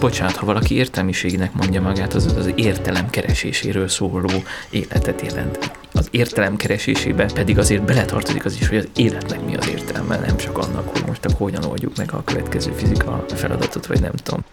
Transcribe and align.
bocsánat, 0.00 0.36
ha 0.36 0.46
valaki 0.46 0.74
értelmiségnek 0.74 1.52
mondja 1.52 1.80
magát, 1.80 2.14
az 2.14 2.26
az 2.36 2.52
értelem 2.54 3.10
kereséséről 3.10 3.88
szóló 3.88 4.30
életet 4.70 5.20
jelent. 5.20 5.70
Az 5.92 6.08
értelem 6.10 6.56
keresésébe 6.56 7.24
pedig 7.34 7.58
azért 7.58 7.82
beletartozik 7.82 8.44
az 8.44 8.56
is, 8.60 8.68
hogy 8.68 8.78
az 8.78 8.88
életnek 8.96 9.44
mi 9.44 9.56
az 9.56 9.68
értelme, 9.68 10.18
nem 10.18 10.36
csak 10.36 10.58
annak, 10.58 10.88
hogy 10.88 11.02
most 11.06 11.24
akkor 11.24 11.38
hogyan 11.38 11.64
oldjuk 11.64 11.96
meg 11.96 12.12
a 12.12 12.24
következő 12.24 12.72
fizika 12.76 13.24
feladatot, 13.28 13.86
vagy 13.86 14.00
nem 14.00 14.12
tudom. 14.22 14.44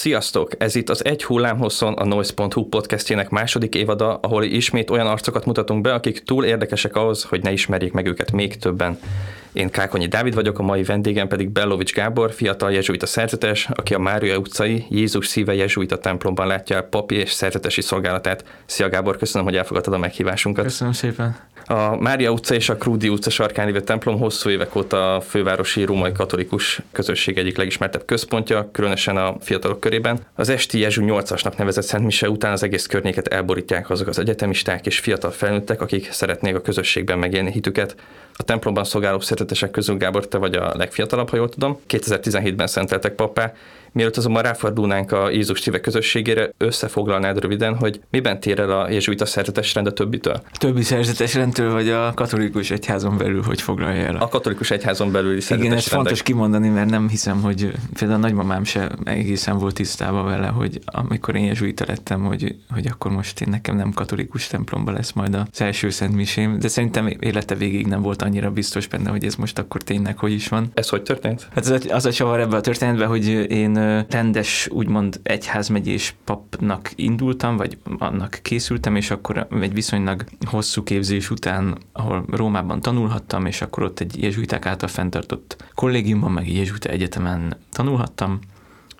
Sziasztok! 0.00 0.50
Ez 0.58 0.74
itt 0.74 0.88
az 0.88 1.04
Egy 1.04 1.24
hullámhosszon 1.24 1.92
a 1.92 2.04
Noise.hu 2.04 2.64
podcastjének 2.68 3.30
második 3.30 3.74
évada, 3.74 4.14
ahol 4.14 4.44
ismét 4.44 4.90
olyan 4.90 5.06
arcokat 5.06 5.44
mutatunk 5.44 5.80
be, 5.80 5.92
akik 5.92 6.22
túl 6.22 6.44
érdekesek 6.44 6.96
ahhoz, 6.96 7.22
hogy 7.22 7.42
ne 7.42 7.52
ismerjék 7.52 7.92
meg 7.92 8.06
őket 8.06 8.32
még 8.32 8.56
többen. 8.56 8.98
Én 9.52 9.70
Kákonyi 9.70 10.06
Dávid 10.06 10.34
vagyok, 10.34 10.58
a 10.58 10.62
mai 10.62 10.82
vendégem 10.82 11.28
pedig 11.28 11.48
Bellovics 11.48 11.92
Gábor, 11.92 12.32
fiatal 12.32 12.72
jezsuita 12.72 13.06
szerzetes, 13.06 13.68
aki 13.74 13.94
a 13.94 13.98
Mária 13.98 14.36
utcai 14.36 14.86
Jézus 14.88 15.26
szíve 15.26 15.54
jezsuita 15.54 15.98
templomban 15.98 16.46
látja 16.46 16.76
el 16.76 16.82
papi 16.82 17.14
és 17.14 17.32
szerzetesi 17.32 17.80
szolgálatát. 17.80 18.44
Szia 18.66 18.88
Gábor, 18.88 19.16
köszönöm, 19.16 19.46
hogy 19.46 19.56
elfogadtad 19.56 19.94
a 19.94 19.98
meghívásunkat. 19.98 20.64
Köszönöm 20.64 20.92
szépen. 20.92 21.36
A 21.64 21.96
Mária 21.96 22.30
utca 22.30 22.54
és 22.54 22.68
a 22.68 22.76
Krúdi 22.76 23.08
utca 23.08 23.30
sarkán 23.30 23.66
lévő 23.66 23.80
templom 23.80 24.18
hosszú 24.18 24.50
évek 24.50 24.76
óta 24.76 25.14
a 25.14 25.20
fővárosi 25.20 25.84
római 25.84 26.12
katolikus 26.12 26.80
közösség 26.92 27.38
egyik 27.38 27.56
legismertebb 27.56 28.04
központja, 28.04 28.68
különösen 28.72 29.16
a 29.16 29.36
fiatalok 29.40 29.80
körében. 29.80 30.18
Az 30.34 30.48
esti 30.48 30.78
Jezsu 30.78 31.02
8-asnak 31.06 31.56
nevezett 31.56 31.84
Szent 31.84 32.04
Mise 32.04 32.30
után 32.30 32.52
az 32.52 32.62
egész 32.62 32.86
környéket 32.86 33.28
elborítják 33.28 33.90
azok 33.90 34.08
az 34.08 34.18
egyetemisták 34.18 34.86
és 34.86 34.98
fiatal 34.98 35.30
felnőttek, 35.30 35.80
akik 35.80 36.12
szeretnék 36.12 36.54
a 36.54 36.60
közösségben 36.60 37.18
megélni 37.18 37.50
hitüket. 37.50 37.94
A 38.36 38.42
templomban 38.42 38.84
szolgáló 38.84 39.20
szeretetesek 39.20 39.70
közül, 39.70 39.96
Gábor, 39.96 40.28
te 40.28 40.38
vagy 40.38 40.54
a 40.54 40.72
legfiatalabb, 40.76 41.28
ha 41.28 41.36
jól 41.36 41.48
tudom. 41.48 41.80
2017-ben 41.88 42.66
szenteltek 42.66 43.14
pappá, 43.14 43.52
Mielőtt 43.92 44.16
azonban 44.16 44.42
ráfordulnánk 44.42 45.12
a 45.12 45.30
Jézus 45.30 45.60
szíve 45.60 45.80
közösségére, 45.80 46.50
összefoglalnád 46.56 47.40
röviden, 47.40 47.76
hogy 47.76 48.00
miben 48.10 48.40
tér 48.40 48.60
el 48.60 48.70
a 48.70 48.90
jezsuita 48.90 49.26
szerzetes 49.26 49.74
rend 49.74 49.86
a 49.86 49.92
többitől? 49.92 50.42
A 50.52 50.58
többi 50.58 50.82
szerzetes 50.82 51.34
rendtől, 51.34 51.72
vagy 51.72 51.88
a 51.88 52.12
katolikus 52.14 52.70
egyházon 52.70 53.16
belül, 53.16 53.42
hogy 53.42 53.60
foglalja 53.62 54.04
el? 54.04 54.16
A 54.16 54.28
katolikus 54.28 54.70
egyházon 54.70 55.12
belül 55.12 55.40
szerzetes 55.40 55.64
Igen, 55.64 55.76
ez 55.76 55.88
rendek. 55.88 55.98
fontos 55.98 56.22
kimondani, 56.22 56.68
mert 56.68 56.90
nem 56.90 57.08
hiszem, 57.08 57.40
hogy 57.42 57.70
például 57.98 58.18
a 58.18 58.22
nagymamám 58.22 58.64
se 58.64 58.90
egészen 59.04 59.58
volt 59.58 59.74
tisztában 59.74 60.24
vele, 60.24 60.46
hogy 60.46 60.80
amikor 60.84 61.36
én 61.36 61.44
jezsuita 61.44 61.84
lettem, 61.88 62.24
hogy, 62.24 62.54
hogy 62.70 62.86
akkor 62.86 63.10
most 63.10 63.40
én 63.40 63.48
nekem 63.50 63.76
nem 63.76 63.92
katolikus 63.92 64.46
templomba 64.46 64.92
lesz 64.92 65.12
majd 65.12 65.34
az 65.34 65.60
első 65.60 65.90
szent 65.90 66.14
misém, 66.14 66.58
de 66.58 66.68
szerintem 66.68 67.16
élete 67.20 67.54
végig 67.54 67.86
nem 67.86 68.02
volt 68.02 68.22
annyira 68.22 68.50
biztos 68.50 68.86
benne, 68.86 69.10
hogy 69.10 69.24
ez 69.24 69.34
most 69.34 69.58
akkor 69.58 69.82
tényleg 69.82 70.18
hogy 70.18 70.32
is 70.32 70.48
van. 70.48 70.70
Ez 70.74 70.88
hogy 70.88 71.02
történt? 71.02 71.48
Hát 71.54 71.64
az 71.64 71.70
a, 71.70 71.94
az 71.94 72.06
a 72.06 72.12
csavar 72.12 72.40
ebbe 72.40 72.56
a 72.56 72.60
történetben, 72.60 73.08
hogy 73.08 73.26
én 73.50 73.78
rendes, 74.08 74.68
úgymond 74.72 75.20
egyházmegyés 75.22 76.14
papnak 76.24 76.90
indultam, 76.94 77.56
vagy 77.56 77.78
annak 77.98 78.38
készültem, 78.42 78.96
és 78.96 79.10
akkor 79.10 79.46
egy 79.60 79.74
viszonylag 79.74 80.24
hosszú 80.44 80.82
képzés 80.82 81.30
után, 81.30 81.78
ahol 81.92 82.24
Rómában 82.30 82.80
tanulhattam, 82.80 83.46
és 83.46 83.62
akkor 83.62 83.82
ott 83.82 84.00
egy 84.00 84.22
jezsuiták 84.22 84.66
által 84.66 84.88
fenntartott 84.88 85.64
kollégiumban, 85.74 86.32
meg 86.32 86.46
egy 86.46 86.56
jezsuita 86.56 86.88
egyetemen 86.88 87.56
tanulhattam, 87.72 88.38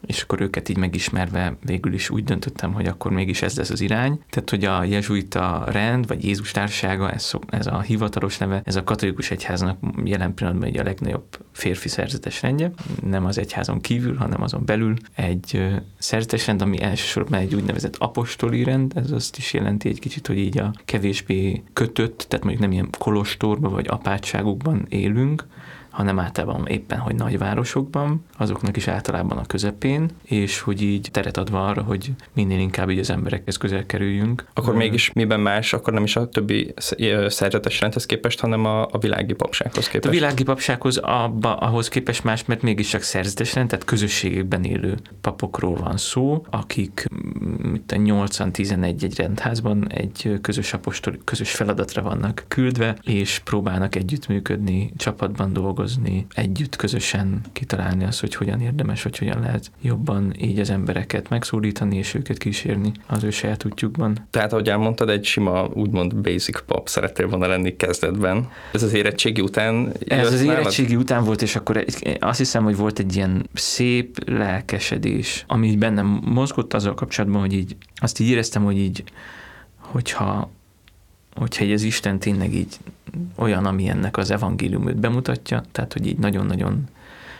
és 0.06 0.22
akkor 0.22 0.40
őket 0.40 0.68
így 0.68 0.76
megismerve 0.76 1.56
végül 1.64 1.92
is 1.92 2.10
úgy 2.10 2.24
döntöttem, 2.24 2.72
hogy 2.72 2.86
akkor 2.86 3.10
mégis 3.10 3.42
ez 3.42 3.56
lesz 3.56 3.70
az 3.70 3.80
irány. 3.80 4.20
Tehát, 4.30 4.50
hogy 4.50 4.64
a 4.64 4.84
jezsuita 4.84 5.64
rend, 5.66 6.06
vagy 6.06 6.24
Jézus 6.24 6.50
társasága, 6.50 7.10
ez, 7.12 7.32
ez 7.48 7.66
a 7.66 7.80
hivatalos 7.80 8.38
neve, 8.38 8.62
ez 8.64 8.76
a 8.76 8.84
katolikus 8.84 9.30
egyháznak 9.30 9.78
jelen 10.04 10.34
pillanatban 10.34 10.68
egy 10.68 10.78
a 10.78 10.82
legnagyobb 10.82 11.24
férfi 11.52 11.88
szerzetes 11.88 12.42
rendje, 12.42 12.72
nem 13.02 13.24
az 13.24 13.38
egyházon 13.38 13.80
kívül, 13.80 14.16
hanem 14.16 14.42
azon 14.42 14.64
belül 14.64 14.94
egy 15.14 15.68
szerzetes 15.98 16.46
rend, 16.46 16.62
ami 16.62 16.82
elsősorban 16.82 17.40
egy 17.40 17.54
úgynevezett 17.54 17.96
apostoli 17.96 18.64
rend, 18.64 18.92
ez 18.96 19.10
azt 19.10 19.36
is 19.36 19.52
jelenti 19.52 19.88
egy 19.88 19.98
kicsit, 19.98 20.26
hogy 20.26 20.38
így 20.38 20.58
a 20.58 20.72
kevésbé 20.84 21.62
kötött, 21.72 22.24
tehát 22.28 22.44
mondjuk 22.44 22.64
nem 22.64 22.72
ilyen 22.72 22.88
kolostorban 22.98 23.72
vagy 23.72 23.86
apátságokban 23.88 24.86
élünk, 24.88 25.46
hanem 25.90 26.18
általában 26.18 26.66
éppen, 26.66 26.98
hogy 26.98 27.14
nagyvárosokban, 27.14 28.24
azoknak 28.36 28.76
is 28.76 28.88
általában 28.88 29.38
a 29.38 29.46
közepén, 29.46 30.10
és 30.22 30.60
hogy 30.60 30.82
így 30.82 31.08
teret 31.12 31.36
adva 31.36 31.66
arra, 31.66 31.82
hogy 31.82 32.12
minél 32.32 32.58
inkább 32.58 32.90
így 32.90 32.98
az 32.98 33.10
emberekhez 33.10 33.56
közel 33.56 33.86
kerüljünk. 33.86 34.46
Akkor 34.54 34.74
mégis 34.74 35.12
miben 35.12 35.40
más, 35.40 35.72
akkor 35.72 35.92
nem 35.92 36.04
is 36.04 36.16
a 36.16 36.28
többi 36.28 36.74
szerzetes 37.26 37.80
rendhez 37.80 38.06
képest, 38.06 38.40
hanem 38.40 38.64
a, 38.64 38.82
a 38.82 38.98
világi 39.00 39.32
papsághoz 39.32 39.88
képest. 39.88 40.08
A 40.08 40.10
világi 40.18 40.42
papsághoz 40.42 40.96
abba, 40.96 41.56
ahhoz 41.56 41.88
képest 41.88 42.24
más, 42.24 42.44
mert 42.44 42.62
mégis 42.62 42.88
csak 42.88 43.02
szerzetes 43.02 43.54
rend, 43.54 43.68
tehát 43.68 43.84
közösségekben 43.84 44.64
élő 44.64 44.98
papokról 45.20 45.74
van 45.74 45.96
szó, 45.96 46.44
akik 46.50 47.06
mint 47.58 47.92
a 47.92 47.96
8-11 47.96 49.02
egy 49.02 49.16
rendházban 49.16 49.92
egy 49.92 50.38
közös 50.42 50.72
apostol, 50.72 51.18
közös 51.24 51.50
feladatra 51.50 52.02
vannak 52.02 52.44
küldve, 52.48 52.96
és 53.02 53.38
próbálnak 53.44 53.94
együttműködni, 53.94 54.92
csapatban 54.96 55.52
dolgozni, 55.52 55.78
együtt 56.34 56.76
közösen 56.76 57.40
kitalálni 57.52 58.04
azt, 58.04 58.20
hogy 58.20 58.34
hogyan 58.34 58.60
érdemes, 58.60 59.02
vagy 59.02 59.18
hogyan 59.18 59.40
lehet 59.40 59.70
jobban 59.82 60.34
így 60.40 60.58
az 60.58 60.70
embereket 60.70 61.28
megszólítani, 61.28 61.96
és 61.96 62.14
őket 62.14 62.38
kísérni 62.38 62.92
az 63.06 63.24
ő 63.24 63.30
saját 63.30 63.64
útjukban. 63.64 64.26
Tehát, 64.30 64.52
ahogy 64.52 64.68
elmondtad, 64.68 65.08
egy 65.08 65.24
sima, 65.24 65.68
úgymond 65.74 66.16
basic 66.16 66.62
pop 66.62 66.88
szerettél 66.88 67.28
volna 67.28 67.46
lenni 67.46 67.76
kezdetben. 67.76 68.48
Ez 68.72 68.82
az 68.82 68.92
érettségi 68.92 69.40
után 69.40 69.92
Ez 70.06 70.32
az 70.32 70.42
érettségi 70.42 70.96
után 70.96 71.24
volt, 71.24 71.42
és 71.42 71.56
akkor 71.56 71.76
egy, 71.76 72.16
azt 72.20 72.38
hiszem, 72.38 72.64
hogy 72.64 72.76
volt 72.76 72.98
egy 72.98 73.16
ilyen 73.16 73.48
szép 73.54 74.28
lelkesedés, 74.28 75.44
ami 75.46 75.68
így 75.68 75.78
bennem 75.78 76.20
mozgott 76.24 76.74
azzal 76.74 76.94
kapcsolatban, 76.94 77.40
hogy 77.40 77.52
így 77.52 77.76
azt 77.94 78.20
így 78.20 78.28
éreztem, 78.28 78.64
hogy 78.64 78.78
így, 78.78 79.04
hogyha 79.76 80.50
hogyha 81.40 81.64
egy 81.64 81.72
az 81.72 81.82
Isten 81.82 82.18
tényleg 82.18 82.54
így 82.54 82.76
olyan, 83.34 83.66
ami 83.66 83.88
ennek 83.88 84.16
az 84.16 84.30
evangéliumot 84.30 84.96
bemutatja, 84.96 85.62
tehát 85.72 85.92
hogy 85.92 86.06
így 86.06 86.18
nagyon-nagyon 86.18 86.88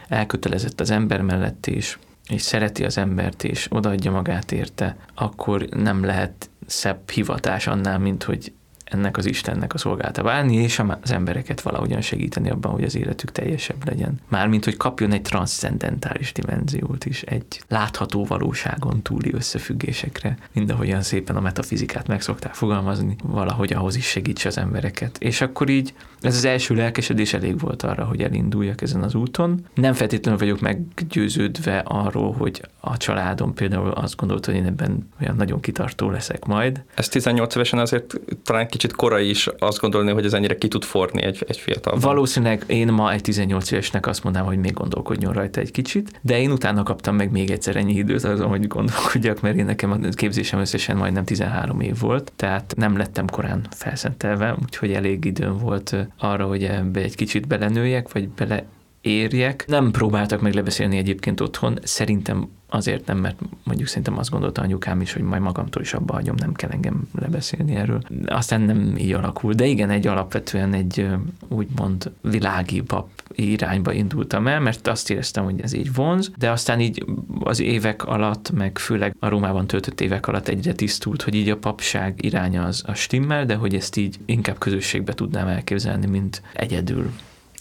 elkötelezett 0.09 0.81
az 0.81 0.91
ember 0.91 1.21
mellett, 1.23 1.67
és, 1.67 1.99
és 2.29 2.43
szereti 2.43 2.85
az 2.85 2.99
embert, 2.99 3.45
és 3.45 3.67
odaadja 3.71 4.11
magát 4.11 4.53
érte, 4.53 4.97
akkor 5.15 5.63
nem 5.63 6.05
lehet 6.05 6.51
szebb 6.67 7.11
hivatás 7.11 7.67
annál, 7.67 7.99
mint 7.99 8.23
hogy 8.23 8.53
ennek 8.91 9.17
az 9.17 9.27
Istennek 9.27 9.75
a 9.75 9.79
szolgálta 9.79 10.23
válni, 10.23 10.57
és 10.57 10.83
az 11.01 11.11
embereket 11.11 11.61
valahogyan 11.61 12.01
segíteni 12.01 12.51
abban, 12.51 12.73
hogy 12.73 12.85
az 12.85 12.97
életük 12.97 13.33
teljesebb 13.33 13.87
legyen. 13.87 14.21
Mármint, 14.29 14.65
hogy 14.65 14.77
kapjon 14.77 15.13
egy 15.13 15.23
transzcendentális 15.23 16.33
dimenziót 16.33 17.05
is, 17.05 17.23
egy 17.23 17.63
látható 17.69 18.25
valóságon 18.25 19.03
túli 19.03 19.33
összefüggésekre, 19.35 20.39
mindahogyan 20.53 21.03
szépen 21.03 21.37
a 21.37 21.41
metafizikát 21.41 22.07
meg 22.07 22.23
szokták 22.23 22.55
fogalmazni, 22.55 23.17
valahogy 23.23 23.73
ahhoz 23.73 23.97
is 23.97 24.07
segítse 24.07 24.49
az 24.49 24.59
embereket. 24.59 25.19
És 25.19 25.41
akkor 25.41 25.69
így 25.69 25.95
ez 26.21 26.37
az 26.37 26.45
első 26.45 26.75
lelkesedés 26.75 27.35
elég 27.35 27.59
volt 27.59 27.83
arra, 27.83 28.05
hogy 28.05 28.23
elinduljak 28.23 28.83
ezen 28.83 29.03
az 29.03 29.15
úton. 29.15 29.67
Nem 29.75 29.93
feltétlenül 29.93 30.39
vagyok 30.39 30.61
meggyőződve 30.61 31.83
arról, 31.85 32.33
hogy 32.33 32.63
a 32.81 32.97
családom 32.97 33.55
például 33.55 33.91
azt 33.91 34.17
gondolt, 34.17 34.47
hogy 34.47 34.55
én 34.55 34.67
ebben 34.67 35.09
olyan 35.23 35.37
nagyon 35.37 35.61
kitartó 35.61 36.11
leszek 36.11 36.45
majd. 36.45 36.83
Ez 36.95 37.09
18 37.09 37.55
évesen 37.55 37.79
azért 37.79 38.21
talán 38.45 38.69
kicsit 38.69 38.93
korai 38.93 39.29
is 39.29 39.49
azt 39.59 39.81
gondolni, 39.81 40.11
hogy 40.11 40.25
ez 40.25 40.33
ennyire 40.33 40.59
ki 40.59 40.69
tud 40.69 40.85
forni 40.85 41.23
egy, 41.23 41.45
egy 41.49 41.57
fiatal. 41.57 41.99
Valószínűleg 41.99 42.65
én 42.67 42.93
ma 42.93 43.13
egy 43.13 43.21
18 43.21 43.71
évesnek 43.71 44.07
azt 44.07 44.25
mondanám, 44.25 44.49
hogy 44.49 44.59
még 44.59 44.73
gondolkodjon 44.73 45.33
rajta 45.33 45.61
egy 45.61 45.71
kicsit, 45.71 46.21
de 46.21 46.41
én 46.41 46.51
utána 46.51 46.83
kaptam 46.83 47.17
meg 47.17 47.31
még 47.31 47.51
egyszer 47.51 47.77
ennyi 47.77 47.95
időt 47.95 48.25
azon, 48.25 48.49
hogy 48.49 48.67
gondolkodjak, 48.67 49.41
mert 49.41 49.57
én 49.57 49.65
nekem 49.65 49.91
a 49.91 49.99
képzésem 50.11 50.61
összesen 50.61 50.97
majdnem 50.97 51.25
13 51.25 51.81
év 51.81 51.99
volt, 51.99 52.33
tehát 52.37 52.75
nem 52.77 52.97
lettem 52.97 53.27
korán 53.27 53.67
felszentelve, 53.71 54.57
úgyhogy 54.63 54.93
elég 54.93 55.25
időm 55.25 55.59
volt 55.59 55.97
arra, 56.19 56.47
hogy 56.47 56.65
ebbe 56.65 57.01
egy 57.01 57.15
kicsit 57.15 57.47
belenőjek, 57.47 58.13
vagy 58.13 58.29
bele 58.29 58.65
érjek. 59.01 59.65
Nem 59.67 59.91
próbáltak 59.91 60.41
meg 60.41 60.55
lebeszélni 60.55 60.97
egyébként 60.97 61.41
otthon, 61.41 61.79
szerintem 61.83 62.49
azért 62.69 63.07
nem, 63.07 63.19
mert 63.19 63.39
mondjuk 63.65 63.89
szerintem 63.89 64.19
azt 64.19 64.31
gondolta 64.31 64.63
anyukám 64.63 65.01
is, 65.01 65.13
hogy 65.13 65.23
majd 65.23 65.43
magamtól 65.43 65.83
is 65.83 65.95
abba 65.95 66.13
hagyom, 66.13 66.35
nem 66.39 66.53
kell 66.53 66.71
engem 66.71 67.09
lebeszélni 67.21 67.75
erről. 67.75 68.03
Aztán 68.27 68.61
nem 68.61 68.97
így 68.97 69.13
alakult, 69.13 69.57
de 69.57 69.67
igen, 69.67 69.91
egy 69.91 70.07
alapvetően 70.07 70.73
egy 70.73 71.07
úgymond 71.49 72.13
világi 72.23 72.81
pap 72.81 73.09
irányba 73.35 73.93
indultam 73.93 74.47
el, 74.47 74.61
mert 74.61 74.87
azt 74.87 75.11
éreztem, 75.11 75.45
hogy 75.45 75.61
ez 75.61 75.73
így 75.73 75.95
vonz, 75.95 76.31
de 76.39 76.51
aztán 76.51 76.81
így 76.81 77.05
az 77.41 77.61
évek 77.61 78.05
alatt, 78.05 78.51
meg 78.51 78.79
főleg 78.79 79.17
a 79.19 79.29
Rómában 79.29 79.67
töltött 79.67 80.01
évek 80.01 80.27
alatt 80.27 80.49
egyre 80.49 80.73
tisztult, 80.73 81.23
hogy 81.23 81.35
így 81.35 81.49
a 81.49 81.57
papság 81.57 82.25
iránya 82.25 82.65
az 82.65 82.83
a 82.87 82.95
stimmel, 82.95 83.47
de 83.47 83.55
hogy 83.55 83.75
ezt 83.75 83.97
így 83.97 84.17
inkább 84.25 84.59
közösségbe 84.59 85.13
tudnám 85.13 85.47
elképzelni, 85.47 86.07
mint 86.07 86.43
egyedül 86.53 87.13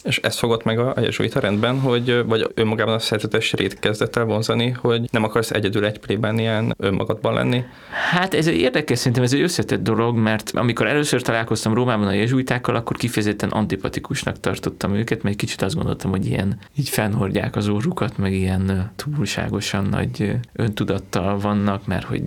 És 0.09 0.17
ez 0.17 0.37
fogott 0.37 0.63
meg 0.63 0.79
a, 0.79 0.93
a 0.95 0.99
jezsuita 0.99 1.39
rendben, 1.39 1.79
hogy 1.79 2.23
vagy 2.25 2.51
önmagában 2.53 2.93
a 2.93 2.99
szerzetes 2.99 3.53
rét 3.53 3.79
kezdett 3.79 4.15
el 4.15 4.23
vonzani, 4.23 4.69
hogy 4.69 5.07
nem 5.11 5.23
akarsz 5.23 5.51
egyedül 5.51 5.85
egy 5.85 5.99
plében 5.99 6.39
ilyen 6.39 6.75
önmagadban 6.77 7.33
lenni? 7.33 7.63
Hát 8.11 8.33
ez 8.33 8.47
érdekes, 8.47 8.97
szerintem 8.97 9.23
ez 9.23 9.33
egy 9.33 9.41
összetett 9.41 9.83
dolog, 9.83 10.17
mert 10.17 10.51
amikor 10.55 10.87
először 10.87 11.21
találkoztam 11.21 11.73
Rómában 11.73 12.07
a 12.07 12.11
jezsuitákkal, 12.11 12.75
akkor 12.75 12.97
kifejezetten 12.97 13.49
antipatikusnak 13.49 14.39
tartottam 14.39 14.95
őket, 14.95 15.23
mert 15.23 15.35
kicsit 15.35 15.61
azt 15.61 15.75
gondoltam, 15.75 16.11
hogy 16.11 16.25
ilyen 16.25 16.57
így 16.75 16.89
fennhordják 16.89 17.55
az 17.55 17.67
órukat, 17.67 18.17
meg 18.17 18.33
ilyen 18.33 18.91
túlságosan 18.95 19.85
nagy 19.85 20.35
öntudattal 20.53 21.39
vannak, 21.39 21.85
mert 21.85 22.05
hogy 22.05 22.23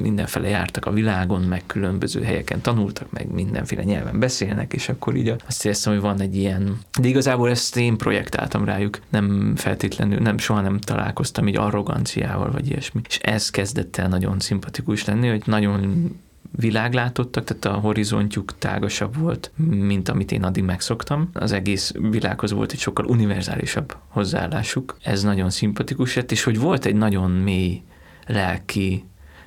mindenfele 0.00 0.48
jártak 0.48 0.86
a 0.86 0.92
világon, 0.92 1.40
meg 1.40 1.62
különböző 1.66 2.22
helyeken 2.22 2.60
tanultak, 2.60 3.10
meg 3.10 3.32
mindenféle 3.32 3.82
nyelven 3.82 4.18
beszélnek, 4.18 4.72
és 4.72 4.88
akkor 4.88 5.16
így 5.16 5.34
azt 5.46 5.64
éreztem, 5.64 5.92
hogy 5.92 6.02
van 6.02 6.20
egy 6.20 6.36
ilyen, 6.36 6.78
de 7.00 7.08
igazából 7.14 7.50
ezt 7.50 7.76
én 7.76 7.96
projektáltam 7.96 8.64
rájuk, 8.64 8.98
nem 9.08 9.56
feltétlenül, 9.56 10.18
nem 10.18 10.38
soha 10.38 10.60
nem 10.60 10.80
találkoztam 10.80 11.48
így 11.48 11.56
arroganciával, 11.56 12.50
vagy 12.50 12.70
ilyesmi. 12.70 13.00
És 13.08 13.18
ez 13.18 13.50
kezdett 13.50 13.96
el 13.96 14.08
nagyon 14.08 14.40
szimpatikus 14.40 15.04
lenni, 15.04 15.28
hogy 15.28 15.42
nagyon 15.46 16.10
világlátottak, 16.56 17.44
tehát 17.44 17.64
a 17.64 17.80
horizontjuk 17.80 18.58
tágasabb 18.58 19.16
volt, 19.16 19.50
mint 19.66 20.08
amit 20.08 20.32
én 20.32 20.42
addig 20.42 20.64
megszoktam. 20.64 21.30
Az 21.32 21.52
egész 21.52 21.92
világhoz 22.10 22.52
volt 22.52 22.72
egy 22.72 22.78
sokkal 22.78 23.04
univerzálisabb 23.04 23.96
hozzáállásuk. 24.08 24.96
Ez 25.02 25.22
nagyon 25.22 25.50
szimpatikus 25.50 26.14
lett, 26.14 26.32
és 26.32 26.42
hogy 26.42 26.58
volt 26.58 26.84
egy 26.84 26.96
nagyon 26.96 27.30
mély 27.30 27.82
lelki, 28.26 29.04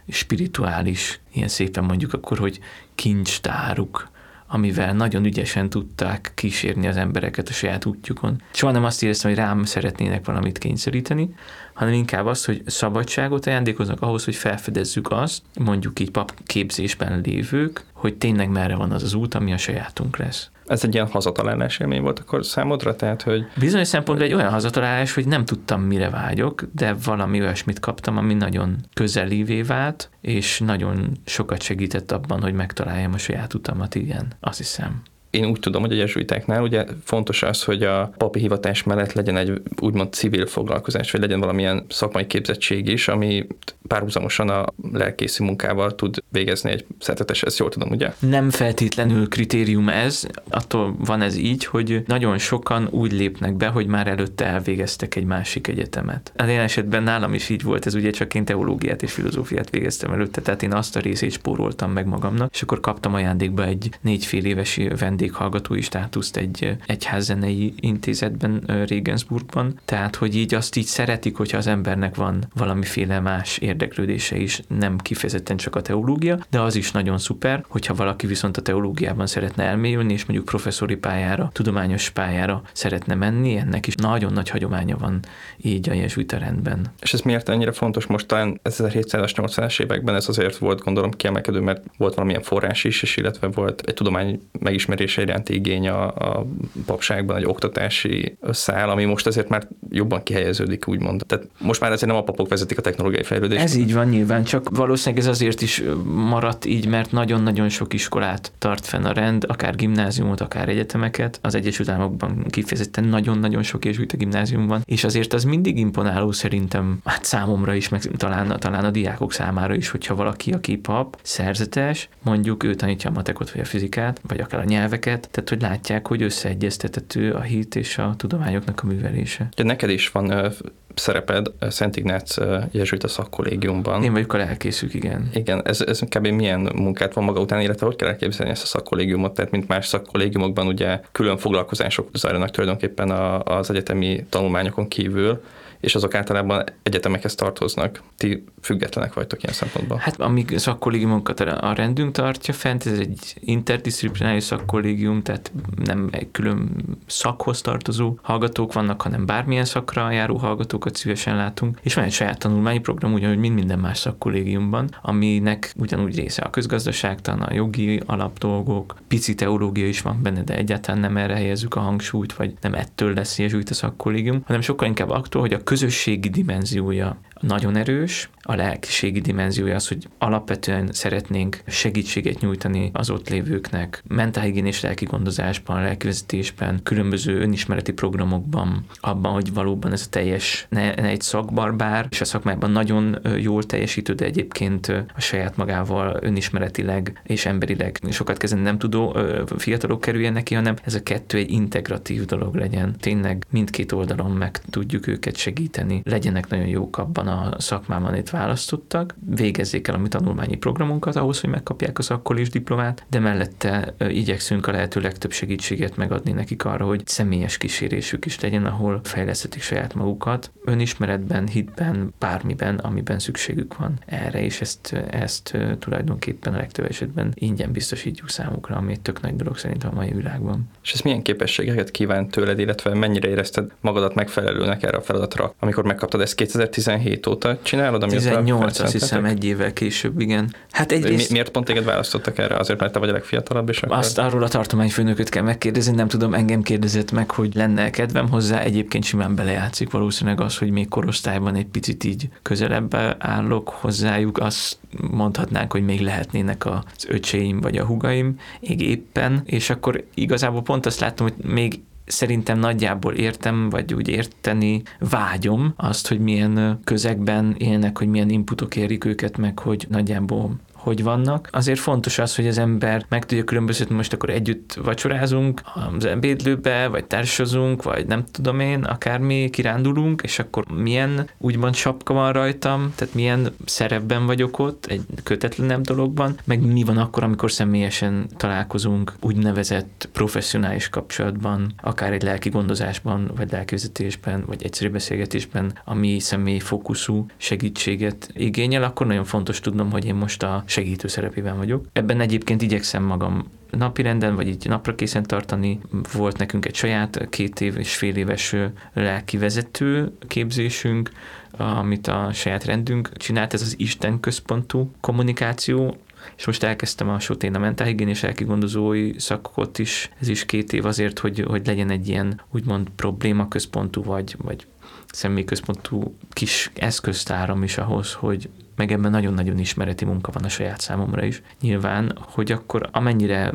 spirituális, 0.09 1.19
ilyen 1.33 1.47
szépen 1.47 1.83
mondjuk 1.83 2.13
akkor, 2.13 2.37
hogy 2.37 2.59
kincstáruk, 2.95 4.09
amivel 4.47 4.93
nagyon 4.93 5.25
ügyesen 5.25 5.69
tudták 5.69 6.31
kísérni 6.35 6.87
az 6.87 6.97
embereket 6.97 7.49
a 7.49 7.53
saját 7.53 7.85
útjukon. 7.85 8.41
Soha 8.51 8.71
nem 8.71 8.83
azt 8.83 9.03
éreztem, 9.03 9.31
hogy 9.31 9.39
rám 9.39 9.63
szeretnének 9.63 10.25
valamit 10.25 10.57
kényszeríteni, 10.57 11.35
hanem 11.73 11.93
inkább 11.93 12.25
az, 12.25 12.45
hogy 12.45 12.61
szabadságot 12.65 13.45
ajándékoznak 13.45 14.01
ahhoz, 14.01 14.25
hogy 14.25 14.35
felfedezzük 14.35 15.11
azt, 15.11 15.41
mondjuk 15.59 15.99
így 15.99 16.11
papképzésben 16.11 17.21
lévők, 17.21 17.83
hogy 17.93 18.15
tényleg 18.15 18.49
merre 18.49 18.75
van 18.75 18.91
az 18.91 19.03
az 19.03 19.13
út, 19.13 19.33
ami 19.33 19.53
a 19.53 19.57
sajátunk 19.57 20.17
lesz. 20.17 20.49
Ez 20.67 20.83
egy 20.83 20.93
ilyen 20.93 21.07
hazatalálás 21.07 21.79
élmény 21.79 22.01
volt 22.01 22.19
akkor 22.19 22.45
számodra? 22.45 22.95
Tehát, 22.95 23.21
hogy... 23.21 23.45
Bizonyos 23.59 23.87
szempontból 23.87 24.27
egy 24.27 24.33
olyan 24.33 24.49
hazatalálás, 24.49 25.13
hogy 25.13 25.27
nem 25.27 25.45
tudtam, 25.45 25.81
mire 25.81 26.09
vágyok, 26.09 26.63
de 26.71 26.95
valami 27.03 27.41
olyasmit 27.41 27.79
kaptam, 27.79 28.17
ami 28.17 28.33
nagyon 28.33 28.75
közelévé 28.93 29.61
vált, 29.61 30.09
és 30.21 30.59
nagyon 30.59 31.11
sokat 31.25 31.61
segített 31.61 32.11
abban, 32.11 32.41
hogy 32.41 32.53
megtaláljam 32.53 33.13
a 33.13 33.17
saját 33.17 33.53
utamat, 33.53 33.95
igen, 33.95 34.27
azt 34.39 34.57
hiszem 34.57 35.01
én 35.29 35.45
úgy 35.45 35.59
tudom, 35.59 35.81
hogy 35.81 35.91
a 35.91 35.95
jezsuitáknál 35.95 36.61
ugye 36.61 36.85
fontos 37.03 37.43
az, 37.43 37.63
hogy 37.63 37.83
a 37.83 38.11
papi 38.17 38.39
hivatás 38.39 38.83
mellett 38.83 39.13
legyen 39.13 39.37
egy 39.37 39.61
úgymond 39.81 40.13
civil 40.13 40.45
foglalkozás, 40.45 41.11
vagy 41.11 41.21
legyen 41.21 41.39
valamilyen 41.39 41.85
szakmai 41.89 42.27
képzettség 42.27 42.87
is, 42.87 43.07
ami 43.07 43.47
párhuzamosan 43.87 44.49
a 44.49 44.65
lelkészi 44.91 45.43
munkával 45.43 45.95
tud 45.95 46.23
végezni 46.29 46.71
egy 46.71 46.85
szertetes, 46.99 47.43
ezt 47.43 47.57
jól 47.57 47.69
tudom, 47.69 47.91
ugye? 47.91 48.13
Nem 48.19 48.49
feltétlenül 48.49 49.27
kritérium 49.27 49.89
ez, 49.89 50.27
attól 50.49 50.95
van 50.99 51.21
ez 51.21 51.35
így, 51.35 51.65
hogy 51.65 52.03
nagyon 52.05 52.37
sokan 52.37 52.87
úgy 52.91 53.11
lépnek 53.11 53.53
be, 53.55 53.67
hogy 53.67 53.87
már 53.87 54.07
előtte 54.07 54.45
elvégeztek 54.45 55.15
egy 55.15 55.25
másik 55.25 55.67
egyetemet. 55.67 56.31
Az 56.35 56.47
én 56.47 56.59
esetben 56.59 57.03
nálam 57.03 57.33
is 57.33 57.49
így 57.49 57.63
volt, 57.63 57.85
ez 57.85 57.95
ugye 57.95 58.11
csak 58.11 58.33
én 58.33 58.45
teológiát 58.45 59.03
és 59.03 59.11
filozófiát 59.11 59.69
végeztem 59.69 60.11
előtte, 60.11 60.41
tehát 60.41 60.63
én 60.63 60.73
azt 60.73 60.95
a 60.95 60.99
részét 60.99 61.31
spóroltam 61.31 61.91
meg 61.91 62.05
magamnak, 62.05 62.53
és 62.53 62.61
akkor 62.61 62.79
kaptam 62.79 63.13
ajándékba 63.13 63.65
egy 63.65 63.89
négy 64.01 64.25
fél 64.25 64.45
éves 64.45 64.79
vendéghallgatói 64.99 65.81
státuszt 65.81 66.37
egy 66.37 66.75
egyházzenei 66.85 67.73
intézetben 67.79 68.63
Regensburgban, 68.87 69.79
tehát 69.85 70.15
hogy 70.15 70.35
így 70.35 70.53
azt 70.53 70.75
így 70.75 70.85
szeretik, 70.85 71.35
hogyha 71.35 71.57
az 71.57 71.67
embernek 71.67 72.15
van 72.15 72.45
valamiféle 72.55 73.19
más 73.19 73.57
érdeklődése 73.77 74.35
is, 74.35 74.61
nem 74.67 74.97
kifejezetten 74.97 75.57
csak 75.57 75.75
a 75.75 75.81
teológia, 75.81 76.39
de 76.49 76.59
az 76.61 76.75
is 76.75 76.91
nagyon 76.91 77.17
szuper, 77.17 77.65
hogyha 77.67 77.93
valaki 77.93 78.27
viszont 78.27 78.57
a 78.57 78.61
teológiában 78.61 79.27
szeretne 79.27 79.63
elmélyülni, 79.63 80.13
és 80.13 80.25
mondjuk 80.25 80.45
professzori 80.49 80.95
pályára, 80.95 81.49
tudományos 81.53 82.09
pályára 82.09 82.61
szeretne 82.71 83.15
menni, 83.15 83.57
ennek 83.57 83.87
is 83.87 83.95
nagyon 83.95 84.33
nagy 84.33 84.49
hagyománya 84.49 84.97
van 84.97 85.19
így 85.57 85.89
a 85.89 85.93
jezsuita 85.93 86.37
rendben. 86.37 86.85
És 87.01 87.13
ez 87.13 87.19
miért 87.21 87.49
ennyire 87.49 87.71
fontos 87.71 88.05
most 88.05 88.27
talán 88.27 88.59
1780-as 88.63 89.81
években 89.81 90.15
ez 90.15 90.27
azért 90.27 90.57
volt 90.57 90.83
gondolom 90.83 91.11
kiemelkedő, 91.11 91.59
mert 91.59 91.83
volt 91.97 92.13
valamilyen 92.13 92.41
forrás 92.41 92.83
is, 92.83 93.01
és 93.01 93.17
illetve 93.17 93.47
volt 93.47 93.81
egy 93.85 93.93
tudomány 93.93 94.41
megismerése 94.59 95.21
iránti 95.21 95.53
igény 95.53 95.87
a, 95.87 96.07
a 96.07 96.45
papságban, 96.85 97.37
egy 97.37 97.45
oktatási 97.45 98.37
összeáll, 98.41 98.89
ami 98.89 99.05
most 99.05 99.27
azért 99.27 99.49
már 99.49 99.67
jobban 99.89 100.23
kihelyeződik, 100.23 100.87
úgymond. 100.87 101.23
Tehát 101.27 101.47
most 101.59 101.81
már 101.81 101.91
ezért 101.91 102.11
nem 102.11 102.19
a 102.19 102.23
papok 102.23 102.47
vezetik 102.47 102.77
a 102.77 102.81
technológiai 102.81 103.23
fejlődést. 103.23 103.61
Ez 103.67 103.75
így 103.75 103.93
van 103.93 104.07
nyilván, 104.07 104.43
csak 104.43 104.69
valószínűleg 104.69 105.23
ez 105.23 105.29
azért 105.29 105.61
is 105.61 105.83
maradt 106.05 106.65
így, 106.65 106.87
mert 106.87 107.11
nagyon-nagyon 107.11 107.69
sok 107.69 107.93
iskolát 107.93 108.51
tart 108.57 108.85
fenn 108.85 109.05
a 109.05 109.11
rend, 109.11 109.45
akár 109.47 109.75
gimnáziumot, 109.75 110.41
akár 110.41 110.69
egyetemeket. 110.69 111.39
Az 111.41 111.55
Egyesült 111.55 111.89
Államokban 111.89 112.45
kifejezetten 112.49 113.03
nagyon-nagyon 113.03 113.63
sok 113.63 113.85
jezsuita 113.85 114.17
gimnázium 114.17 114.67
van, 114.67 114.81
és 114.85 115.03
azért 115.03 115.33
az 115.33 115.43
mindig 115.43 115.77
imponáló 115.77 116.31
szerintem, 116.31 116.99
hát 117.05 117.23
számomra 117.23 117.73
is, 117.73 117.89
meg 117.89 118.01
talán, 118.01 118.59
talán 118.59 118.85
a 118.85 118.91
diákok 118.91 119.33
számára 119.33 119.75
is, 119.75 119.89
hogyha 119.89 120.15
valaki, 120.15 120.51
aki 120.51 120.77
pap, 120.77 121.19
szerzetes, 121.21 122.09
mondjuk 122.23 122.63
ő 122.63 122.75
tanítja 122.75 123.09
a 123.09 123.13
matekot 123.13 123.51
vagy 123.51 123.61
a 123.61 123.65
fizikát, 123.65 124.21
vagy 124.27 124.39
akár 124.39 124.59
a 124.59 124.63
nyelveket, 124.63 125.29
tehát 125.31 125.49
hogy 125.49 125.61
látják, 125.61 126.07
hogy 126.07 126.21
összeegyeztethető 126.21 127.31
a 127.31 127.41
hit 127.41 127.75
és 127.75 127.97
a 127.97 128.13
tudományoknak 128.17 128.83
a 128.83 128.87
művelése. 128.87 129.49
Ja, 129.55 129.63
neked 129.63 129.89
is 129.89 130.11
van 130.11 130.51
szereped 130.99 131.47
Szent 131.59 131.97
Ignác 131.97 132.35
jezsuita 132.71 133.07
szakkollégiumban. 133.07 134.03
Én 134.03 134.11
vagyok 134.11 134.33
a 134.33 134.37
lelkészük, 134.37 134.93
igen. 134.93 135.29
Igen, 135.33 135.61
ez, 135.65 135.81
ez 135.81 135.99
kb. 135.99 136.27
milyen 136.27 136.71
munkát 136.75 137.13
van 137.13 137.23
maga 137.23 137.39
után, 137.39 137.61
illetve 137.61 137.85
hogy 137.85 137.95
kell 137.95 138.07
elképzelni 138.07 138.51
ezt 138.51 138.63
a 138.63 138.65
szakkollégiumot, 138.65 139.33
tehát 139.33 139.51
mint 139.51 139.67
más 139.67 139.85
szakkollégiumokban 139.85 140.67
ugye 140.67 140.99
külön 141.11 141.37
foglalkozások 141.37 142.09
zajlanak 142.13 142.51
tulajdonképpen 142.51 143.11
az 143.43 143.69
egyetemi 143.69 144.25
tanulmányokon 144.29 144.87
kívül, 144.87 145.41
és 145.79 145.95
azok 145.95 146.15
általában 146.15 146.63
egyetemekhez 146.83 147.35
tartoznak. 147.35 148.01
Ti 148.17 148.43
függetlenek 148.61 149.13
vagytok 149.13 149.43
ilyen 149.43 149.55
szempontból. 149.55 149.97
Hát 149.97 150.19
amíg 150.19 150.57
szakkollégiumunkat 150.57 151.39
a 151.39 151.73
rendünk 151.73 152.11
tartja 152.11 152.53
fent, 152.53 152.85
ez 152.85 152.99
egy 152.99 153.35
interdisziplinális 153.39 154.43
szakkollégium, 154.43 155.21
tehát 155.21 155.51
nem 155.85 156.09
egy 156.11 156.31
külön 156.31 156.69
szakhoz 157.05 157.61
tartozó 157.61 158.17
hallgatók 158.21 158.73
vannak, 158.73 159.01
hanem 159.01 159.25
bármilyen 159.25 159.65
szakra 159.65 160.11
járó 160.11 160.35
hallgatókat 160.35 160.95
szívesen 160.95 161.35
látunk, 161.35 161.79
és 161.81 161.93
van 161.93 162.03
egy 162.03 162.11
saját 162.11 162.39
tanulmányi 162.39 162.79
program, 162.79 163.13
ugyanúgy, 163.13 163.37
mint 163.37 163.55
minden 163.55 163.79
más 163.79 163.97
szakkollégiumban, 163.97 164.89
aminek 165.01 165.73
ugyanúgy 165.77 166.15
része 166.15 166.41
a 166.41 166.49
közgazdaságtan, 166.49 167.41
a 167.41 167.53
jogi 167.53 168.01
alapdolgok, 168.05 168.95
pici 169.07 169.35
teológia 169.35 169.87
is 169.87 170.01
van 170.01 170.19
benne, 170.21 170.41
de 170.41 170.55
egyáltalán 170.55 171.01
nem 171.01 171.17
erre 171.17 171.33
helyezzük 171.33 171.75
a 171.75 171.79
hangsúlyt, 171.79 172.33
vagy 172.33 172.53
nem 172.61 172.73
ettől 172.73 173.13
lesz 173.13 173.39
jezsuita 173.39 173.73
szakkollégium, 173.73 174.41
hanem 174.45 174.61
sokkal 174.61 174.87
inkább 174.87 175.09
attól, 175.09 175.41
hogy 175.41 175.53
a 175.53 175.63
közösségi 175.67 176.29
dimenziója 176.29 177.19
nagyon 177.41 177.75
erős, 177.75 178.29
a 178.49 178.55
lelkiségi 178.55 179.19
dimenziója 179.19 179.75
az, 179.75 179.87
hogy 179.87 180.07
alapvetően 180.17 180.89
szeretnénk 180.91 181.61
segítséget 181.67 182.39
nyújtani 182.39 182.89
az 182.93 183.09
ott 183.09 183.29
lévőknek. 183.29 184.03
Mentálhigiénés 184.07 184.81
lelki 184.81 185.05
gondozásban, 185.05 185.81
lelkivezetésben, 185.81 186.79
különböző 186.83 187.39
önismereti 187.39 187.91
programokban, 187.91 188.85
abban, 188.99 189.33
hogy 189.33 189.53
valóban 189.53 189.91
ez 189.91 190.03
a 190.05 190.09
teljes, 190.09 190.65
ne, 190.69 190.93
ne 190.93 191.07
egy 191.07 191.21
szakbarbár, 191.21 192.07
és 192.09 192.21
a 192.21 192.25
szakmában 192.25 192.71
nagyon 192.71 193.19
jól 193.37 193.63
teljesítő, 193.63 194.13
de 194.13 194.25
egyébként 194.25 194.87
a 195.15 195.21
saját 195.21 195.57
magával 195.57 196.17
önismeretileg 196.21 197.21
és 197.23 197.45
emberileg 197.45 197.99
sokat 198.09 198.37
kezdeni 198.37 198.61
nem 198.61 198.77
tudó 198.77 199.17
fiatalok 199.57 200.01
kerüljen 200.01 200.33
neki, 200.33 200.55
hanem 200.55 200.75
ez 200.83 200.93
a 200.93 201.03
kettő 201.03 201.37
egy 201.37 201.51
integratív 201.51 202.25
dolog 202.25 202.55
legyen. 202.55 202.95
Tényleg 202.99 203.45
mindkét 203.49 203.91
oldalon 203.91 204.31
meg 204.31 204.61
tudjuk 204.69 205.07
őket 205.07 205.35
segíteni, 205.35 206.01
legyenek 206.03 206.49
nagyon 206.49 206.67
jók 206.67 206.97
abban 206.97 207.26
a 207.27 207.55
szakmában 207.57 208.15
itt 208.15 208.29
választottak, 208.29 209.15
végezzék 209.35 209.87
el 209.87 209.95
a 209.95 209.97
mi 209.97 210.07
tanulmányi 210.07 210.55
programunkat 210.55 211.15
ahhoz, 211.15 211.39
hogy 211.39 211.49
megkapják 211.49 211.99
a 211.99 212.01
szakkolés 212.01 212.49
diplomát, 212.49 213.05
de 213.09 213.19
mellette 213.19 213.93
igyekszünk 214.09 214.67
a 214.67 214.71
lehető 214.71 214.99
legtöbb 214.99 215.31
segítséget 215.31 215.95
megadni 215.95 216.31
nekik 216.31 216.65
arra, 216.65 216.85
hogy 216.85 217.07
személyes 217.07 217.57
kísérésük 217.57 218.25
is 218.25 218.39
legyen, 218.39 218.65
ahol 218.65 218.99
fejleszthetik 219.03 219.61
saját 219.61 219.93
magukat, 219.93 220.51
önismeretben, 220.65 221.47
hitben, 221.47 222.13
bármiben, 222.19 222.77
amiben 222.77 223.19
szükségük 223.19 223.77
van 223.77 223.99
erre, 224.05 224.43
és 224.43 224.61
ezt, 224.61 224.93
ezt 225.09 225.57
tulajdonképpen 225.79 226.53
a 226.53 226.57
legtöbb 226.57 226.85
esetben 226.85 227.31
ingyen 227.33 227.71
biztosítjuk 227.71 228.29
számukra, 228.29 228.75
ami 228.75 228.91
egy 228.91 229.01
tök 229.01 229.21
nagy 229.21 229.35
dolog 229.35 229.57
szerintem 229.57 229.89
a 229.91 229.95
mai 229.95 230.11
világban. 230.11 230.69
És 230.83 230.93
ez 230.93 230.99
milyen 230.99 231.21
képességeket 231.21 231.91
kíván 231.91 232.27
tőled, 232.27 232.59
illetve 232.59 232.93
mennyire 232.93 233.29
érezted 233.29 233.71
magadat 233.81 234.15
megfelelőnek 234.15 234.83
erre 234.83 234.97
a 234.97 235.01
feladatra, 235.01 235.53
amikor 235.59 235.83
megkaptad 235.83 236.21
ezt 236.21 236.35
2017 236.35 237.16
17 237.19 237.27
óta 237.27 237.59
csinálod? 237.61 238.05
18, 238.09 238.79
azt 238.79 238.91
hiszem 238.91 239.25
egy 239.25 239.43
évvel 239.43 239.73
később, 239.73 240.19
igen. 240.19 240.55
Hát 240.71 240.91
egyrészt... 240.91 241.27
Mi, 241.27 241.33
miért 241.33 241.49
pont 241.49 241.65
téged 241.65 241.83
választottak 241.83 242.37
erre? 242.37 242.55
Azért, 242.55 242.79
mert 242.79 242.93
te 242.93 242.99
vagy 242.99 243.09
a 243.09 243.11
legfiatalabb, 243.11 243.69
és 243.69 243.81
akkor... 243.81 243.97
Azt 243.97 244.17
arról 244.17 244.43
a 244.43 244.47
tartományfőnököt 244.47 245.29
kell 245.29 245.43
megkérdezni, 245.43 245.95
nem 245.95 246.07
tudom, 246.07 246.33
engem 246.33 246.61
kérdezett 246.61 247.11
meg, 247.11 247.31
hogy 247.31 247.55
lenne 247.55 247.89
kedvem 247.89 248.29
hozzá, 248.29 248.59
egyébként 248.59 249.03
simán 249.03 249.35
belejátszik 249.35 249.91
valószínűleg 249.91 250.41
az, 250.41 250.57
hogy 250.57 250.69
még 250.69 250.87
korosztályban 250.87 251.55
egy 251.55 251.65
picit 251.65 252.03
így 252.03 252.29
közelebb 252.41 252.95
állok 253.17 253.69
hozzájuk, 253.69 254.37
azt 254.37 254.77
mondhatnánk, 255.11 255.71
hogy 255.71 255.85
még 255.85 256.01
lehetnének 256.01 256.65
az 256.65 257.05
öcséim 257.07 257.61
vagy 257.61 257.77
a 257.77 257.85
hugaim, 257.85 258.39
még 258.59 258.81
éppen, 258.81 259.41
és 259.45 259.69
akkor 259.69 260.03
igazából 260.13 260.61
pont 260.61 260.85
azt 260.85 260.99
látom, 260.99 261.27
hogy 261.27 261.51
még 261.51 261.79
szerintem 262.07 262.59
nagyjából 262.59 263.13
értem, 263.13 263.69
vagy 263.69 263.93
úgy 263.93 264.07
érteni 264.07 264.81
vágyom 264.99 265.73
azt, 265.75 266.07
hogy 266.07 266.19
milyen 266.19 266.79
közegben 266.83 267.55
élnek, 267.57 267.97
hogy 267.97 268.07
milyen 268.07 268.29
inputok 268.29 268.75
érik 268.75 269.05
őket, 269.05 269.37
meg 269.37 269.59
hogy 269.59 269.85
nagyjából 269.89 270.55
hogy 270.87 271.03
vannak. 271.03 271.49
Azért 271.51 271.79
fontos 271.79 272.19
az, 272.19 272.35
hogy 272.35 272.47
az 272.47 272.57
ember 272.57 273.05
meg 273.09 273.25
tudja 273.25 273.43
különböztetni, 273.43 273.95
most 273.95 274.13
akkor 274.13 274.29
együtt 274.29 274.73
vacsorázunk 274.83 275.61
az 275.97 276.05
ebédlőbe, 276.05 276.87
vagy 276.87 277.05
társazunk, 277.05 277.83
vagy 277.83 278.05
nem 278.05 278.23
tudom 278.31 278.59
én, 278.59 278.83
akármi, 278.83 279.49
kirándulunk, 279.49 280.21
és 280.23 280.39
akkor 280.39 280.65
milyen 280.67 281.29
úgymond 281.37 281.75
sapka 281.75 282.13
van 282.13 282.33
rajtam, 282.33 282.93
tehát 282.95 283.13
milyen 283.13 283.53
szerepben 283.65 284.25
vagyok 284.25 284.59
ott, 284.59 284.85
egy 284.85 285.01
kötetlenebb 285.23 285.81
dologban, 285.81 286.35
meg 286.43 286.65
mi 286.65 286.83
van 286.83 286.97
akkor, 286.97 287.23
amikor 287.23 287.51
személyesen 287.51 288.27
találkozunk 288.37 289.13
úgynevezett 289.21 290.09
professzionális 290.13 290.89
kapcsolatban, 290.89 291.73
akár 291.81 292.13
egy 292.13 292.23
lelki 292.23 292.49
gondozásban, 292.49 293.31
vagy 293.35 293.51
lelkivezetésben, 293.51 294.43
vagy 294.45 294.63
egyszerű 294.63 294.91
beszélgetésben, 294.91 295.77
ami 295.85 296.19
személy 296.19 296.59
fókuszú 296.59 297.25
segítséget 297.37 298.29
igényel, 298.33 298.83
akkor 298.83 299.07
nagyon 299.07 299.25
fontos 299.25 299.59
tudnom, 299.59 299.91
hogy 299.91 300.05
én 300.05 300.15
most 300.15 300.43
a 300.43 300.63
segítő 300.77 301.07
szerepében 301.07 301.57
vagyok. 301.57 301.85
Ebben 301.93 302.19
egyébként 302.19 302.61
igyekszem 302.61 303.03
magam 303.03 303.51
napirenden, 303.71 304.35
vagy 304.35 304.47
így 304.47 304.67
napra 304.67 304.95
készen 304.95 305.23
tartani. 305.23 305.79
Volt 306.13 306.37
nekünk 306.37 306.65
egy 306.65 306.75
saját 306.75 307.27
két 307.29 307.61
év 307.61 307.77
és 307.77 307.95
fél 307.95 308.15
éves 308.15 308.55
lelki 308.93 309.37
vezető 309.37 310.11
képzésünk, 310.27 311.11
amit 311.51 312.07
a 312.07 312.29
saját 312.33 312.63
rendünk 312.63 313.09
csinált, 313.17 313.53
ez 313.53 313.61
az 313.61 313.75
Isten 313.77 314.19
központú 314.19 314.91
kommunikáció, 314.99 315.97
és 316.37 316.45
most 316.45 316.63
elkezdtem 316.63 317.09
a 317.09 317.19
Sotén 317.19 317.55
a 317.55 317.59
mentálhigién 317.59 318.09
és 318.09 318.23
elkigondozói 318.23 319.19
szakot 319.19 319.79
is, 319.79 320.09
ez 320.19 320.27
is 320.27 320.45
két 320.45 320.73
év 320.73 320.85
azért, 320.85 321.19
hogy, 321.19 321.39
hogy 321.39 321.65
legyen 321.65 321.89
egy 321.89 322.07
ilyen 322.07 322.41
úgymond 322.51 322.89
probléma 322.95 323.47
központú, 323.47 324.03
vagy, 324.03 324.35
vagy 324.37 324.67
személyközpontú 325.11 326.15
kis 326.29 326.71
eszköztáram 326.75 327.63
is 327.63 327.77
ahhoz, 327.77 328.13
hogy 328.13 328.49
meg 328.77 328.91
ebben 328.91 329.11
nagyon-nagyon 329.11 329.59
ismereti 329.59 330.05
munka 330.05 330.31
van 330.31 330.43
a 330.43 330.49
saját 330.49 330.81
számomra 330.81 331.25
is. 331.25 331.41
Nyilván, 331.61 332.17
hogy 332.19 332.51
akkor 332.51 332.89
amennyire 332.91 333.53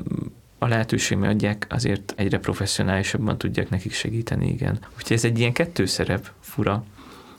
a 0.59 0.67
lehetőségbe 0.67 1.29
adják, 1.29 1.67
azért 1.69 2.15
egyre 2.17 2.39
professzionálisabban 2.39 3.39
tudják 3.39 3.71
nekik 3.71 3.93
segíteni, 3.93 4.49
igen. 4.49 4.79
Úgyhogy 4.97 5.17
ez 5.17 5.25
egy 5.25 5.39
ilyen 5.39 5.53
kettőszerep, 5.53 6.31
fura, 6.41 6.85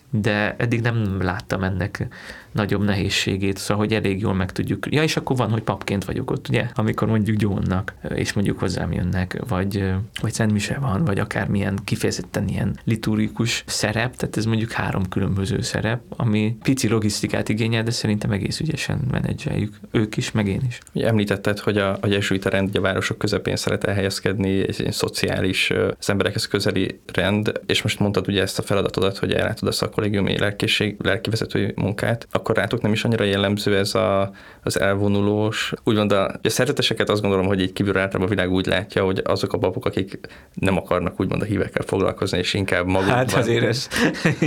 de 0.10 0.56
eddig 0.58 0.82
nem 0.82 1.22
láttam 1.22 1.64
ennek 1.64 2.08
nagyobb 2.54 2.84
nehézségét, 2.84 3.58
szóval 3.58 3.78
hogy 3.78 3.94
elég 3.94 4.20
jól 4.20 4.34
meg 4.34 4.52
tudjuk. 4.52 4.88
Ja, 4.90 5.04
és 5.04 5.18
akkor 5.18 5.38
van, 5.38 5.50
hogy 5.50 5.62
papként 5.62 6.06
vagyok 6.06 6.32
ott, 6.32 6.48
ugye, 6.50 6.66
amikor 6.74 7.08
mondjuk 7.08 7.38
gyónnak, 7.38 7.94
és 8.16 8.34
mondjuk 8.34 8.60
hozzám 8.60 8.92
jönnek, 8.92 9.40
vagy, 9.48 9.94
vagy 10.22 10.34
Szent 10.34 10.76
van, 10.80 11.06
vagy 11.06 11.20
akármilyen 11.20 11.80
kifejezetten 11.84 12.48
ilyen 12.48 12.80
liturgikus 12.84 13.64
szerep, 13.68 14.16
tehát 14.16 14.38
ez 14.38 14.46
mondjuk 14.46 14.72
három 14.72 15.10
különböző 15.10 15.62
szerep, 15.62 16.02
ami 16.10 16.58
pici 16.64 16.88
logisztikát 16.88 17.50
igényel, 17.50 17.84
de 17.84 17.92
szerintem 17.92 18.32
egész 18.32 18.60
ügyesen 18.60 19.00
menedzseljük. 19.12 19.80
Ők 19.92 20.18
is, 20.18 20.32
meg 20.32 20.48
én 20.48 20.62
is. 20.68 20.80
Említetted, 21.04 21.60
hogy 21.60 21.78
a, 21.78 21.98
a 22.02 22.08
jezsuita 22.08 22.50
rend 22.50 22.76
a 22.76 22.82
városok 22.82 23.18
közepén 23.18 23.56
szeret 23.56 23.84
elhelyezkedni, 23.84 24.68
egy, 24.68 24.82
egy 24.82 24.94
szociális, 24.94 25.72
az 26.00 26.10
emberekhez 26.10 26.48
közeli 26.48 27.00
rend, 27.14 27.52
és 27.66 27.82
most 27.82 28.00
mondtad 28.00 28.28
ugye 28.28 28.42
ezt 28.42 28.60
a 28.60 28.62
feladatodat, 28.62 29.18
hogy 29.18 29.32
ellátod 29.32 29.68
a 29.68 29.72
szakkollégiumi 29.72 30.38
lelkészség, 30.38 30.96
lelkivezetői 31.00 31.74
munkát, 31.76 32.28
akkor 32.44 32.56
rátok 32.56 32.82
nem 32.82 32.92
is 32.92 33.04
annyira 33.04 33.24
jellemző 33.24 33.78
ez 33.78 33.96
a, 33.96 34.32
az 34.64 34.80
elvonulós. 34.80 35.74
Úgymond 35.84 36.12
a, 36.12 36.28
a 36.28 36.50
szerzeteseket 36.50 37.10
azt 37.10 37.22
gondolom, 37.22 37.46
hogy 37.46 37.62
így 37.62 37.74
kívülről 37.74 38.02
általában 38.02 38.32
a 38.32 38.36
világ 38.36 38.52
úgy 38.52 38.66
látja, 38.66 39.04
hogy 39.04 39.22
azok 39.24 39.54
a 39.54 39.58
babok, 39.58 39.86
akik 39.86 40.20
nem 40.54 40.78
akarnak 40.78 41.20
úgymond 41.20 41.42
a 41.42 41.46
hívekkel 41.46 41.84
foglalkozni, 41.86 42.38
és 42.38 42.54
inkább 42.54 42.86
magukban. 42.86 43.16
Hát 43.16 43.34
azért 43.34 43.64
ez 43.64 43.88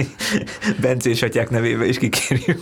Bencés 0.83 1.23
atyák 1.23 1.51
nevébe 1.51 1.87
is 1.87 1.99
kikérjük. 1.99 2.61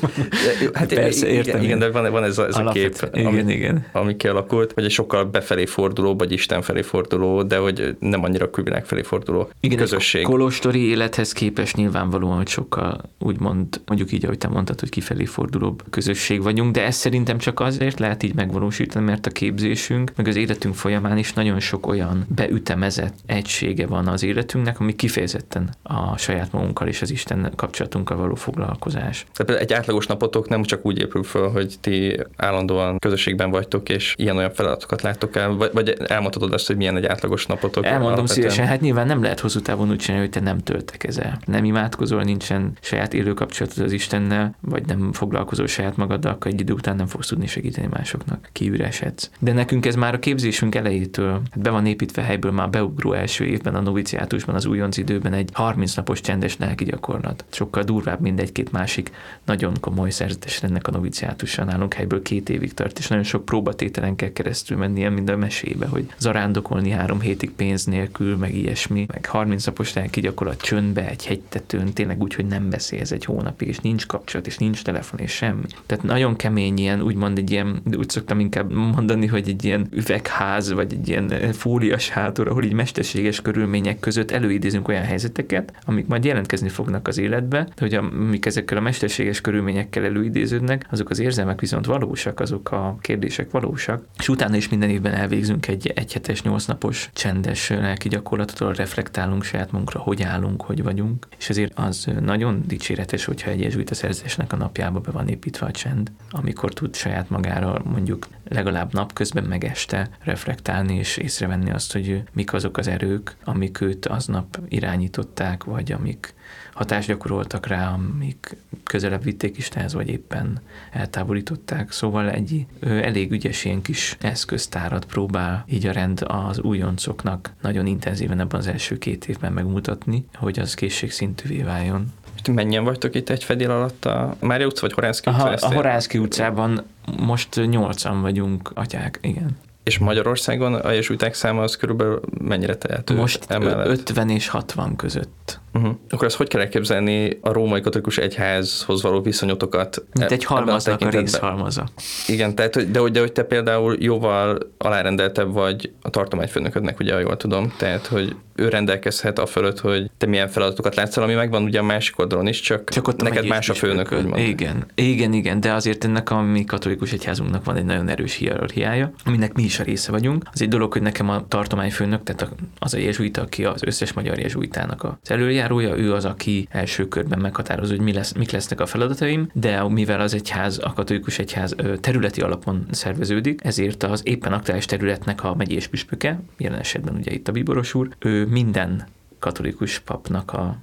Hát 0.72 0.94
Persze, 0.94 1.26
igen, 1.26 1.36
értem. 1.36 1.62
Igen, 1.62 1.78
de 1.78 1.90
van, 1.90 2.10
van 2.10 2.24
ez 2.24 2.38
a, 2.38 2.46
ez 2.46 2.56
a 2.56 2.70
kép, 2.70 3.08
igen, 3.12 3.26
ami, 3.26 3.52
igen. 3.52 3.86
ami 3.92 4.16
kialakult, 4.16 4.72
hogy 4.72 4.84
egy 4.84 4.90
sokkal 4.90 5.24
befelé 5.24 5.66
forduló, 5.66 6.16
vagy 6.16 6.32
Isten 6.32 6.62
felé 6.62 6.82
forduló, 6.82 7.42
de 7.42 7.56
hogy 7.56 7.96
nem 7.98 8.24
annyira 8.24 8.44
a 8.44 8.50
külvilág 8.50 8.84
felé 8.84 9.02
forduló 9.02 9.50
igen, 9.60 9.78
közösség. 9.78 10.24
A 10.24 10.28
kolostori 10.28 10.88
élethez 10.88 11.32
képest 11.32 11.76
nyilvánvalóan, 11.76 12.36
hogy 12.36 12.48
sokkal 12.48 13.00
úgymond, 13.18 13.80
mondjuk 13.86 14.12
így, 14.12 14.24
ahogy 14.24 14.38
te 14.38 14.48
mondtad, 14.48 14.80
hogy 14.80 14.88
kifelé 14.88 15.23
fordulóbb 15.26 15.82
közösség 15.90 16.42
vagyunk, 16.42 16.72
de 16.72 16.84
ez 16.84 16.94
szerintem 16.94 17.38
csak 17.38 17.60
azért 17.60 17.98
lehet 17.98 18.22
így 18.22 18.34
megvalósítani, 18.34 19.04
mert 19.04 19.26
a 19.26 19.30
képzésünk, 19.30 20.12
meg 20.16 20.28
az 20.28 20.36
életünk 20.36 20.74
folyamán 20.74 21.18
is 21.18 21.32
nagyon 21.32 21.60
sok 21.60 21.86
olyan 21.86 22.26
beütemezett 22.34 23.14
egysége 23.26 23.86
van 23.86 24.06
az 24.06 24.22
életünknek, 24.22 24.80
ami 24.80 24.94
kifejezetten 24.96 25.74
a 25.82 26.16
saját 26.16 26.52
magunkkal 26.52 26.88
és 26.88 27.02
az 27.02 27.10
Isten 27.10 27.52
kapcsolatunkkal 27.56 28.16
való 28.16 28.34
foglalkozás. 28.34 29.26
Tehát 29.32 29.62
egy 29.62 29.72
átlagos 29.72 30.06
napotok 30.06 30.48
nem 30.48 30.62
csak 30.62 30.86
úgy 30.86 30.98
épül 30.98 31.22
föl, 31.22 31.50
hogy 31.50 31.74
ti 31.80 32.20
állandóan 32.36 32.98
közösségben 32.98 33.50
vagytok, 33.50 33.88
és 33.88 34.14
ilyen-olyan 34.16 34.50
feladatokat 34.50 35.02
láttok 35.02 35.36
el, 35.36 35.52
vagy, 35.52 35.70
vagy 35.72 35.96
elmondhatod 36.06 36.52
azt, 36.52 36.66
hogy 36.66 36.76
milyen 36.76 36.96
egy 36.96 37.06
átlagos 37.06 37.46
napotok? 37.46 37.84
Elmondom 37.84 38.06
alapvetően. 38.06 38.50
szívesen, 38.50 38.66
hát 38.66 38.80
nyilván 38.80 39.06
nem 39.06 39.22
lehet 39.22 39.40
hosszú 39.40 39.60
távon 39.60 39.90
úgy 39.90 39.96
csinálni, 39.96 40.24
hogy 40.24 40.34
te 40.34 40.40
nem 40.40 40.58
töltekezel. 40.58 41.38
Nem 41.44 41.64
imádkozol, 41.64 42.22
nincsen 42.22 42.72
saját 42.80 43.14
élő 43.14 43.34
kapcsolatod 43.34 43.84
az 43.84 43.92
Istennel, 43.92 44.54
vagy 44.60 44.86
nem 44.86 45.12
foglalkozol 45.14 45.66
saját 45.66 45.96
magaddal, 45.96 46.32
akkor 46.32 46.50
egy 46.50 46.60
idő 46.60 46.72
után 46.72 46.96
nem 46.96 47.06
fogsz 47.06 47.26
tudni 47.26 47.46
segíteni 47.46 47.88
másoknak, 47.90 48.48
kiüresedsz. 48.52 49.30
De 49.38 49.52
nekünk 49.52 49.86
ez 49.86 49.94
már 49.94 50.14
a 50.14 50.18
képzésünk 50.18 50.74
elejétől 50.74 51.32
hát 51.32 51.60
be 51.60 51.70
van 51.70 51.86
építve 51.86 52.22
helyből 52.22 52.52
már 52.52 52.70
beugró 52.70 53.12
első 53.12 53.44
évben 53.44 53.74
a 53.74 53.80
noviciátusban, 53.80 54.54
az 54.54 54.66
újonc 54.66 54.96
időben 54.96 55.32
egy 55.32 55.50
30 55.52 55.94
napos 55.94 56.20
csendes 56.20 56.56
lelki 56.56 56.84
gyakorlat. 56.84 57.44
Sokkal 57.50 57.82
durvább, 57.82 58.20
mint 58.20 58.40
egy-két 58.40 58.72
másik 58.72 59.10
nagyon 59.44 59.72
komoly 59.80 60.10
szerzetes 60.10 60.62
ennek 60.62 60.86
a 60.86 60.90
noviciátusa 60.90 61.64
nálunk 61.64 61.94
helyből 61.94 62.22
két 62.22 62.48
évig 62.48 62.74
tart, 62.74 62.98
és 62.98 63.08
nagyon 63.08 63.24
sok 63.24 63.44
próbatételen 63.44 64.16
kell 64.16 64.32
keresztül 64.32 64.76
mennie, 64.76 65.10
mind 65.10 65.28
a 65.28 65.36
mesébe, 65.36 65.86
hogy 65.86 66.12
zarándokolni 66.18 66.90
három 66.90 67.20
hétig 67.20 67.50
pénz 67.50 67.84
nélkül, 67.84 68.36
meg 68.36 68.54
ilyesmi, 68.54 69.06
meg 69.12 69.26
30 69.26 69.64
napos 69.66 69.92
lelki 69.92 70.20
gyakorlat 70.20 70.60
csöndbe, 70.60 71.08
egy 71.08 71.26
hegytetőn, 71.26 71.92
tényleg 71.92 72.22
úgy, 72.22 72.34
hogy 72.34 72.46
nem 72.46 72.70
beszélsz 72.70 73.10
egy 73.10 73.24
hónapig, 73.24 73.68
és 73.68 73.78
nincs 73.78 74.06
kapcsolat, 74.06 74.46
és 74.46 74.58
nincs 74.58 74.82
telefon, 74.82 75.03
és 75.16 75.32
semmi. 75.32 75.62
Tehát 75.86 76.04
nagyon 76.04 76.36
kemény 76.36 76.78
ilyen, 76.78 77.02
úgymond 77.02 77.38
egy 77.38 77.50
ilyen, 77.50 77.82
úgy 77.96 78.08
szoktam 78.08 78.40
inkább 78.40 78.72
mondani, 78.72 79.26
hogy 79.26 79.48
egy 79.48 79.64
ilyen 79.64 79.86
üvegház, 79.90 80.72
vagy 80.72 80.92
egy 80.92 81.08
ilyen 81.08 81.52
fólias 81.52 82.08
hátor, 82.08 82.48
ahol 82.48 82.64
így 82.64 82.72
mesterséges 82.72 83.42
körülmények 83.42 84.00
között 84.00 84.30
előidézünk 84.30 84.88
olyan 84.88 85.02
helyzeteket, 85.02 85.72
amik 85.84 86.06
majd 86.06 86.24
jelentkezni 86.24 86.68
fognak 86.68 87.08
az 87.08 87.18
életbe, 87.18 87.68
hogy 87.76 87.94
amik 87.94 88.46
ezekkel 88.46 88.76
a 88.78 88.80
mesterséges 88.80 89.40
körülményekkel 89.40 90.04
előidéződnek, 90.04 90.86
azok 90.90 91.10
az 91.10 91.18
érzelmek 91.18 91.60
viszont 91.60 91.86
valósak, 91.86 92.40
azok 92.40 92.70
a 92.70 92.96
kérdések 93.00 93.50
valósak, 93.50 94.04
és 94.18 94.28
utána 94.28 94.56
is 94.56 94.68
minden 94.68 94.90
évben 94.90 95.12
elvégzünk 95.12 95.68
egy 95.68 95.86
egyhetes, 95.94 96.42
nyolcnapos 96.42 97.10
csendes 97.12 97.68
lelki 97.68 98.08
gyakorlatot, 98.08 98.60
ahol 98.60 98.72
reflektálunk 98.72 99.44
saját 99.44 99.72
munkra, 99.72 100.00
hogy 100.00 100.22
állunk, 100.22 100.62
hogy 100.62 100.82
vagyunk, 100.82 101.26
és 101.38 101.48
ezért 101.48 101.78
az 101.78 102.06
nagyon 102.20 102.62
dicséretes, 102.66 103.24
hogyha 103.24 103.50
egy 103.50 103.84
a 103.90 103.94
szerzésnek 103.94 104.52
a 104.52 104.56
napjába 104.84 105.10
be 105.12 105.18
van 105.18 105.28
építve 105.28 105.66
a 105.66 105.70
csend, 105.70 106.10
amikor 106.30 106.72
tud 106.72 106.94
saját 106.94 107.30
magára 107.30 107.82
mondjuk 107.84 108.26
legalább 108.48 108.92
napközben 108.92 109.44
meg 109.44 109.64
este 109.64 110.10
reflektálni 110.20 110.94
és 110.94 111.16
észrevenni 111.16 111.70
azt, 111.70 111.92
hogy 111.92 112.22
mik 112.32 112.52
azok 112.52 112.76
az 112.76 112.88
erők, 112.88 113.36
amik 113.44 113.80
őt 113.80 114.06
aznap 114.06 114.58
irányították, 114.68 115.64
vagy 115.64 115.92
amik 115.92 116.34
hatást 116.72 117.08
gyakoroltak 117.08 117.66
rá, 117.66 117.92
amik 117.92 118.56
közelebb 118.82 119.22
vitték 119.22 119.56
Istenhez, 119.56 119.94
vagy 119.94 120.08
éppen 120.08 120.60
eltávolították. 120.90 121.92
Szóval 121.92 122.30
egy 122.30 122.66
elég 122.80 123.32
ügyes 123.32 123.64
ilyen 123.64 123.82
kis 123.82 124.16
eszköztárat 124.20 125.04
próbál 125.04 125.64
így 125.68 125.86
a 125.86 125.92
rend 125.92 126.24
az 126.26 126.60
újoncoknak 126.60 127.52
nagyon 127.60 127.86
intenzíven 127.86 128.40
ebben 128.40 128.60
az 128.60 128.66
első 128.66 128.98
két 128.98 129.28
évben 129.28 129.52
megmutatni, 129.52 130.26
hogy 130.34 130.58
az 130.58 130.74
készségszintűvé 130.74 131.62
váljon. 131.62 132.12
Mennyien 132.48 132.84
vagytok 132.84 133.14
itt 133.14 133.28
egy 133.28 133.44
fedél 133.44 133.70
alatt 133.70 134.04
a 134.04 134.36
Mária 134.40 134.66
utca, 134.66 134.80
vagy 134.80 134.92
Horánszki 134.92 135.30
utca? 135.30 135.42
Aha, 135.42 135.56
a 135.60 135.74
Horánszki 135.74 136.18
utcában 136.18 136.84
most 137.18 137.60
nyolcan 137.66 138.20
vagyunk, 138.20 138.70
atyák, 138.74 139.18
igen. 139.22 139.58
És 139.82 139.98
Magyarországon 139.98 140.74
a 140.74 140.90
jezsuiták 140.90 141.34
száma 141.34 141.62
az 141.62 141.76
körülbelül 141.76 142.20
mennyire 142.38 142.76
tehető? 142.76 143.14
Most 143.14 143.44
emellett? 143.48 143.86
50 143.86 144.30
és 144.30 144.48
60 144.48 144.96
között 144.96 145.62
Uh-huh. 145.74 145.96
Akkor 146.10 146.26
ezt 146.26 146.36
hogy 146.36 146.48
kell 146.48 146.60
elképzelni 146.60 147.38
a 147.40 147.52
római 147.52 147.80
katolikus 147.80 148.18
egyházhoz 148.18 149.02
való 149.02 149.20
viszonyotokat? 149.20 150.04
Mint 150.18 150.30
egy 150.30 150.44
halmaznak 150.44 151.00
a 151.00 151.08
részhalmaza. 151.08 151.88
Igen, 152.26 152.54
tehát, 152.54 152.90
de, 152.90 152.98
hogy, 152.98 153.10
de 153.10 153.20
hogy 153.20 153.32
te 153.32 153.42
például 153.42 153.96
jóval 153.98 154.58
alárendeltebb 154.78 155.52
vagy 155.52 155.92
a 156.02 156.10
tartományfőnöködnek, 156.10 157.00
ugye, 157.00 157.20
jól 157.20 157.36
tudom, 157.36 157.72
tehát, 157.76 158.06
hogy 158.06 158.36
ő 158.54 158.68
rendelkezhet 158.68 159.38
a 159.38 159.46
fölött, 159.46 159.80
hogy 159.80 160.10
te 160.18 160.26
milyen 160.26 160.48
feladatokat 160.48 160.94
látsz, 160.94 161.16
ami 161.16 161.34
megvan 161.34 161.62
ugye 161.62 161.78
a 161.78 161.82
másik 161.82 162.18
oldalon 162.18 162.46
is, 162.46 162.60
csak, 162.60 162.90
csak 162.90 163.08
ott 163.08 163.22
neked 163.22 163.46
más 163.46 163.68
a 163.68 163.74
főnök, 163.74 164.12
úgymond. 164.12 164.38
Igen, 164.38 164.86
igen, 164.94 165.32
igen, 165.32 165.60
de 165.60 165.72
azért 165.72 166.04
ennek 166.04 166.30
a 166.30 166.40
mi 166.40 166.64
katolikus 166.64 167.12
egyházunknak 167.12 167.64
van 167.64 167.76
egy 167.76 167.84
nagyon 167.84 168.08
erős 168.08 168.34
hierarchiája, 168.34 169.12
aminek 169.24 169.52
mi 169.52 169.62
is 169.62 169.78
a 169.78 169.82
része 169.82 170.10
vagyunk. 170.10 170.44
Az 170.52 170.62
egy 170.62 170.68
dolog, 170.68 170.92
hogy 170.92 171.02
nekem 171.02 171.28
a 171.28 171.48
tartományfőnök, 171.48 172.22
tehát 172.22 172.48
az 172.78 172.94
a 172.94 172.98
jezsuita, 172.98 173.40
aki 173.40 173.64
az 173.64 173.82
összes 173.82 174.12
magyar 174.12 174.38
jezsuitának 174.38 175.04
az 175.04 175.30
előjárója, 175.64 176.04
ő 176.04 176.12
az, 176.14 176.24
aki 176.24 176.68
első 176.70 177.08
körben 177.08 177.38
meghatározza, 177.38 177.94
hogy 177.94 178.04
mi 178.04 178.12
lesz, 178.12 178.32
mik 178.32 178.50
lesznek 178.50 178.80
a 178.80 178.86
feladataim, 178.86 179.48
de 179.52 179.82
mivel 179.82 180.20
az 180.20 180.34
egyház, 180.34 180.78
a 180.82 180.92
katolikus 180.92 181.38
egyház 181.38 181.74
területi 182.00 182.40
alapon 182.40 182.86
szerveződik, 182.90 183.60
ezért 183.64 184.02
az 184.02 184.20
éppen 184.24 184.52
aktuális 184.52 184.84
területnek 184.84 185.44
a 185.44 185.54
megyés 185.54 185.86
püspöke, 185.86 186.40
jelen 186.58 186.78
esetben 186.78 187.14
ugye 187.14 187.32
itt 187.32 187.48
a 187.48 187.52
Bíboros 187.52 187.94
úr, 187.94 188.08
ő 188.18 188.46
minden 188.46 189.06
katolikus 189.38 189.98
papnak 189.98 190.52
a 190.52 190.76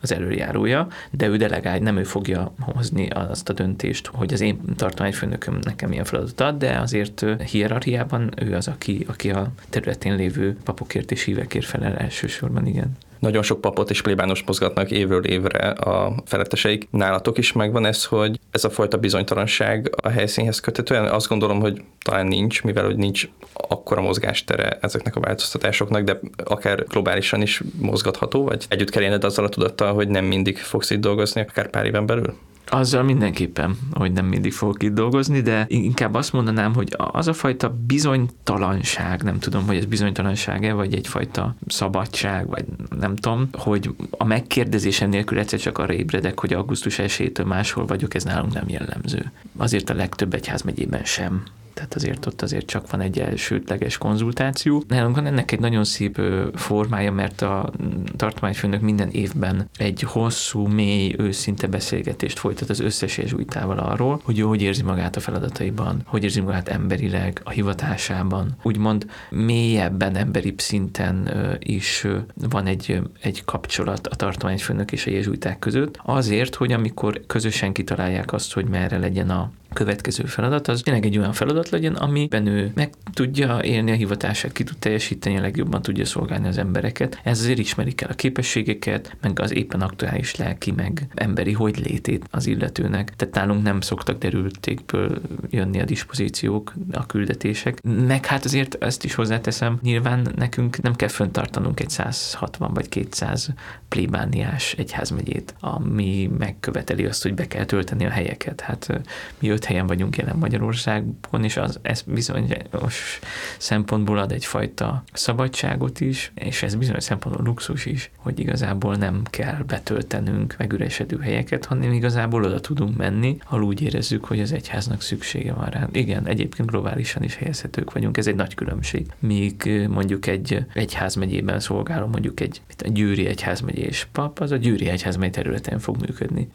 az 0.00 0.12
előjárója, 0.12 0.88
de 1.10 1.26
ő 1.26 1.36
delegál, 1.36 1.78
nem 1.78 1.96
ő 1.96 2.02
fogja 2.02 2.52
hozni 2.58 3.08
azt 3.08 3.48
a 3.48 3.52
döntést, 3.52 4.06
hogy 4.06 4.32
az 4.32 4.40
én 4.40 4.60
tartományfőnököm 4.76 5.58
nekem 5.62 5.88
milyen 5.88 6.04
feladatot 6.04 6.40
ad, 6.40 6.58
de 6.58 6.78
azért 6.78 7.24
hierarchiában 7.50 8.32
ő 8.36 8.54
az, 8.54 8.68
aki, 8.68 9.04
aki 9.08 9.30
a 9.30 9.52
területén 9.68 10.16
lévő 10.16 10.56
papokért 10.64 11.10
és 11.10 11.24
hívekért 11.24 11.66
felel 11.66 11.96
elsősorban, 11.96 12.66
igen 12.66 12.96
nagyon 13.18 13.42
sok 13.42 13.60
papot 13.60 13.90
és 13.90 14.02
plébános 14.02 14.42
mozgatnak 14.42 14.90
évről 14.90 15.24
évre 15.24 15.68
a 15.68 16.14
feletteseik. 16.24 16.88
Nálatok 16.90 17.38
is 17.38 17.52
megvan 17.52 17.86
ez, 17.86 18.04
hogy 18.04 18.40
ez 18.50 18.64
a 18.64 18.70
fajta 18.70 18.96
bizonytalanság 18.96 19.90
a 20.02 20.08
helyszínhez 20.08 20.60
köthetően? 20.60 21.04
Azt 21.04 21.28
gondolom, 21.28 21.60
hogy 21.60 21.82
talán 22.02 22.26
nincs, 22.26 22.62
mivel 22.62 22.84
hogy 22.84 22.96
nincs 22.96 23.28
akkora 23.52 24.00
mozgástere 24.00 24.78
ezeknek 24.80 25.16
a 25.16 25.20
változtatásoknak, 25.20 26.02
de 26.02 26.20
akár 26.44 26.84
globálisan 26.86 27.42
is 27.42 27.62
mozgatható, 27.80 28.44
vagy 28.44 28.66
együtt 28.68 28.90
kell 28.90 29.02
élned 29.02 29.24
azzal 29.24 29.44
a 29.44 29.48
tudattal, 29.48 29.94
hogy 29.94 30.08
nem 30.08 30.24
mindig 30.24 30.58
fogsz 30.58 30.90
itt 30.90 31.00
dolgozni, 31.00 31.40
akár 31.40 31.70
pár 31.70 31.86
éven 31.86 32.06
belül? 32.06 32.34
Azzal 32.70 33.02
mindenképpen, 33.02 33.78
hogy 33.92 34.12
nem 34.12 34.26
mindig 34.26 34.52
fogok 34.52 34.82
itt 34.82 34.94
dolgozni, 34.94 35.40
de 35.40 35.64
inkább 35.68 36.14
azt 36.14 36.32
mondanám, 36.32 36.74
hogy 36.74 36.94
az 36.96 37.28
a 37.28 37.32
fajta 37.32 37.76
bizonytalanság, 37.86 39.22
nem 39.22 39.38
tudom, 39.38 39.66
hogy 39.66 39.76
ez 39.76 39.84
bizonytalanság-e, 39.84 40.72
vagy 40.72 40.94
egyfajta 40.94 41.54
szabadság, 41.66 42.48
vagy 42.48 42.64
nem 43.00 43.16
tudom, 43.16 43.48
hogy 43.52 43.94
a 44.10 44.24
megkérdezésem 44.24 45.08
nélkül 45.08 45.38
egyszer 45.38 45.58
csak 45.58 45.78
arra 45.78 45.92
ébredek, 45.92 46.40
hogy 46.40 46.52
augusztus 46.52 46.98
1 46.98 47.42
máshol 47.44 47.86
vagyok, 47.86 48.14
ez 48.14 48.24
nálunk 48.24 48.52
nem 48.52 48.68
jellemző. 48.68 49.32
Azért 49.56 49.90
a 49.90 49.94
legtöbb 49.94 50.34
egyházmegyében 50.34 51.04
sem 51.04 51.42
tehát 51.78 51.94
azért 51.94 52.26
ott 52.26 52.42
azért 52.42 52.66
csak 52.66 52.90
van 52.90 53.00
egy 53.00 53.18
elsődleges 53.18 53.98
konzultáció. 53.98 54.82
Nálunk 54.88 55.16
van 55.16 55.26
ennek 55.26 55.52
egy 55.52 55.60
nagyon 55.60 55.84
szép 55.84 56.20
formája, 56.54 57.12
mert 57.12 57.42
a 57.42 57.70
tartományfőnök 58.16 58.80
minden 58.80 59.08
évben 59.10 59.68
egy 59.76 60.02
hosszú, 60.02 60.66
mély, 60.66 61.14
őszinte 61.18 61.66
beszélgetést 61.66 62.38
folytat 62.38 62.70
az 62.70 62.80
összes 62.80 63.18
jezsuitával 63.18 63.78
arról, 63.78 64.20
hogy 64.24 64.38
ő 64.38 64.42
hogy 64.42 64.62
érzi 64.62 64.82
magát 64.82 65.16
a 65.16 65.20
feladataiban, 65.20 66.02
hogy 66.04 66.22
érzi 66.22 66.40
magát 66.40 66.68
emberileg, 66.68 67.40
a 67.44 67.50
hivatásában. 67.50 68.56
Úgymond 68.62 69.06
mélyebben, 69.30 70.16
emberi 70.16 70.54
szinten 70.56 71.30
is 71.58 72.06
van 72.50 72.66
egy, 72.66 73.00
egy 73.20 73.44
kapcsolat 73.44 74.06
a 74.06 74.14
tartományfőnök 74.14 74.92
és 74.92 75.06
a 75.06 75.10
jezsuiták 75.10 75.58
között, 75.58 76.00
azért, 76.02 76.54
hogy 76.54 76.72
amikor 76.72 77.20
közösen 77.26 77.72
kitalálják 77.72 78.32
azt, 78.32 78.52
hogy 78.52 78.68
merre 78.68 78.98
legyen 78.98 79.30
a 79.30 79.50
következő 79.72 80.24
feladat, 80.24 80.68
az 80.68 80.80
tényleg 80.84 81.04
egy 81.04 81.18
olyan 81.18 81.32
feladat 81.32 81.68
legyen, 81.68 81.94
amiben 81.94 82.46
ő 82.46 82.72
meg 82.74 82.90
tudja 83.12 83.62
élni 83.62 83.90
a 83.90 83.94
hivatását, 83.94 84.52
ki 84.52 84.64
tud 84.64 84.78
teljesíteni, 84.78 85.36
a 85.36 85.40
legjobban 85.40 85.82
tudja 85.82 86.04
szolgálni 86.04 86.48
az 86.48 86.58
embereket. 86.58 87.20
Ez 87.24 87.40
azért 87.40 87.58
ismerik 87.58 88.00
el 88.00 88.10
a 88.10 88.14
képességeket, 88.14 89.16
meg 89.20 89.40
az 89.40 89.54
éppen 89.54 89.80
aktuális 89.80 90.36
lelki, 90.36 90.70
meg 90.70 91.06
emberi 91.14 91.52
hogy 91.52 91.78
létét 91.78 92.24
az 92.30 92.46
illetőnek. 92.46 93.16
Tehát 93.16 93.34
nálunk 93.34 93.62
nem 93.62 93.80
szoktak 93.80 94.18
derültékből 94.18 95.20
jönni 95.50 95.80
a 95.80 95.84
dispozíciók, 95.84 96.72
a 96.92 97.06
küldetések. 97.06 97.82
Meg 98.06 98.26
hát 98.26 98.44
azért 98.44 98.82
ezt 98.82 99.04
is 99.04 99.14
hozzáteszem, 99.14 99.78
nyilván 99.82 100.32
nekünk 100.36 100.82
nem 100.82 100.96
kell 100.96 101.08
föntartanunk 101.08 101.80
egy 101.80 101.90
160 101.90 102.74
vagy 102.74 102.88
200 102.88 103.50
plébániás 103.88 104.72
egyházmegyét, 104.72 105.54
ami 105.60 106.30
megköveteli 106.38 107.04
azt, 107.04 107.22
hogy 107.22 107.34
be 107.34 107.46
kell 107.46 107.64
tölteni 107.64 108.06
a 108.06 108.10
helyeket. 108.10 108.60
Hát 108.60 109.00
mi 109.38 109.50
öt 109.58 109.64
helyen 109.64 109.86
vagyunk 109.86 110.16
jelen 110.16 110.36
Magyarországon, 110.36 111.44
és 111.44 111.56
az, 111.56 111.78
ez 111.82 112.02
bizonyos 112.02 113.20
szempontból 113.58 114.18
ad 114.18 114.32
egyfajta 114.32 115.02
szabadságot 115.12 116.00
is, 116.00 116.32
és 116.34 116.62
ez 116.62 116.74
bizonyos 116.74 117.04
szempontból 117.04 117.44
luxus 117.44 117.86
is, 117.86 118.10
hogy 118.16 118.40
igazából 118.40 118.94
nem 118.94 119.22
kell 119.30 119.62
betöltenünk 119.66 120.54
megüresedő 120.58 121.18
helyeket, 121.18 121.64
hanem 121.64 121.92
igazából 121.92 122.44
oda 122.44 122.60
tudunk 122.60 122.96
menni, 122.96 123.36
ha 123.44 123.62
úgy 123.62 123.82
érezzük, 123.82 124.24
hogy 124.24 124.40
az 124.40 124.52
egyháznak 124.52 125.02
szüksége 125.02 125.52
van 125.52 125.66
rá. 125.66 125.88
Igen, 125.92 126.26
egyébként 126.26 126.70
globálisan 126.70 127.22
is 127.22 127.36
helyezhetők 127.36 127.92
vagyunk, 127.92 128.16
ez 128.16 128.26
egy 128.26 128.34
nagy 128.34 128.54
különbség. 128.54 129.06
Míg 129.18 129.86
mondjuk 129.88 130.26
egy 130.26 130.64
egyházmegyében 130.74 131.60
szolgáló, 131.60 132.06
mondjuk 132.06 132.40
egy, 132.40 132.60
egy 132.78 132.92
győri 132.92 133.26
egyházmegyés 133.26 134.08
pap, 134.12 134.38
az 134.38 134.50
a 134.50 134.56
győri 134.56 134.88
egyházmegy 134.88 135.30
területen 135.30 135.78
fog 135.78 135.96
működni. 136.00 136.48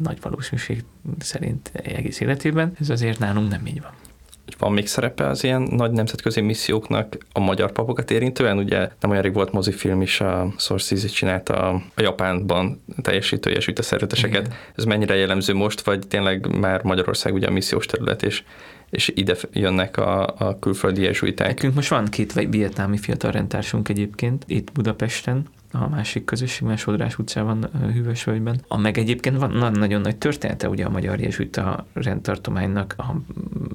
Nagy 0.00 0.18
valószínűség 0.20 0.84
szerint 1.18 1.70
egész 1.72 2.20
életében, 2.28 2.72
ez 2.80 2.90
azért 2.90 3.18
nálunk 3.18 3.48
nem 3.50 3.66
így 3.66 3.82
van 3.82 3.90
van 4.58 4.72
még 4.72 4.86
szerepe 4.86 5.26
az 5.26 5.44
ilyen 5.44 5.62
nagy 5.62 5.90
nemzetközi 5.90 6.40
misszióknak 6.40 7.16
a 7.32 7.40
magyar 7.40 7.72
papokat 7.72 8.10
érintően? 8.10 8.58
Ugye 8.58 8.88
nem 9.00 9.10
olyan 9.10 9.22
rég 9.22 9.32
volt 9.32 9.52
mozifilm 9.52 10.02
is, 10.02 10.20
a 10.20 10.52
Sources 10.58 11.04
csinálta 11.04 11.70
a, 11.70 11.82
Japánban 11.96 12.82
teljesítő 13.02 13.58
a 13.76 13.82
szerzeteseket. 13.82 14.54
Ez 14.76 14.84
mennyire 14.84 15.16
jellemző 15.16 15.54
most, 15.54 15.80
vagy 15.80 16.06
tényleg 16.08 16.58
már 16.58 16.82
Magyarország 16.82 17.34
ugye 17.34 17.46
a 17.46 17.50
missziós 17.50 17.86
terület, 17.86 18.22
és 18.22 18.42
és 18.90 19.12
ide 19.14 19.36
jönnek 19.52 19.96
a, 19.96 20.34
a 20.38 20.58
külföldi 20.58 21.02
jezsuiták. 21.02 21.46
Nekünk 21.46 21.74
most 21.74 21.88
van 21.88 22.04
két 22.04 22.32
vietnámi 22.32 22.98
fiatal 22.98 23.30
rendtársunk 23.30 23.88
egyébként 23.88 24.44
itt 24.46 24.72
Budapesten, 24.72 25.46
a 25.72 25.88
másik 25.88 26.24
közösségben, 26.24 26.76
Sodrás 26.76 27.18
utcában, 27.18 27.70
Hűvösvölgyben. 27.92 28.60
A 28.68 28.76
meg 28.76 28.98
egyébként 28.98 29.38
van 29.38 29.72
nagyon 29.72 30.00
nagy 30.00 30.16
története 30.16 30.68
ugye 30.68 30.84
a 30.84 30.90
magyar 30.90 31.20
jezsuita 31.20 31.86
rendtartománynak 31.92 32.94
a 32.96 33.14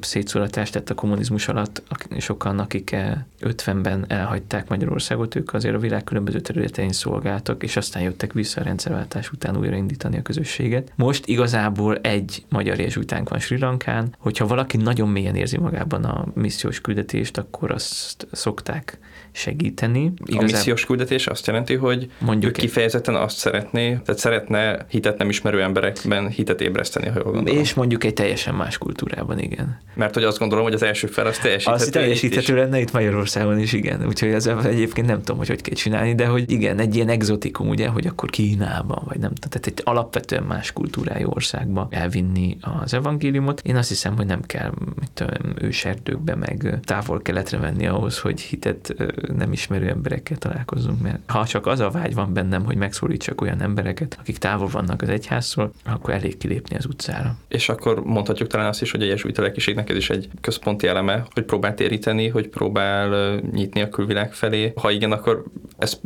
szétszólatás, 0.01 0.69
tehát 0.69 0.89
a 0.89 0.93
kommunizmus 0.93 1.47
alatt 1.47 1.83
sokan, 2.17 2.59
akik 2.59 2.95
50-ben 3.41 4.05
elhagyták 4.07 4.69
Magyarországot, 4.69 5.35
ők 5.35 5.53
azért 5.53 5.75
a 5.75 5.79
világ 5.79 6.03
különböző 6.03 6.39
területein 6.39 6.91
szolgáltak, 6.91 7.63
és 7.63 7.75
aztán 7.75 8.03
jöttek 8.03 8.33
vissza 8.33 8.61
a 8.61 8.63
rendszerváltás 8.63 9.31
után 9.31 9.57
újraindítani 9.57 10.17
a 10.17 10.21
közösséget. 10.21 10.91
Most 10.95 11.25
igazából 11.25 11.97
egy 11.97 12.45
magyar 12.49 12.79
jezsuitánk 12.79 13.29
van 13.29 13.39
Sri 13.39 13.57
Lankán, 13.57 14.15
hogyha 14.17 14.47
valaki 14.47 14.77
nagyon 14.77 15.09
mélyen 15.09 15.35
érzi 15.35 15.57
magában 15.57 16.03
a 16.03 16.25
missziós 16.33 16.81
küldetést, 16.81 17.37
akkor 17.37 17.71
azt 17.71 18.27
szokták 18.31 18.97
segíteni. 19.33 19.99
Igazából... 19.99 20.39
A 20.39 20.51
missziós 20.51 20.85
küldetés 20.85 21.27
azt 21.27 21.47
jelenti, 21.47 21.75
hogy 21.75 22.11
Mondjuk 22.19 22.57
ő 22.57 22.61
kifejezetten 22.61 23.15
azt 23.15 23.37
szeretné, 23.37 23.89
tehát 23.89 24.17
szeretne 24.17 24.85
hitet 24.89 25.17
nem 25.17 25.29
ismerő 25.29 25.61
emberekben 25.61 26.29
hitet 26.29 26.61
ébreszteni, 26.61 27.07
ha 27.07 27.19
jól 27.23 27.31
gondolom. 27.31 27.59
És 27.59 27.73
mondjuk 27.73 28.03
egy 28.03 28.13
teljesen 28.13 28.55
más 28.55 28.77
kultúrában, 28.77 29.39
igen. 29.39 29.81
Mert 29.95 30.13
hogy 30.13 30.23
azt 30.23 30.39
gondolom, 30.39 30.63
hogy 30.63 30.73
az 30.73 30.83
első 30.83 31.07
fel 31.07 31.25
az 31.25 31.37
teljesíthető. 31.37 31.83
Az 31.83 31.89
teljesíthető 31.89 32.55
lenne 32.55 32.79
itt 32.79 32.91
Magyarországon 32.91 33.59
is, 33.59 33.73
igen. 33.73 34.05
Úgyhogy 34.07 34.29
ez 34.29 34.47
egyébként 34.47 35.07
nem 35.07 35.17
tudom, 35.17 35.37
hogy 35.37 35.47
hogy 35.47 35.61
kell 35.61 35.75
csinálni, 35.75 36.15
de 36.15 36.25
hogy 36.25 36.51
igen, 36.51 36.79
egy 36.79 36.95
ilyen 36.95 37.09
exotikum, 37.09 37.69
ugye, 37.69 37.87
hogy 37.87 38.07
akkor 38.07 38.29
Kínában, 38.29 39.03
vagy 39.07 39.19
nem 39.19 39.33
tehát 39.33 39.67
egy 39.67 39.81
alapvetően 39.83 40.43
más 40.43 40.71
kultúrájú 40.71 41.29
országba 41.29 41.87
elvinni 41.91 42.57
az 42.81 42.93
evangéliumot. 42.93 43.61
Én 43.61 43.75
azt 43.75 43.89
hiszem, 43.89 44.15
hogy 44.15 44.25
nem 44.25 44.41
kell 44.41 44.71
mit 44.99 45.11
tudom, 45.13 45.53
őserdőkbe, 45.61 46.35
meg 46.35 46.79
távol 46.83 47.21
keletre 47.21 47.57
menni 47.57 47.87
ahhoz, 47.87 48.19
hogy 48.19 48.41
hitet 48.41 48.95
nem 49.35 49.51
ismerő 49.51 49.87
emberekkel 49.87 50.37
találkozunk, 50.37 51.01
mert 51.01 51.19
ha 51.25 51.45
csak 51.45 51.65
az 51.67 51.79
a 51.79 51.89
vágy 51.89 52.13
van 52.13 52.33
bennem, 52.33 52.65
hogy 52.65 52.75
megszólítsak 52.75 53.41
olyan 53.41 53.61
embereket, 53.61 54.17
akik 54.19 54.37
távol 54.37 54.67
vannak 54.67 55.01
az 55.01 55.09
egyháztól, 55.09 55.71
akkor 55.85 56.13
elég 56.13 56.37
kilépni 56.37 56.75
az 56.75 56.85
utcára. 56.85 57.37
És 57.47 57.69
akkor 57.69 58.03
mondhatjuk 58.03 58.49
talán 58.49 58.67
azt 58.67 58.81
is, 58.81 58.91
hogy 58.91 59.01
a 59.01 59.05
jezsuita 59.05 59.41
lelkiségnek 59.41 59.89
ez 59.89 59.95
is 59.95 60.09
egy 60.09 60.29
központi 60.41 60.87
eleme, 60.87 61.25
hogy 61.33 61.43
próbál 61.43 61.73
téríteni, 61.73 62.27
hogy 62.27 62.47
próbál 62.47 63.35
nyitni 63.51 63.81
a 63.81 63.89
külvilág 63.89 64.33
felé. 64.33 64.73
Ha 64.75 64.91
igen, 64.91 65.11
akkor 65.11 65.43
ez 65.77 65.99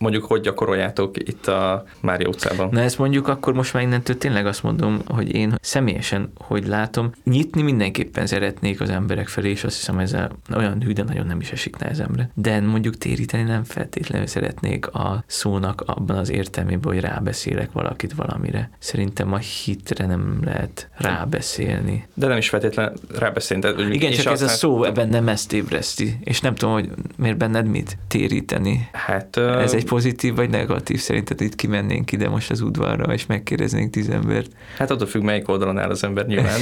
mondjuk 0.00 0.24
hogy 0.24 0.40
gyakoroljátok 0.40 1.16
itt 1.18 1.46
a 1.46 1.84
Mária 2.00 2.28
utcában? 2.28 2.68
Na 2.72 2.80
ezt 2.80 2.98
mondjuk 2.98 3.28
akkor 3.28 3.54
most 3.54 3.72
már 3.72 3.82
innentől 3.82 4.18
tényleg 4.18 4.46
azt 4.46 4.62
mondom, 4.62 5.00
hogy 5.06 5.34
én 5.34 5.54
személyesen, 5.60 6.32
hogy 6.38 6.66
látom, 6.66 7.10
nyitni 7.24 7.62
mindenképpen 7.62 8.26
szeretnék 8.26 8.80
az 8.80 8.90
emberek 8.90 9.28
felé, 9.28 9.50
és 9.50 9.64
azt 9.64 9.76
hiszem 9.76 9.98
ezzel 9.98 10.30
olyan 10.54 10.82
hű, 10.82 10.92
de 10.92 11.02
nagyon 11.02 11.26
nem 11.26 11.40
is 11.40 11.52
esik 11.52 11.76
nehezemre. 11.76 12.30
De 12.34 12.60
mondjuk 12.60 12.96
téríteni 12.96 13.42
nem 13.42 13.64
feltétlenül 13.64 14.26
szeretnék 14.26 14.86
a 14.86 15.24
szónak 15.26 15.82
abban 15.86 16.16
az 16.16 16.30
értelmében, 16.30 16.92
hogy 16.92 17.00
rábeszélek 17.00 17.72
valakit 17.72 18.12
valamire. 18.12 18.70
Szerintem 18.78 19.32
a 19.32 19.38
hitre 19.38 20.06
nem 20.06 20.40
lehet 20.44 20.88
rábeszélni. 20.96 22.08
De 22.14 22.26
nem 22.26 22.36
is 22.36 22.48
feltétlenül 22.48 22.92
rábeszélni. 23.18 23.62
De 23.62 23.94
Igen, 23.94 24.12
csak 24.12 24.32
ez 24.32 24.42
a 24.42 24.48
szó 24.48 24.84
ebben 24.84 25.08
nem 25.08 25.28
ezt 25.28 25.52
ébreszti, 25.52 26.18
és 26.20 26.40
nem 26.40 26.54
tudom, 26.54 26.74
hogy 26.74 26.90
miért 27.16 27.36
benned 27.36 27.66
mit 27.66 27.98
téríteni. 28.08 28.88
Hát, 28.92 29.36
ez 29.36 29.72
egy 29.72 29.88
pozitív 29.90 30.34
vagy 30.34 30.50
negatív? 30.50 31.00
Szerinted 31.00 31.40
itt 31.40 31.54
kimennénk 31.54 32.12
ide 32.12 32.28
most 32.28 32.50
az 32.50 32.60
udvarra, 32.60 33.12
és 33.12 33.26
megkérdeznénk 33.26 33.90
tíz 33.90 34.08
embert? 34.08 34.50
Hát 34.76 34.90
attól 34.90 35.06
függ, 35.06 35.22
melyik 35.22 35.48
oldalon 35.48 35.78
áll 35.78 35.90
az 35.90 36.04
ember 36.04 36.26
nyilván, 36.26 36.60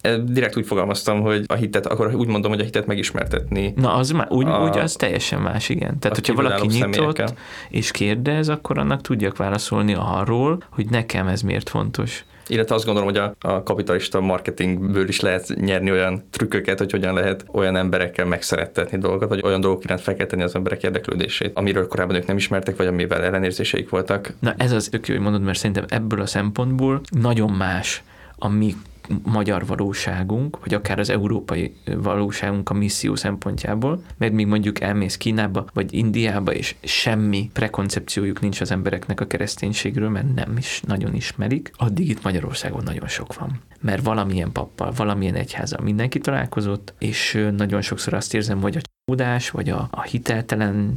de 0.00 0.18
direkt 0.38 0.56
úgy 0.56 0.66
fogalmaztam, 0.66 1.20
hogy 1.20 1.44
a 1.46 1.54
hitet, 1.54 1.86
akkor 1.86 2.14
úgy 2.14 2.28
mondom, 2.28 2.50
hogy 2.50 2.60
a 2.60 2.64
hitet 2.64 2.86
megismertetni. 2.86 3.72
Na, 3.76 3.94
az 3.94 4.10
má, 4.10 4.26
úgy, 4.28 4.46
a, 4.46 4.68
úgy 4.68 4.78
az 4.78 4.92
teljesen 4.92 5.40
más, 5.40 5.68
igen. 5.68 5.98
Tehát, 5.98 6.16
hogyha 6.16 6.34
valaki 6.34 6.66
nyitott 6.66 6.92
személyekkel. 6.94 7.28
és 7.70 7.90
kérdez, 7.90 8.48
akkor 8.48 8.78
annak 8.78 9.00
tudjak 9.00 9.36
válaszolni 9.36 9.94
arról, 9.98 10.62
hogy 10.70 10.90
nekem 10.90 11.26
ez 11.26 11.42
miért 11.42 11.68
fontos. 11.68 12.24
Illetve 12.46 12.74
azt 12.74 12.84
gondolom, 12.84 13.08
hogy 13.08 13.18
a, 13.18 13.34
a 13.40 13.62
kapitalista 13.62 14.20
marketingből 14.20 15.08
is 15.08 15.20
lehet 15.20 15.54
nyerni 15.54 15.90
olyan 15.90 16.24
trükköket, 16.30 16.78
hogy 16.78 16.90
hogyan 16.90 17.14
lehet 17.14 17.44
olyan 17.52 17.76
emberekkel 17.76 18.24
megszerettetni 18.24 18.98
dolgokat, 18.98 19.28
vagy 19.28 19.42
olyan 19.44 19.60
dolgok 19.60 19.84
iránt 19.84 20.00
felkelteni 20.00 20.42
az 20.42 20.54
emberek 20.54 20.82
érdeklődését, 20.82 21.50
amiről 21.54 21.88
korábban 21.88 22.16
ők 22.16 22.26
nem 22.26 22.36
ismertek, 22.36 22.76
vagy 22.76 22.86
amivel 22.86 23.22
ellenérzéseik 23.22 23.88
voltak. 23.88 24.32
Na 24.38 24.54
ez 24.56 24.72
az 24.72 24.88
tök 24.90 25.08
jó, 25.08 25.14
hogy 25.14 25.22
mondod, 25.22 25.42
mert 25.42 25.58
szerintem 25.58 25.84
ebből 25.88 26.20
a 26.20 26.26
szempontból 26.26 27.00
nagyon 27.10 27.50
más 27.50 28.02
a 28.38 28.48
mi 28.48 28.74
magyar 29.22 29.66
valóságunk, 29.66 30.58
vagy 30.60 30.74
akár 30.74 30.98
az 30.98 31.10
európai 31.10 31.74
valóságunk 31.84 32.70
a 32.70 32.74
misszió 32.74 33.14
szempontjából, 33.14 34.02
mert 34.18 34.32
még 34.32 34.46
mondjuk 34.46 34.80
elmész 34.80 35.16
Kínába, 35.16 35.64
vagy 35.72 35.94
Indiába, 35.94 36.54
és 36.54 36.74
semmi 36.82 37.50
prekoncepciójuk 37.52 38.40
nincs 38.40 38.60
az 38.60 38.70
embereknek 38.70 39.20
a 39.20 39.26
kereszténységről, 39.26 40.08
mert 40.08 40.34
nem 40.34 40.56
is 40.56 40.82
nagyon 40.86 41.14
ismerik, 41.14 41.72
addig 41.76 42.08
itt 42.08 42.22
Magyarországon 42.22 42.82
nagyon 42.84 43.08
sok 43.08 43.34
van. 43.34 43.60
Mert 43.80 44.04
valamilyen 44.04 44.52
pappal, 44.52 44.92
valamilyen 44.96 45.34
egyházal 45.34 45.80
mindenki 45.82 46.18
találkozott, 46.18 46.94
és 46.98 47.48
nagyon 47.56 47.80
sokszor 47.80 48.14
azt 48.14 48.34
érzem, 48.34 48.60
hogy 48.60 48.76
a 48.76 48.91
tudás, 49.04 49.50
vagy 49.50 49.68
a, 49.68 49.88
a 49.90 50.02
hiteltelen, 50.02 50.94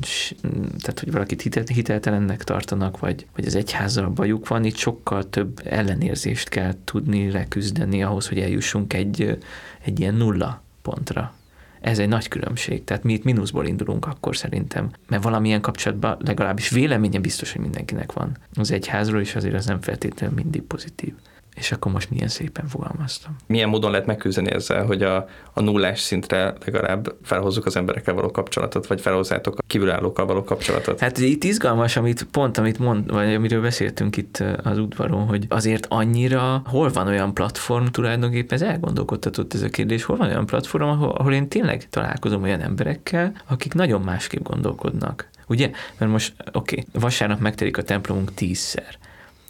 tehát 0.80 1.00
hogy 1.00 1.12
valakit 1.12 1.42
hitel, 1.42 1.64
hiteltelennek 1.74 2.44
tartanak, 2.44 3.00
vagy, 3.00 3.28
vagy 3.36 3.46
az 3.46 3.56
egyházzal 3.56 4.10
bajuk 4.10 4.48
van, 4.48 4.66
itt 4.66 4.76
sokkal 4.76 5.30
több 5.30 5.62
ellenérzést 5.64 6.50
kell 6.50 6.74
tudni 6.84 7.32
leküzdeni 7.32 8.04
ahhoz, 8.04 8.28
hogy 8.28 8.40
eljussunk 8.40 8.94
egy, 8.94 9.38
egy 9.82 10.00
ilyen 10.00 10.16
nulla 10.16 10.62
pontra. 10.82 11.34
Ez 11.82 12.00
egy 12.00 12.08
nagy 12.08 12.28
különbség. 12.28 12.84
Tehát 12.84 13.04
mi 13.04 13.14
itt 13.14 13.24
mínuszból 13.24 13.66
indulunk 13.66 14.06
akkor 14.06 14.38
szerintem, 14.38 14.90
mert 15.08 15.24
valamilyen 15.24 15.62
kapcsolatban 15.62 16.18
legalábbis 16.20 16.70
véleménye 16.70 17.20
biztos, 17.20 17.52
hogy 17.52 17.62
mindenkinek 17.62 18.12
van. 18.12 18.38
Az 18.54 18.72
egyházról 18.72 19.22
is 19.22 19.36
azért 19.36 19.56
az 19.56 19.66
nem 19.66 19.82
feltétlenül 19.82 20.36
mindig 20.36 20.62
pozitív. 20.62 21.14
És 21.56 21.72
akkor 21.72 21.92
most 21.92 22.10
milyen 22.10 22.28
szépen 22.28 22.68
fogalmaztam. 22.68 23.36
Milyen 23.48 23.70
módon 23.70 23.92
lehet 23.92 24.06
megküzdeni 24.06 24.52
ezzel, 24.52 24.86
hogy 24.86 25.04
a, 25.04 25.28
a 25.54 25.62
nullás 25.62 26.00
szintre 26.00 26.54
legalább 26.66 27.16
felhozzuk 27.24 27.66
az 27.66 27.76
emberekkel 27.76 28.14
való 28.14 28.32
kapcsolatot, 28.32 28.88
vagy 28.88 29.02
felhozzátok 29.02 29.58
a 29.58 29.62
kívülállókkal 29.68 30.26
való 30.26 30.44
kapcsolatot? 30.44 31.00
Hát 31.00 31.18
itt 31.18 31.44
izgalmas, 31.44 31.98
amit 31.98 32.24
pont, 32.24 32.58
amit 32.58 32.80
mond, 32.80 33.12
vagy 33.12 33.34
amiről 33.34 33.62
beszéltünk 33.62 34.18
itt 34.18 34.44
az 34.64 34.78
udvaron, 34.78 35.26
hogy 35.26 35.46
azért 35.50 35.86
annyira, 35.90 36.62
hol 36.66 36.90
van 36.90 37.08
olyan 37.08 37.34
platform 37.34 37.86
tulajdonképpen, 37.86 38.62
ez 38.62 38.68
elgondolkodtatott 38.68 39.54
ez 39.54 39.62
a 39.62 39.70
kérdés, 39.70 40.04
hol 40.04 40.18
van 40.18 40.28
olyan 40.28 40.46
platform, 40.46 40.84
ahol, 40.84 41.10
ahol 41.10 41.34
én 41.34 41.48
tényleg 41.48 41.90
találkozom 41.90 42.44
olyan 42.44 42.62
emberekkel, 42.62 43.34
akik 43.48 43.74
nagyon 43.74 44.02
másképp 44.02 44.44
gondolkodnak. 44.44 45.30
Ugye? 45.48 45.72
Mert 45.98 46.12
most, 46.12 46.34
oké, 46.52 46.80
okay, 46.80 47.02
vasárnap 47.02 47.40
megterik 47.40 47.78
a 47.78 47.84
templomunk 47.84 48.34
tízszer 48.34 48.98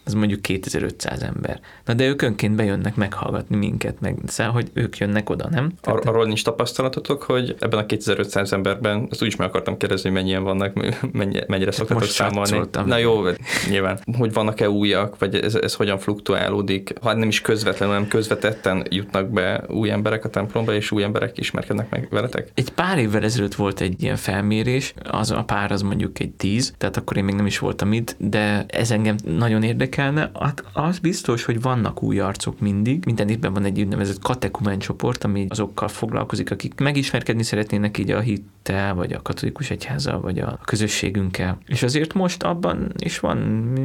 az 0.06 0.14
mondjuk 0.14 0.42
2500 0.42 1.22
ember. 1.22 1.60
Na 1.86 1.94
de 1.94 2.08
ők 2.08 2.22
önként 2.22 2.56
bejönnek 2.56 2.96
meghallgatni 2.96 3.56
minket, 3.56 4.00
meg 4.00 4.18
szóval, 4.26 4.54
hogy 4.54 4.70
ők 4.74 4.98
jönnek 4.98 5.30
oda, 5.30 5.50
nem? 5.50 5.72
Ar- 5.82 6.06
arról 6.06 6.26
nincs 6.26 6.44
tapasztalatotok, 6.44 7.24
hogy 7.24 7.56
ebben 7.60 7.80
a 7.80 7.86
2500 7.86 8.54
emberben, 8.54 9.08
ezt 9.12 9.22
úgy 9.22 9.28
is 9.28 9.36
meg 9.36 9.48
akartam 9.48 9.78
kérdezni, 9.78 10.10
hogy 10.10 10.18
mennyien 10.18 10.44
vannak, 10.44 10.74
mennyi, 11.12 11.40
mennyire 11.48 11.72
szoktatok 11.72 12.04
számolni. 12.04 12.62
Na 12.86 12.98
jó, 12.98 13.22
nyilván, 13.70 14.00
hogy 14.18 14.34
vannak-e 14.34 14.70
újak, 14.70 15.20
vagy 15.20 15.36
ez, 15.36 15.56
ez 15.56 15.74
hogyan 15.74 15.98
fluktuálódik, 15.98 16.94
ha 17.02 17.14
nem 17.14 17.28
is 17.28 17.42
közvetlenül, 17.42 17.94
hanem 17.94 18.10
közvetetten 18.10 18.86
jutnak 18.90 19.30
be 19.30 19.64
új 19.68 19.92
emberek 19.92 20.26
a 20.26 20.30
templomba, 20.30 20.74
és 20.74 20.92
új 20.92 21.04
emberek 21.04 21.38
ismerkednek 21.38 21.90
meg 21.90 22.08
veletek? 22.12 22.52
Egy 22.54 22.70
pár 22.70 22.98
évvel 22.98 23.24
ezelőtt 23.24 23.56
volt 23.56 23.82
egy 23.82 24.04
ilyen 24.04 24.16
felmérés, 24.16 24.94
az 25.04 25.32
a 25.32 25.44
pár 25.44 25.72
az 25.72 25.82
mondjuk 25.82 26.20
egy 26.20 26.32
tíz, 26.32 26.74
tehát 26.78 26.98
akkor 26.98 27.18
én 27.18 27.24
még 27.24 27.36
nem 27.36 27.46
is 27.46 27.60
voltam 27.60 27.94
itt, 27.94 28.16
de 28.20 28.66
ez 28.68 28.92
engem 28.92 29.16
nagyon 29.24 29.64
érdekel, 29.64 29.95
érdekelne, 29.96 30.32
hát 30.40 30.64
az 30.74 31.00
biztos, 31.00 31.44
hogy 31.44 31.62
vannak 31.62 32.04
új 32.04 32.20
arcok 32.20 32.60
mindig. 32.60 33.06
Minden 33.06 33.30
évben 33.30 33.54
van 33.54 33.66
egy 33.66 33.80
úgynevezett 33.80 34.20
katekumen 34.20 34.80
csoport, 34.80 35.24
ami 35.24 35.46
azokkal 35.50 35.88
foglalkozik, 35.88 36.52
akik 36.52 36.80
megismerkedni 36.80 37.44
szeretnének 37.44 37.98
így 37.98 38.12
a 38.12 38.20
hittel, 38.20 38.94
vagy 38.94 39.14
a 39.14 39.22
katolikus 39.22 39.70
egyházzal, 39.70 40.22
vagy 40.22 40.40
a 40.40 40.60
közösségünkkel. 40.66 41.58
És 41.66 41.84
azért 41.84 42.14
most 42.14 42.44
abban 42.44 42.92
is 42.98 43.20
van 43.20 43.38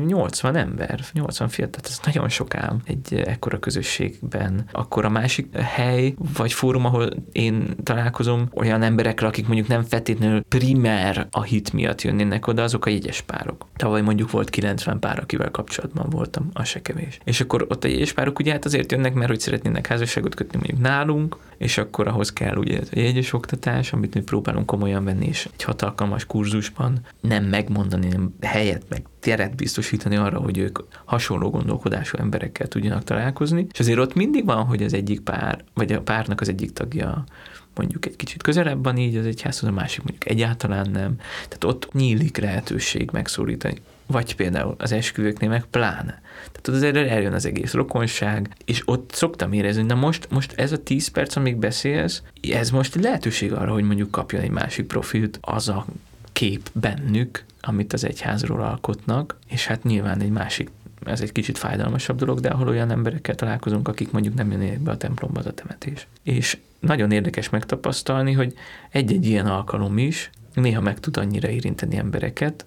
80 0.07 0.57
ember, 0.57 1.01
80 1.13 1.49
fiatal, 1.49 1.81
tehát 1.81 1.99
ez 1.99 2.13
nagyon 2.13 2.29
sok 2.29 2.55
ám 2.55 2.81
egy 2.85 3.15
ekkora 3.15 3.59
közösségben. 3.59 4.65
Akkor 4.73 5.05
a 5.05 5.09
másik 5.09 5.57
hely, 5.57 6.15
vagy 6.37 6.53
fórum, 6.53 6.85
ahol 6.85 7.09
én 7.33 7.65
találkozom 7.83 8.49
olyan 8.55 8.83
emberekkel, 8.83 9.29
akik 9.29 9.47
mondjuk 9.47 9.69
nem 9.69 9.83
feltétlenül 9.83 10.43
primer 10.49 11.27
a 11.31 11.43
hit 11.43 11.73
miatt 11.73 12.03
jönnének 12.03 12.47
oda, 12.47 12.63
azok 12.63 12.87
a 12.87 12.91
jegyes 12.91 13.21
párok. 13.21 13.67
Tavaly 13.77 14.03
mondjuk 14.03 14.31
volt 14.31 14.51
90 14.51 14.99
pár, 14.99 15.19
akivel 15.19 15.51
kapcsolatban 15.51 16.00
kapcsolatban 16.01 16.11
voltam, 16.11 16.51
az 16.53 16.69
se 16.69 16.83
kevés. 16.83 17.19
És 17.25 17.41
akkor 17.41 17.67
ott 17.69 17.85
a 17.85 17.89
jegyespárok 17.89 18.39
ugye 18.39 18.53
hát 18.53 18.65
azért 18.65 18.93
jönnek, 18.93 19.15
mert 19.15 19.31
hogy 19.31 19.41
szeretnének 19.41 19.87
házasságot 19.87 20.35
kötni 20.35 20.59
mondjuk 20.59 20.81
nálunk, 20.81 21.37
és 21.59 21.79
akkor 21.79 22.09
ahhoz 22.09 22.33
kell 22.33 22.57
ugye 22.57 22.79
a 22.79 22.99
jegyes 22.99 23.33
oktatás, 23.33 23.93
amit 23.93 24.15
mi 24.15 24.21
próbálunk 24.21 24.67
komolyan 24.67 25.05
venni, 25.05 25.27
és 25.27 25.49
egy 25.53 25.63
hatalmas 25.63 26.25
kurzusban 26.25 27.01
nem 27.21 27.45
megmondani, 27.45 28.09
nem 28.09 28.35
helyet 28.41 28.83
meg 28.89 29.03
teret 29.21 29.57
biztosítani 29.57 30.17
arra, 30.17 30.39
hogy 30.39 30.59
ők 30.59 30.79
hasonló 31.05 31.51
gondolkodású 31.51 32.19
emberekkel 32.19 32.69
tudjanak 32.69 33.05
találkozni. 33.05 33.67
És 33.73 33.81
azért 33.81 33.99
ott 33.99 34.15
mindig 34.15 34.45
van, 34.45 34.65
hogy 34.65 34.83
az 34.83 34.95
egyik 34.95 35.21
pár, 35.21 35.65
vagy 35.75 35.93
a 35.93 36.01
párnak 36.01 36.41
az 36.41 36.49
egyik 36.49 36.73
tagja 36.73 37.25
mondjuk 37.75 38.07
egy 38.07 38.17
kicsit 38.17 38.43
közelebb 38.43 38.85
van 38.85 38.97
így 38.97 39.17
az 39.17 39.27
egyházhoz, 39.27 39.69
a 39.69 39.73
másik 39.73 40.03
mondjuk 40.03 40.29
egyáltalán 40.29 40.91
nem. 40.91 41.17
Tehát 41.49 41.65
ott 41.65 41.93
nyílik 41.93 42.37
lehetőség 42.37 43.11
megszólítani 43.13 43.81
vagy 44.11 44.37
például 44.37 44.75
az 44.79 44.93
esküvőknél 44.93 45.49
meg 45.49 45.65
pláne. 45.65 46.23
Tehát 46.53 46.69
azért 46.69 47.11
eljön 47.11 47.33
az 47.33 47.47
egész 47.47 47.73
rokonság, 47.73 48.57
és 48.65 48.83
ott 48.85 49.11
szoktam 49.15 49.53
érezni, 49.53 49.83
na 49.83 49.95
most, 49.95 50.27
most 50.31 50.53
ez 50.53 50.73
a 50.73 50.83
10 50.83 51.09
perc, 51.09 51.37
amíg 51.37 51.57
beszélsz, 51.57 52.23
ez 52.53 52.71
most 52.71 52.95
lehetőség 52.95 53.53
arra, 53.53 53.73
hogy 53.73 53.85
mondjuk 53.85 54.11
kapjon 54.11 54.43
egy 54.43 54.51
másik 54.51 54.87
profilt 54.87 55.39
az 55.41 55.69
a 55.69 55.87
kép 56.33 56.69
bennük, 56.73 57.45
amit 57.61 57.93
az 57.93 58.05
egyházról 58.05 58.61
alkotnak, 58.61 59.39
és 59.49 59.67
hát 59.67 59.83
nyilván 59.83 60.21
egy 60.21 60.31
másik 60.31 60.71
ez 61.05 61.21
egy 61.21 61.33
kicsit 61.33 61.59
fájdalmasabb 61.59 62.19
dolog, 62.19 62.41
de 62.41 62.49
ahol 62.49 62.69
olyan 62.69 62.91
emberekkel 62.91 63.35
találkozunk, 63.35 63.89
akik 63.89 64.11
mondjuk 64.11 64.35
nem 64.35 64.51
jönnek 64.51 64.81
be 64.81 64.91
a 64.91 64.97
templomba 64.97 65.41
az 65.41 65.47
a 65.47 65.55
temetés. 65.55 66.07
És 66.23 66.59
nagyon 66.81 67.11
érdekes 67.11 67.49
megtapasztalni, 67.49 68.33
hogy 68.33 68.55
egy-egy 68.91 69.27
ilyen 69.27 69.47
alkalom 69.47 69.99
is 69.99 70.31
néha 70.55 70.81
meg 70.81 71.01
tud 71.01 71.17
annyira 71.17 71.49
érinteni 71.49 71.97
embereket, 71.97 72.67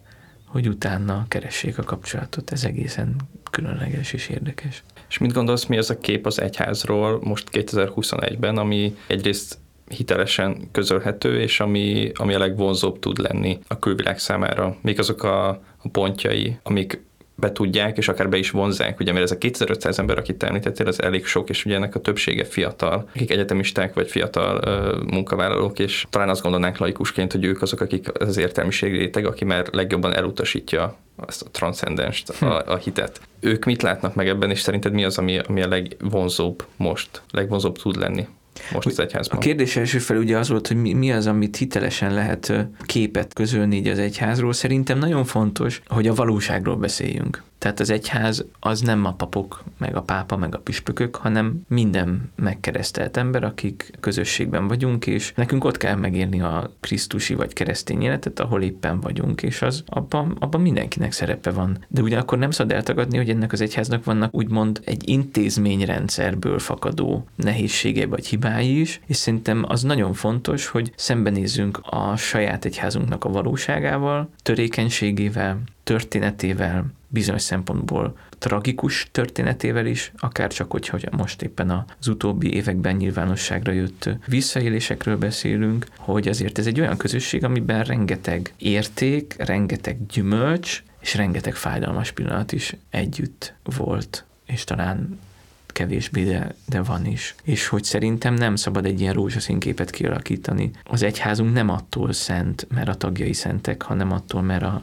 hogy 0.54 0.68
utána 0.68 1.26
keressék 1.28 1.78
a 1.78 1.84
kapcsolatot. 1.84 2.52
Ez 2.52 2.63
egészen 2.63 3.16
különleges 3.52 4.13
és 4.13 4.30
érdekes. 4.30 4.84
És 5.10 5.18
mit 5.18 5.34
gondolsz, 5.34 5.66
mi 5.66 5.78
az 5.78 5.89
a 5.89 5.98
kép 5.98 6.26
az 6.26 6.42
egyházról 6.42 7.20
most 7.24 7.50
2021-ben, 7.52 8.58
ami 8.58 8.96
egyrészt 9.08 9.58
hitelesen 9.88 10.68
közölhető, 10.72 11.42
és 11.42 11.60
ami, 11.60 12.12
ami 12.16 12.34
a 12.34 12.39
legvonzóbb 12.39 13.00
tud 13.00 13.18
lenni 13.18 13.60
a 13.68 13.80
külvilág 13.80 14.20
számára. 14.20 14.78
Még 14.82 15.00
azok 15.00 15.24
a, 15.24 15.48
a 15.78 15.89
pontjai, 15.92 16.58
amik 16.63 17.02
be 17.43 17.51
tudják, 17.51 17.97
és 17.97 18.08
akár 18.08 18.29
be 18.29 18.38
is 18.38 18.49
vonzák, 18.49 18.99
ugye, 18.99 19.12
mert 19.12 19.23
ez 19.23 19.32
a 19.32 19.38
2500 19.38 19.99
ember, 19.99 20.17
akit 20.17 20.43
említettél, 20.43 20.88
az 20.88 21.01
elég 21.01 21.25
sok, 21.25 21.49
és 21.49 21.65
ugye 21.65 21.75
ennek 21.75 21.95
a 21.95 21.99
többsége 21.99 22.43
fiatal, 22.43 23.10
akik 23.15 23.32
egyetemisták, 23.32 23.93
vagy 23.93 24.10
fiatal 24.10 24.58
uh, 24.58 25.12
munkavállalók, 25.12 25.79
és 25.79 26.06
talán 26.10 26.29
azt 26.29 26.41
gondolnánk 26.41 26.77
laikusként, 26.77 27.32
hogy 27.32 27.43
ők 27.43 27.62
azok, 27.62 27.82
akik 27.82 28.21
az 28.21 28.38
értelmiség 28.38 28.91
réteg, 28.91 29.25
aki 29.25 29.45
már 29.45 29.67
legjobban 29.71 30.15
elutasítja 30.15 30.97
azt 31.15 31.41
a 31.41 31.49
transzendenst, 31.51 32.29
a, 32.29 32.34
hm. 32.45 32.71
a 32.71 32.75
hitet. 32.75 33.21
Ők 33.39 33.65
mit 33.65 33.82
látnak 33.82 34.15
meg 34.15 34.27
ebben, 34.27 34.49
és 34.49 34.60
szerinted 34.60 34.93
mi 34.93 35.03
az, 35.03 35.17
ami, 35.17 35.39
ami 35.47 35.62
a 35.62 35.67
legvonzóbb 35.67 36.65
most, 36.77 37.21
legvonzóbb 37.32 37.77
tud 37.77 37.95
lenni? 37.95 38.27
Most 38.74 38.88
az 38.88 39.00
egyházban. 39.00 39.38
A 39.38 39.42
kérdés 39.42 39.76
első 39.76 40.00
fel 40.00 40.18
ugye 40.18 40.38
az 40.38 40.50
volt, 40.50 40.68
hogy 40.68 40.78
mi, 40.78 40.94
mi 40.94 41.12
az, 41.12 41.28
amit 41.28 41.56
hitelesen 41.56 42.13
lehet 42.13 42.68
képet 42.86 43.34
közölni 43.34 43.76
így 43.76 43.88
az 43.88 44.00
egyházról. 44.00 44.54
Szerintem 44.54 44.98
nagyon 44.98 45.26
fontos, 45.26 45.82
hogy 45.88 46.08
a 46.08 46.13
valóságról 46.13 46.76
beszéljünk. 46.76 47.44
Tehát 47.63 47.80
az 47.80 47.89
egyház 47.89 48.45
az 48.60 48.82
nem 48.82 49.06
a 49.06 49.13
papok, 49.13 49.63
meg 49.78 49.95
a 49.95 50.02
pápa, 50.02 50.38
meg 50.38 50.56
a 50.56 50.60
püspökök, 50.60 51.15
hanem 51.15 51.62
minden 51.67 52.32
megkeresztelt 52.36 53.17
ember, 53.17 53.43
akik 53.43 53.91
közösségben 53.99 54.67
vagyunk, 54.67 55.08
és 55.08 55.34
nekünk 55.36 55.63
ott 55.63 55.78
kell 55.78 55.95
megérni 55.95 56.41
a 56.41 56.71
krisztusi 56.80 57.34
vagy 57.34 57.54
keresztény 57.54 58.02
életet, 58.02 58.39
ahol 58.39 58.62
éppen 58.62 58.99
vagyunk, 58.99 59.43
és 59.43 59.62
az 59.62 59.84
abban, 59.86 60.38
abban 60.39 60.62
mindenkinek 60.62 61.12
szerepe 61.12 61.52
van. 61.52 61.86
De 61.88 62.02
ugyanakkor 62.02 62.38
nem 62.38 62.52
szabad 62.52 62.71
eltagadni, 62.71 63.17
hogy 63.17 63.30
ennek 63.30 63.52
az 63.52 63.62
egyháznak 63.62 64.04
vannak 64.04 64.36
úgymond 64.36 64.82
egy 64.86 65.10
intézményrendszerből 65.10 66.60
fakadó 66.60 67.28
nehézsége 67.36 68.08
vagy 68.08 68.28
hibái 68.28 68.80
is, 68.80 68.99
és 69.06 69.15
szerintem 69.15 69.65
az 69.67 69.82
nagyon 69.82 70.13
fontos, 70.13 70.67
hogy 70.67 70.93
szembenézzünk 70.95 71.80
a 71.84 72.15
saját 72.15 72.65
egyházunknak 72.65 73.23
a 73.23 73.30
valóságával, 73.30 74.30
törékenységével, 74.41 75.62
történetével, 75.84 76.86
bizonyos 77.13 77.41
szempontból 77.41 78.17
tragikus 78.38 79.08
történetével 79.12 79.86
is, 79.86 80.12
akár 80.17 80.52
csak 80.52 80.71
hogy, 80.71 80.88
hogy 80.88 81.10
most 81.12 81.41
éppen 81.41 81.86
az 81.99 82.08
utóbbi 82.08 82.54
években 82.54 82.95
nyilvánosságra 82.95 83.71
jött 83.71 84.10
visszaélésekről 84.26 85.17
beszélünk, 85.17 85.86
hogy 85.97 86.28
azért 86.28 86.58
ez 86.58 86.67
egy 86.67 86.80
olyan 86.80 86.97
közösség, 86.97 87.43
amiben 87.43 87.84
rengeteg 87.84 88.54
érték, 88.58 89.36
rengeteg 89.38 90.06
gyümölcs, 90.06 90.84
és 90.99 91.15
rengeteg 91.15 91.56
fájdalmas 91.56 92.12
pillanat 92.12 92.52
is 92.52 92.76
együtt 92.89 93.54
volt, 93.63 94.26
és 94.45 94.63
talán 94.63 95.19
kevésbé, 95.67 96.23
de, 96.23 96.56
de 96.65 96.82
van 96.82 97.06
is. 97.06 97.36
És 97.43 97.67
hogy 97.67 97.84
szerintem 97.84 98.34
nem 98.34 98.56
szabad 98.56 98.86
egy 98.86 99.02
ilyen 99.02 99.13
rózsaszín 99.13 99.60
képet 99.60 99.89
kialakítani. 99.89 100.71
Az 100.84 101.04
egyházunk 101.04 101.54
nem 101.54 101.69
attól 101.69 102.13
szent, 102.13 102.67
mert 102.73 102.88
a 102.88 102.95
tagjai 102.95 103.34
szentek, 103.34 103.82
hanem 103.82 104.12
attól, 104.12 104.41
mert 104.41 104.63
a 104.63 104.82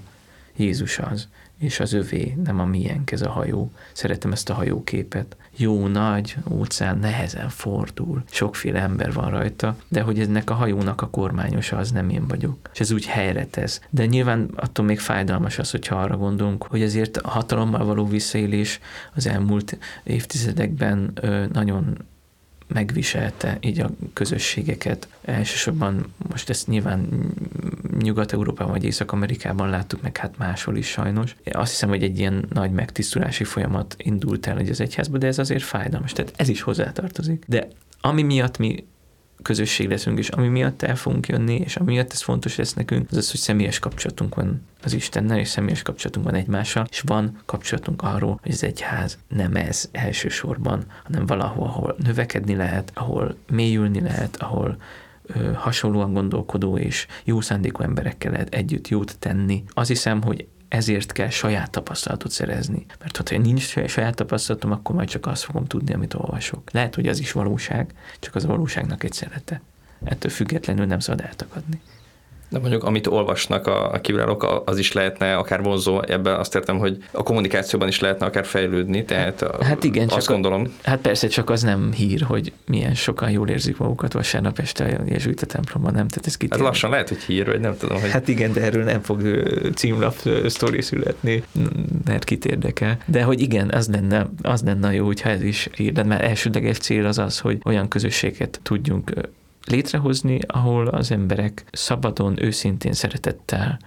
Jézus 0.61 0.99
az 0.99 1.29
és 1.61 1.81
az 1.81 1.93
övé, 1.93 2.37
nem 2.45 2.61
a 2.61 2.65
miénk 2.65 3.11
ez 3.11 3.23
a 3.23 3.31
hajó. 3.31 3.71
Szeretem 3.93 4.33
ezt 4.33 4.51
a 4.51 4.55
hajóképet. 4.55 5.37
Jó, 5.57 5.87
nagy 5.87 6.37
óceán 6.51 6.99
nehezen 6.99 7.49
fordul, 7.49 8.23
sokféle 8.31 8.81
ember 8.81 9.13
van 9.13 9.31
rajta, 9.31 9.77
de 9.89 10.01
hogy 10.01 10.21
ennek 10.21 10.51
a 10.51 10.55
hajónak 10.55 11.03
a 11.03 11.09
kormányosa 11.09 11.77
az 11.77 11.91
nem 11.91 12.09
én 12.09 12.27
vagyok. 12.27 12.71
És 12.73 12.81
ez 12.81 12.91
úgy 12.91 13.07
helyre 13.07 13.47
tesz. 13.47 13.81
De 13.91 14.07
nyilván 14.07 14.51
attól 14.57 14.85
még 14.85 14.99
fájdalmas 14.99 15.59
az, 15.59 15.71
hogyha 15.71 15.97
arra 15.97 16.17
gondolunk, 16.17 16.65
hogy 16.65 16.83
azért 16.83 17.17
a 17.17 17.29
hatalommal 17.29 17.85
való 17.85 18.07
visszaélés 18.07 18.81
az 19.15 19.27
elmúlt 19.27 19.79
évtizedekben 20.03 21.13
nagyon 21.53 21.97
megviselte 22.73 23.59
így 23.61 23.81
a 23.81 23.91
közösségeket. 24.13 25.09
Elsősorban 25.25 26.15
most 26.29 26.51
ezt 26.51 26.67
nyilván 26.67 27.09
Nyugat-Európában 27.99 28.73
vagy 28.73 28.85
Észak-Amerikában 28.85 29.69
láttuk 29.69 30.03
meg, 30.03 30.17
hát 30.17 30.39
máshol 30.39 30.77
is 30.77 30.87
sajnos. 30.87 31.37
Azt 31.53 31.71
hiszem, 31.71 31.89
hogy 31.89 32.03
egy 32.03 32.19
ilyen 32.19 32.45
nagy 32.53 32.71
megtisztulási 32.71 33.45
folyamat 33.45 33.95
indult 33.99 34.47
el 34.47 34.59
az 34.59 34.81
egyházba, 34.81 35.19
de 35.19 35.27
ez 35.27 35.39
azért 35.39 35.63
fájdalmas, 35.63 36.13
tehát 36.13 36.33
ez 36.37 36.49
is 36.49 36.61
hozzátartozik. 36.61 37.45
De 37.47 37.69
ami 38.01 38.23
miatt 38.23 38.59
mi 38.59 38.87
közösség 39.43 39.89
leszünk, 39.89 40.19
és 40.19 40.29
ami 40.29 40.49
miatt 40.49 40.83
el 40.83 40.97
fogunk 40.97 41.29
jönni, 41.29 41.55
és 41.55 41.77
ami 41.77 41.93
miatt 41.93 42.13
ez 42.13 42.23
fontos 42.23 42.57
lesz 42.57 42.75
nekünk, 42.75 43.11
az 43.11 43.17
az, 43.17 43.31
hogy 43.31 43.41
személyes 43.41 43.79
kapcsolatunk 43.79 44.35
van 44.35 44.63
az 44.83 44.93
Istennel, 44.93 45.39
és 45.39 45.49
személyes 45.49 45.83
kapcsolatunk 45.83 46.27
van 46.27 46.35
egymással, 46.35 46.87
és 46.91 47.01
van 47.01 47.39
kapcsolatunk 47.45 48.03
arról, 48.03 48.39
hogy 48.43 48.53
az 48.53 48.65
egyház 48.65 49.19
nem 49.29 49.55
ez 49.55 49.89
elsősorban, 49.93 50.85
hanem 51.05 51.27
valahol, 51.27 51.67
ahol 51.67 51.97
növekedni 51.99 52.55
lehet, 52.55 52.91
ahol 52.95 53.37
mélyülni 53.51 54.01
lehet, 54.01 54.37
ahol 54.37 54.77
hasonlóan 55.55 56.13
gondolkodó 56.13 56.79
és 56.79 57.07
jó 57.25 57.41
szándékú 57.41 57.83
emberekkel 57.83 58.33
lehet 58.33 58.55
együtt 58.55 58.89
jót 58.89 59.19
tenni. 59.19 59.65
Azt 59.69 59.89
hiszem, 59.89 60.23
hogy 60.23 60.47
ezért 60.71 61.13
kell 61.13 61.29
saját 61.29 61.71
tapasztalatot 61.71 62.31
szerezni. 62.31 62.87
Mert 62.99 63.29
ha 63.29 63.39
nincs 63.39 63.75
saját 63.87 64.15
tapasztalatom, 64.15 64.73
akkor 64.73 64.95
majd 64.95 65.09
csak 65.09 65.27
azt 65.27 65.43
fogom 65.43 65.67
tudni, 65.67 65.95
amit 65.95 66.15
olvasok. 66.15 66.71
Lehet, 66.71 66.95
hogy 66.95 67.09
az 67.09 67.19
is 67.19 67.33
valóság, 67.33 67.95
csak 68.21 68.35
az 68.35 68.47
valóságnak 68.47 69.05
egy 69.05 69.13
szerete. 69.13 69.61
Ettől 70.05 70.31
függetlenül 70.31 70.87
nem 70.87 70.99
szabad 70.99 71.25
eltakadni. 71.25 71.81
De 72.51 72.59
mondjuk, 72.59 72.85
amit 72.85 73.07
olvasnak 73.07 73.67
a, 73.67 73.93
a 73.93 74.01
kívülállók, 74.01 74.63
az 74.65 74.79
is 74.79 74.93
lehetne 74.93 75.37
akár 75.37 75.63
vonzó, 75.63 76.03
ebben 76.03 76.39
azt 76.39 76.55
értem, 76.55 76.79
hogy 76.79 77.05
a 77.13 77.23
kommunikációban 77.23 77.89
is 77.89 78.01
lehetne 78.01 78.27
akár 78.27 78.45
fejlődni, 78.45 79.05
tehát 79.05 79.45
hát 79.61 79.85
igen, 79.85 80.09
azt 80.09 80.27
csak 80.27 80.35
gondolom. 80.35 80.63
A, 80.63 80.89
hát 80.89 81.01
persze, 81.01 81.29
csak 81.29 81.51
az 81.51 81.63
nem 81.63 81.93
hír, 81.93 82.23
hogy 82.23 82.53
milyen 82.67 82.95
sokan 82.95 83.31
jól 83.31 83.49
érzik 83.49 83.77
magukat 83.77 84.13
vasárnap 84.13 84.59
este 84.59 84.85
a 84.85 85.03
Jezsuita 85.07 85.47
templomban, 85.47 85.93
nem? 85.93 86.09
Tehát 86.09 86.27
ez 86.27 86.37
Hát 86.51 86.61
lassan 86.61 86.91
lehet, 86.91 87.09
hogy 87.09 87.23
hír, 87.23 87.47
vagy 87.47 87.61
nem 87.61 87.77
tudom. 87.77 88.01
Hogy... 88.01 88.11
Hát 88.11 88.29
igen, 88.29 88.53
de 88.53 88.61
erről 88.61 88.85
nem 88.85 89.01
fog 89.01 89.21
címlap 89.75 90.15
sztori 90.47 90.83
születni, 90.83 91.43
mert 92.05 92.25
kit 92.25 92.45
érdekel. 92.45 92.99
De 93.07 93.23
hogy 93.23 93.41
igen, 93.41 93.71
az 93.71 93.89
lenne, 93.89 94.27
az 94.43 94.63
lenne 94.63 94.95
jó, 94.95 95.07
hogyha 95.07 95.29
ez 95.29 95.43
is 95.43 95.69
hír, 95.77 95.93
de 95.93 96.03
mert 96.03 96.23
elsődleges 96.23 96.79
cél 96.79 97.07
az 97.07 97.19
az, 97.19 97.39
hogy 97.39 97.59
olyan 97.65 97.89
közösséget 97.89 98.61
tudjunk 98.63 99.13
létrehozni, 99.71 100.39
ahol 100.47 100.87
az 100.87 101.11
emberek 101.11 101.65
szabadon, 101.73 102.43
őszintén, 102.43 102.93
szeretettel 102.93 103.79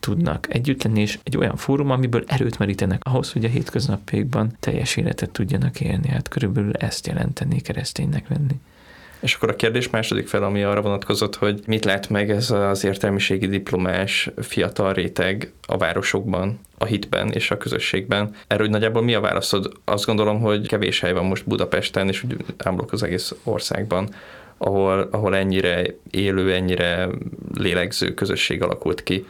tudnak 0.00 0.54
együtt 0.54 0.82
lenni, 0.82 1.00
és 1.00 1.18
egy 1.22 1.36
olyan 1.36 1.56
fórum, 1.56 1.90
amiből 1.90 2.24
erőt 2.26 2.58
merítenek 2.58 3.00
ahhoz, 3.04 3.32
hogy 3.32 3.44
a 3.44 3.48
hétköznapjaikban 3.48 4.56
teljes 4.60 4.96
életet 4.96 5.30
tudjanak 5.30 5.80
élni. 5.80 6.08
Hát 6.08 6.28
körülbelül 6.28 6.72
ezt 6.72 7.06
jelenteni 7.06 7.60
kereszténynek 7.60 8.28
lenni. 8.28 8.60
És 9.20 9.34
akkor 9.34 9.48
a 9.50 9.56
kérdés 9.56 9.90
második 9.90 10.28
fel, 10.28 10.42
ami 10.42 10.62
arra 10.62 10.80
vonatkozott, 10.80 11.36
hogy 11.36 11.62
mit 11.66 11.84
lát 11.84 12.08
meg 12.08 12.30
ez 12.30 12.50
az 12.50 12.84
értelmiségi 12.84 13.46
diplomás 13.46 14.30
fiatal 14.36 14.92
réteg 14.92 15.52
a 15.66 15.76
városokban, 15.76 16.60
a 16.78 16.84
hitben 16.84 17.28
és 17.32 17.50
a 17.50 17.56
közösségben. 17.56 18.34
Erről 18.46 18.68
nagyjából 18.68 19.02
mi 19.02 19.14
a 19.14 19.20
válaszod? 19.20 19.72
Azt 19.84 20.06
gondolom, 20.06 20.40
hogy 20.40 20.66
kevés 20.66 21.00
hely 21.00 21.12
van 21.12 21.24
most 21.24 21.46
Budapesten, 21.46 22.08
és 22.08 22.24
úgy 22.24 22.36
ámblok 22.58 22.92
az 22.92 23.02
egész 23.02 23.34
országban, 23.44 24.08
ahol, 24.64 25.08
ahol 25.10 25.36
ennyire 25.36 25.94
élő, 26.10 26.52
ennyire 26.52 27.08
lélegző 27.54 28.14
közösség 28.14 28.62
alakult 28.62 29.02
ki. 29.02 29.26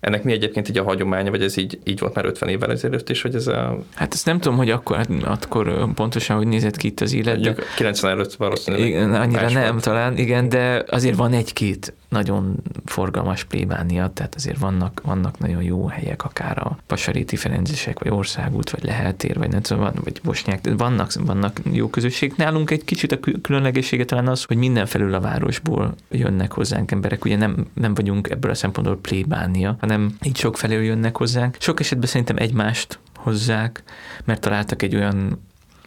Ennek 0.00 0.24
mi 0.24 0.32
egyébként 0.32 0.68
így 0.68 0.78
a 0.78 0.82
hagyománya, 0.82 1.30
vagy 1.30 1.42
ez 1.42 1.56
így, 1.56 1.78
így 1.84 1.98
volt 1.98 2.14
már 2.14 2.24
50 2.24 2.48
évvel 2.48 2.70
ezelőtt 2.70 3.08
is, 3.08 3.22
hogy 3.22 3.34
ez 3.34 3.46
a... 3.46 3.78
Hát 3.94 4.14
ezt 4.14 4.26
nem 4.26 4.40
tudom, 4.40 4.56
hogy 4.56 4.70
akkor, 4.70 4.96
hát 4.96 5.44
akkor 5.44 5.92
pontosan, 5.94 6.36
hogy 6.36 6.46
nézett 6.46 6.76
ki 6.76 6.86
itt 6.86 7.00
az 7.00 7.14
élet. 7.14 7.40
De... 7.40 7.54
90 7.76 8.10
előtt 8.10 8.34
valószínűleg. 8.34 8.86
Igen, 8.86 9.14
annyira 9.14 9.50
nem 9.50 9.70
volt. 9.70 9.84
talán, 9.84 10.16
igen, 10.16 10.48
de 10.48 10.84
azért 10.88 11.16
van 11.16 11.32
egy-két 11.32 11.94
nagyon 12.12 12.62
forgalmas 12.84 13.44
plébánia, 13.44 14.10
tehát 14.14 14.34
azért 14.34 14.58
vannak, 14.58 15.00
vannak 15.04 15.38
nagyon 15.38 15.62
jó 15.62 15.86
helyek, 15.86 16.24
akár 16.24 16.58
a 16.58 16.78
Pasaréti 16.86 17.36
Ferencesek, 17.36 17.98
vagy 17.98 18.12
Országút, 18.12 18.70
vagy 18.70 18.84
Leheltér, 18.84 19.38
vagy 19.38 19.50
nem 19.50 19.60
tudom, 19.62 19.90
vagy 20.04 20.20
Bosnyák, 20.22 20.60
de 20.60 20.74
vannak, 20.74 21.12
vannak 21.12 21.60
jó 21.70 21.88
közösség. 21.88 22.32
Nálunk 22.36 22.70
egy 22.70 22.84
kicsit 22.84 23.12
a 23.12 23.18
különlegessége 23.42 24.04
talán 24.04 24.28
az, 24.28 24.44
hogy 24.44 24.56
mindenfelül 24.56 25.14
a 25.14 25.20
városból 25.20 25.94
jönnek 26.10 26.52
hozzánk 26.52 26.90
emberek, 26.90 27.24
ugye 27.24 27.36
nem, 27.36 27.66
nem 27.74 27.94
vagyunk 27.94 28.30
ebből 28.30 28.50
a 28.50 28.54
szempontból 28.54 28.98
plébánia, 28.98 29.76
hanem 29.80 30.16
így 30.22 30.36
sok 30.36 30.56
felől 30.56 30.82
jönnek 30.82 31.16
hozzánk. 31.16 31.56
Sok 31.60 31.80
esetben 31.80 32.08
szerintem 32.08 32.36
egymást 32.36 32.98
hozzák, 33.16 33.82
mert 34.24 34.40
találtak 34.40 34.82
egy 34.82 34.94
olyan 34.94 35.40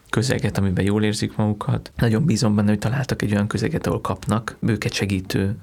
közeget, 0.10 0.58
amiben 0.58 0.86
jól 0.86 1.04
érzik 1.04 1.36
magukat. 1.36 1.92
Nagyon 1.98 2.26
bízom 2.26 2.56
benne, 2.56 2.70
hogy 2.70 2.80
találtak 2.80 3.22
egy 3.22 3.32
olyan 3.32 3.48
közeget, 3.48 3.88
ahol 3.88 4.02
kapnak 4.02 4.58
őket 4.60 4.94
segítő 4.94 5.58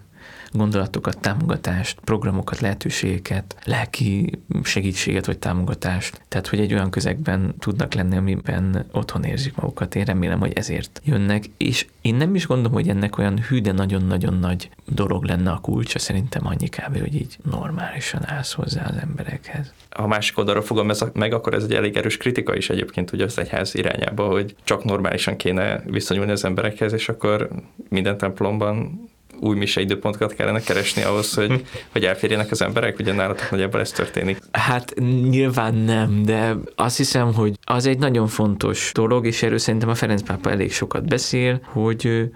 gondolatokat, 0.52 1.18
támogatást, 1.18 1.98
programokat, 2.04 2.60
lehetőségeket, 2.60 3.56
lelki 3.64 4.38
segítséget 4.62 5.26
vagy 5.26 5.38
támogatást. 5.38 6.20
Tehát, 6.28 6.46
hogy 6.46 6.60
egy 6.60 6.74
olyan 6.74 6.90
közegben 6.90 7.54
tudnak 7.58 7.94
lenni, 7.94 8.16
amiben 8.16 8.86
otthon 8.92 9.24
érzik 9.24 9.54
magukat. 9.54 9.94
Én 9.94 10.04
remélem, 10.04 10.38
hogy 10.38 10.52
ezért 10.52 11.00
jönnek, 11.04 11.44
és 11.56 11.86
én 12.00 12.14
nem 12.14 12.34
is 12.34 12.46
gondolom, 12.46 12.72
hogy 12.72 12.88
ennek 12.88 13.18
olyan 13.18 13.40
hű, 13.40 13.60
de 13.60 13.72
nagyon-nagyon 13.72 14.34
nagy 14.34 14.70
dolog 14.86 15.24
lenne 15.24 15.50
a 15.50 15.58
kulcsa, 15.58 15.98
szerintem 15.98 16.46
annyi 16.46 16.68
kb., 16.68 17.00
hogy 17.00 17.14
így 17.14 17.38
normálisan 17.50 18.28
állsz 18.28 18.52
hozzá 18.52 18.84
az 18.84 18.96
emberekhez. 19.00 19.72
A 19.90 20.06
másik 20.06 20.38
oldalról 20.38 20.62
fogom 20.62 20.90
ez 20.90 21.04
meg, 21.12 21.32
akkor 21.32 21.54
ez 21.54 21.62
egy 21.62 21.74
elég 21.74 21.96
erős 21.96 22.16
kritika 22.16 22.56
is 22.56 22.70
egyébként, 22.70 23.10
hogy 23.10 23.20
az 23.20 23.38
egyház 23.38 23.74
irányába, 23.74 24.26
hogy 24.26 24.54
csak 24.64 24.84
normálisan 24.84 25.36
kéne 25.36 25.82
viszonyulni 25.86 26.30
az 26.30 26.44
emberekhez, 26.44 26.92
és 26.92 27.08
akkor 27.08 27.48
minden 27.88 28.18
templomban 28.18 29.10
új 29.42 29.56
mise 29.56 29.80
időpontokat 29.80 30.34
kellene 30.34 30.60
keresni 30.60 31.02
ahhoz, 31.02 31.34
hogy, 31.34 31.66
hogy 31.92 32.04
elférjenek 32.04 32.50
az 32.50 32.62
emberek? 32.62 32.98
Ugye 32.98 33.12
nálatok 33.12 33.50
nagyjából 33.50 33.80
ez 33.80 33.90
történik? 33.90 34.38
Hát 34.50 34.94
nyilván 35.28 35.74
nem, 35.74 36.22
de 36.22 36.56
azt 36.74 36.96
hiszem, 36.96 37.34
hogy 37.34 37.58
az 37.64 37.86
egy 37.86 37.98
nagyon 37.98 38.26
fontos 38.26 38.90
dolog, 38.94 39.26
és 39.26 39.42
erről 39.42 39.58
szerintem 39.58 39.88
a 39.88 39.94
Ferenc 39.94 40.22
pápa 40.22 40.50
elég 40.50 40.72
sokat 40.72 41.08
beszél, 41.08 41.60
hogy 41.64 42.30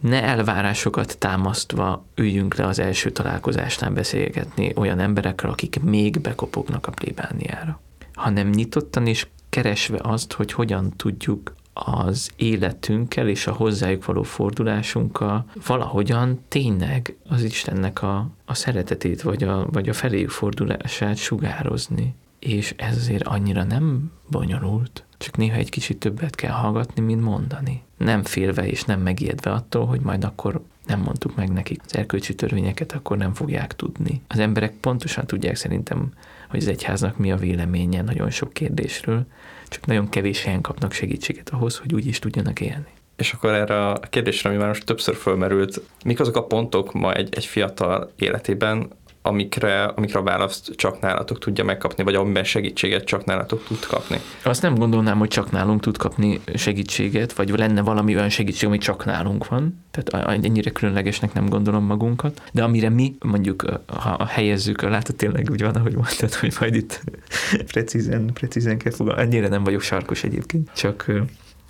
ne 0.00 0.22
elvárásokat 0.22 1.18
támasztva 1.18 2.04
üljünk 2.14 2.54
le 2.54 2.66
az 2.66 2.78
első 2.78 3.10
találkozásnál 3.10 3.90
beszélgetni 3.90 4.72
olyan 4.76 4.98
emberekkel, 4.98 5.50
akik 5.50 5.80
még 5.82 6.20
bekopognak 6.20 6.86
a 6.86 6.90
plébániára, 6.90 7.80
hanem 8.14 8.48
nyitottan 8.48 9.06
és 9.06 9.26
keresve 9.48 9.98
azt, 10.02 10.32
hogy 10.32 10.52
hogyan 10.52 10.92
tudjuk 10.96 11.54
az 11.72 12.30
életünkkel 12.36 13.28
és 13.28 13.46
a 13.46 13.52
hozzájuk 13.52 14.04
való 14.04 14.22
fordulásunkkal 14.22 15.44
valahogyan 15.66 16.40
tényleg 16.48 17.16
az 17.28 17.42
Istennek 17.42 18.02
a, 18.02 18.28
a 18.44 18.54
szeretetét, 18.54 19.22
vagy 19.22 19.42
a, 19.42 19.66
vagy 19.70 19.88
a 19.88 19.92
feléjük 19.92 20.30
fordulását 20.30 21.16
sugározni. 21.16 22.14
És 22.38 22.74
ez 22.76 22.96
azért 22.96 23.26
annyira 23.26 23.62
nem 23.62 24.12
bonyolult, 24.30 25.04
csak 25.18 25.36
néha 25.36 25.56
egy 25.56 25.70
kicsit 25.70 25.98
többet 25.98 26.34
kell 26.34 26.52
hallgatni, 26.52 27.02
mint 27.02 27.22
mondani. 27.22 27.82
Nem 27.96 28.22
félve 28.22 28.66
és 28.66 28.84
nem 28.84 29.00
megijedve 29.00 29.52
attól, 29.52 29.86
hogy 29.86 30.00
majd 30.00 30.24
akkor 30.24 30.62
nem 30.86 31.00
mondtuk 31.00 31.36
meg 31.36 31.52
nekik 31.52 31.80
az 31.84 31.96
erkölcsi 31.96 32.34
törvényeket, 32.34 32.92
akkor 32.92 33.16
nem 33.16 33.34
fogják 33.34 33.76
tudni. 33.76 34.20
Az 34.28 34.38
emberek 34.38 34.72
pontosan 34.72 35.26
tudják 35.26 35.56
szerintem, 35.56 36.12
hogy 36.48 36.60
az 36.60 36.68
egyháznak 36.68 37.18
mi 37.18 37.32
a 37.32 37.36
véleménye 37.36 38.02
nagyon 38.02 38.30
sok 38.30 38.52
kérdésről, 38.52 39.26
csak 39.72 39.86
nagyon 39.86 40.08
kevés 40.08 40.42
helyen 40.42 40.60
kapnak 40.60 40.92
segítséget 40.92 41.50
ahhoz, 41.50 41.78
hogy 41.78 41.94
úgy 41.94 42.06
is 42.06 42.18
tudjanak 42.18 42.60
élni. 42.60 42.86
És 43.16 43.32
akkor 43.32 43.50
erre 43.50 43.88
a 43.88 44.00
kérdésre, 44.10 44.48
ami 44.48 44.58
már 44.58 44.68
most 44.68 44.84
többször 44.84 45.14
fölmerült, 45.14 45.80
mik 46.04 46.20
azok 46.20 46.36
a 46.36 46.44
pontok 46.44 46.92
ma 46.92 47.14
egy, 47.14 47.34
egy 47.34 47.44
fiatal 47.44 48.12
életében, 48.16 48.90
amikre, 49.22 49.84
amikre 49.84 50.18
a 50.18 50.22
választ 50.22 50.72
csak 50.76 51.00
nálatok 51.00 51.38
tudja 51.38 51.64
megkapni, 51.64 52.04
vagy 52.04 52.14
amiben 52.14 52.44
segítséget 52.44 53.04
csak 53.04 53.24
nálatok 53.24 53.64
tud 53.64 53.86
kapni? 53.86 54.20
Azt 54.44 54.62
nem 54.62 54.74
gondolnám, 54.74 55.18
hogy 55.18 55.28
csak 55.28 55.50
nálunk 55.50 55.80
tud 55.80 55.96
kapni 55.96 56.40
segítséget, 56.54 57.32
vagy 57.32 57.48
lenne 57.48 57.82
valami 57.82 58.14
olyan 58.14 58.28
segítség, 58.28 58.68
ami 58.68 58.78
csak 58.78 59.04
nálunk 59.04 59.48
van. 59.48 59.84
Tehát 59.90 60.28
ennyire 60.44 60.70
különlegesnek 60.70 61.32
nem 61.32 61.48
gondolom 61.48 61.84
magunkat. 61.84 62.42
De 62.52 62.62
amire 62.62 62.88
mi 62.88 63.14
mondjuk, 63.20 63.64
ha 63.86 64.26
helyezzük, 64.26 64.82
látod 64.82 65.16
tényleg 65.16 65.48
úgy 65.50 65.62
van, 65.62 65.74
ahogy 65.74 65.94
mondtad, 65.94 66.34
hogy 66.34 66.54
majd 66.60 66.74
itt 66.74 67.02
precízen, 67.72 68.30
precízen 68.32 68.78
kell 68.78 68.92
fogalmazni. 68.92 69.30
Ennyire 69.30 69.48
nem 69.48 69.64
vagyok 69.64 69.80
sarkos 69.80 70.24
egyébként, 70.24 70.70
csak 70.74 71.12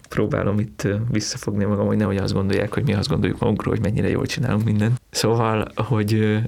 próbálom 0.08 0.58
itt 0.58 0.88
visszafogni 1.10 1.64
magam, 1.64 1.86
hogy 1.86 1.96
nehogy 1.96 2.16
azt 2.16 2.32
gondolják, 2.32 2.74
hogy 2.74 2.84
mi 2.84 2.94
azt 2.94 3.08
gondoljuk 3.08 3.38
magunkról, 3.38 3.74
hogy 3.74 3.82
mennyire 3.82 4.08
jól 4.08 4.26
csinálunk 4.26 4.64
mindent. 4.64 5.00
Szóval, 5.10 5.72
hogy 5.74 6.40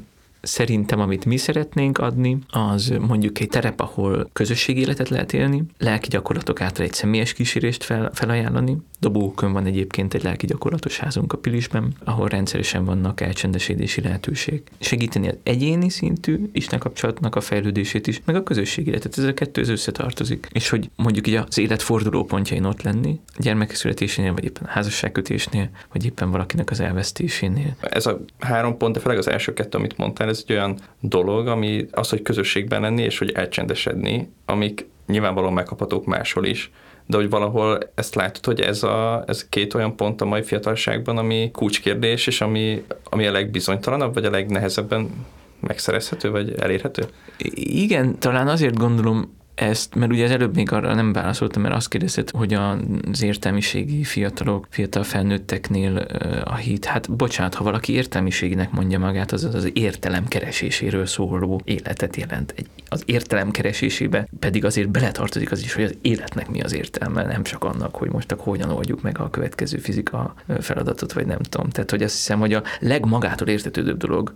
Szerintem, 0.44 1.00
amit 1.00 1.24
mi 1.24 1.36
szeretnénk 1.36 1.98
adni, 1.98 2.38
az 2.48 2.92
mondjuk 3.00 3.40
egy 3.40 3.48
terep, 3.48 3.80
ahol 3.80 4.28
közösségi 4.32 4.80
életet 4.80 5.08
lehet 5.08 5.32
élni, 5.32 5.62
lelki 5.78 6.08
gyakorlatok 6.08 6.60
által 6.60 6.84
egy 6.84 6.92
személyes 6.92 7.32
kísérést 7.32 7.84
fel, 7.84 8.10
felajánlani. 8.14 8.76
Dobókön 9.00 9.52
van 9.52 9.66
egyébként 9.66 10.14
egy 10.14 10.22
lelki 10.22 10.46
gyakorlatos 10.46 10.98
házunk 10.98 11.32
a 11.32 11.36
Pilisben, 11.36 11.92
ahol 12.04 12.28
rendszeresen 12.28 12.84
vannak 12.84 13.20
elcsendesedési 13.20 14.00
lehetőség. 14.00 14.62
Segíteni 14.80 15.28
az 15.28 15.36
egyéni 15.42 15.90
szintű 15.90 16.48
Isten 16.52 16.78
kapcsolatnak 16.78 17.36
a 17.36 17.40
fejlődését 17.40 18.06
is, 18.06 18.20
meg 18.24 18.36
a 18.36 18.42
közösségi 18.42 18.88
életet. 18.88 19.18
Ez 19.18 19.24
a 19.24 19.34
kettő 19.34 19.60
ez 19.60 19.68
összetartozik. 19.68 20.48
És 20.52 20.68
hogy 20.68 20.90
mondjuk 20.96 21.26
így 21.26 21.34
az 21.34 21.58
élet 21.58 21.82
fordulópontjain 21.82 22.64
ott 22.64 22.82
lenni, 22.82 23.20
a 23.26 23.38
gyermek 23.38 23.74
születésénél, 23.74 24.32
vagy 24.32 24.44
éppen 24.44 24.68
házasságkötésnél, 24.68 25.70
vagy 25.92 26.04
éppen 26.04 26.30
valakinek 26.30 26.70
az 26.70 26.80
elvesztésénél. 26.80 27.76
Ez 27.80 28.06
a 28.06 28.24
három 28.38 28.76
pont, 28.76 28.94
de 28.94 29.00
főleg 29.00 29.18
az 29.18 29.28
első 29.28 29.52
kettő, 29.52 29.78
amit 29.78 29.96
mondtál, 29.96 30.28
ez 30.34 30.44
egy 30.46 30.56
olyan 30.56 30.78
dolog, 31.00 31.46
ami 31.46 31.86
az, 31.90 32.08
hogy 32.08 32.22
közösségben 32.22 32.80
lenni 32.80 33.02
és 33.02 33.18
hogy 33.18 33.30
elcsendesedni, 33.30 34.32
amik 34.46 34.86
nyilvánvalóan 35.06 35.52
megkaphatók 35.52 36.04
máshol 36.04 36.44
is, 36.44 36.70
de 37.06 37.16
hogy 37.16 37.30
valahol 37.30 37.78
ezt 37.94 38.14
látod, 38.14 38.44
hogy 38.44 38.60
ez, 38.60 38.82
a, 38.82 39.24
ez 39.26 39.48
két 39.48 39.74
olyan 39.74 39.96
pont 39.96 40.20
a 40.20 40.24
mai 40.24 40.42
fiatalságban, 40.42 41.18
ami 41.18 41.50
kulcskérdés, 41.52 42.26
és 42.26 42.40
ami, 42.40 42.84
ami 43.04 43.26
a 43.26 43.32
legbizonytalanabb, 43.32 44.14
vagy 44.14 44.24
a 44.24 44.30
legnehezebben 44.30 45.26
megszerezhető, 45.60 46.30
vagy 46.30 46.54
elérhető? 46.58 47.06
Igen, 47.54 48.18
talán 48.18 48.48
azért 48.48 48.76
gondolom 48.76 49.36
ezt, 49.54 49.94
mert 49.94 50.12
ugye 50.12 50.24
az 50.24 50.30
előbb 50.30 50.54
még 50.54 50.72
arra 50.72 50.94
nem 50.94 51.12
válaszoltam, 51.12 51.62
mert 51.62 51.74
azt 51.74 51.88
kérdezted, 51.88 52.30
hogy 52.30 52.54
az 52.54 53.22
értelmiségi 53.22 54.04
fiatalok, 54.04 54.66
fiatal 54.70 55.02
felnőtteknél 55.02 55.96
a 56.44 56.54
hit, 56.54 56.84
hát 56.84 57.16
bocsánat, 57.16 57.54
ha 57.54 57.64
valaki 57.64 57.92
értelmiséginek 57.92 58.70
mondja 58.70 58.98
magát, 58.98 59.32
az 59.32 59.44
az 59.44 59.70
értelem 59.72 60.28
kereséséről 60.28 61.06
szóló 61.06 61.60
életet 61.64 62.16
jelent. 62.16 62.54
Egy, 62.56 62.66
az 62.88 63.02
értelem 63.06 63.50
keresésébe 63.50 64.28
pedig 64.38 64.64
azért 64.64 64.88
beletartozik 64.88 65.52
az 65.52 65.62
is, 65.62 65.74
hogy 65.74 65.84
az 65.84 65.94
életnek 66.02 66.48
mi 66.48 66.60
az 66.60 66.74
értelme, 66.74 67.22
nem 67.22 67.42
csak 67.42 67.64
annak, 67.64 67.94
hogy 67.94 68.10
most 68.10 68.32
akkor 68.32 68.44
hogyan 68.44 68.70
oldjuk 68.70 69.02
meg 69.02 69.20
a 69.20 69.30
következő 69.30 69.78
fizika 69.78 70.34
feladatot, 70.60 71.12
vagy 71.12 71.26
nem 71.26 71.38
tudom. 71.38 71.68
Tehát, 71.68 71.90
hogy 71.90 72.02
azt 72.02 72.14
hiszem, 72.14 72.38
hogy 72.38 72.52
a 72.52 72.62
legmagától 72.80 73.48
értetődőbb 73.48 73.96
dolog 73.96 74.34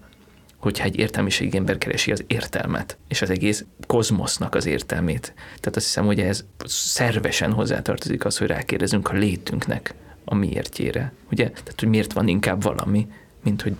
hogyha 0.58 0.84
egy 0.84 0.98
értelmiségi 0.98 1.56
ember 1.56 1.78
keresi 1.78 2.12
az 2.12 2.24
értelmet, 2.26 2.96
és 3.08 3.22
az 3.22 3.30
egész 3.30 3.64
kozmosznak 3.86 4.54
az 4.54 4.66
értelmét. 4.66 5.32
Tehát 5.34 5.76
azt 5.76 5.84
hiszem, 5.84 6.04
hogy 6.04 6.20
ez 6.20 6.44
szervesen 6.66 7.52
hozzátartozik 7.52 8.24
az, 8.24 8.38
hogy 8.38 8.46
rákérdezünk 8.46 9.08
a 9.08 9.12
létünknek 9.12 9.94
a 10.24 10.34
miértjére. 10.34 11.12
Ugye? 11.30 11.50
Tehát, 11.50 11.80
hogy 11.80 11.88
miért 11.88 12.12
van 12.12 12.28
inkább 12.28 12.62
valami, 12.62 13.06
mint 13.42 13.62
hogy 13.62 13.76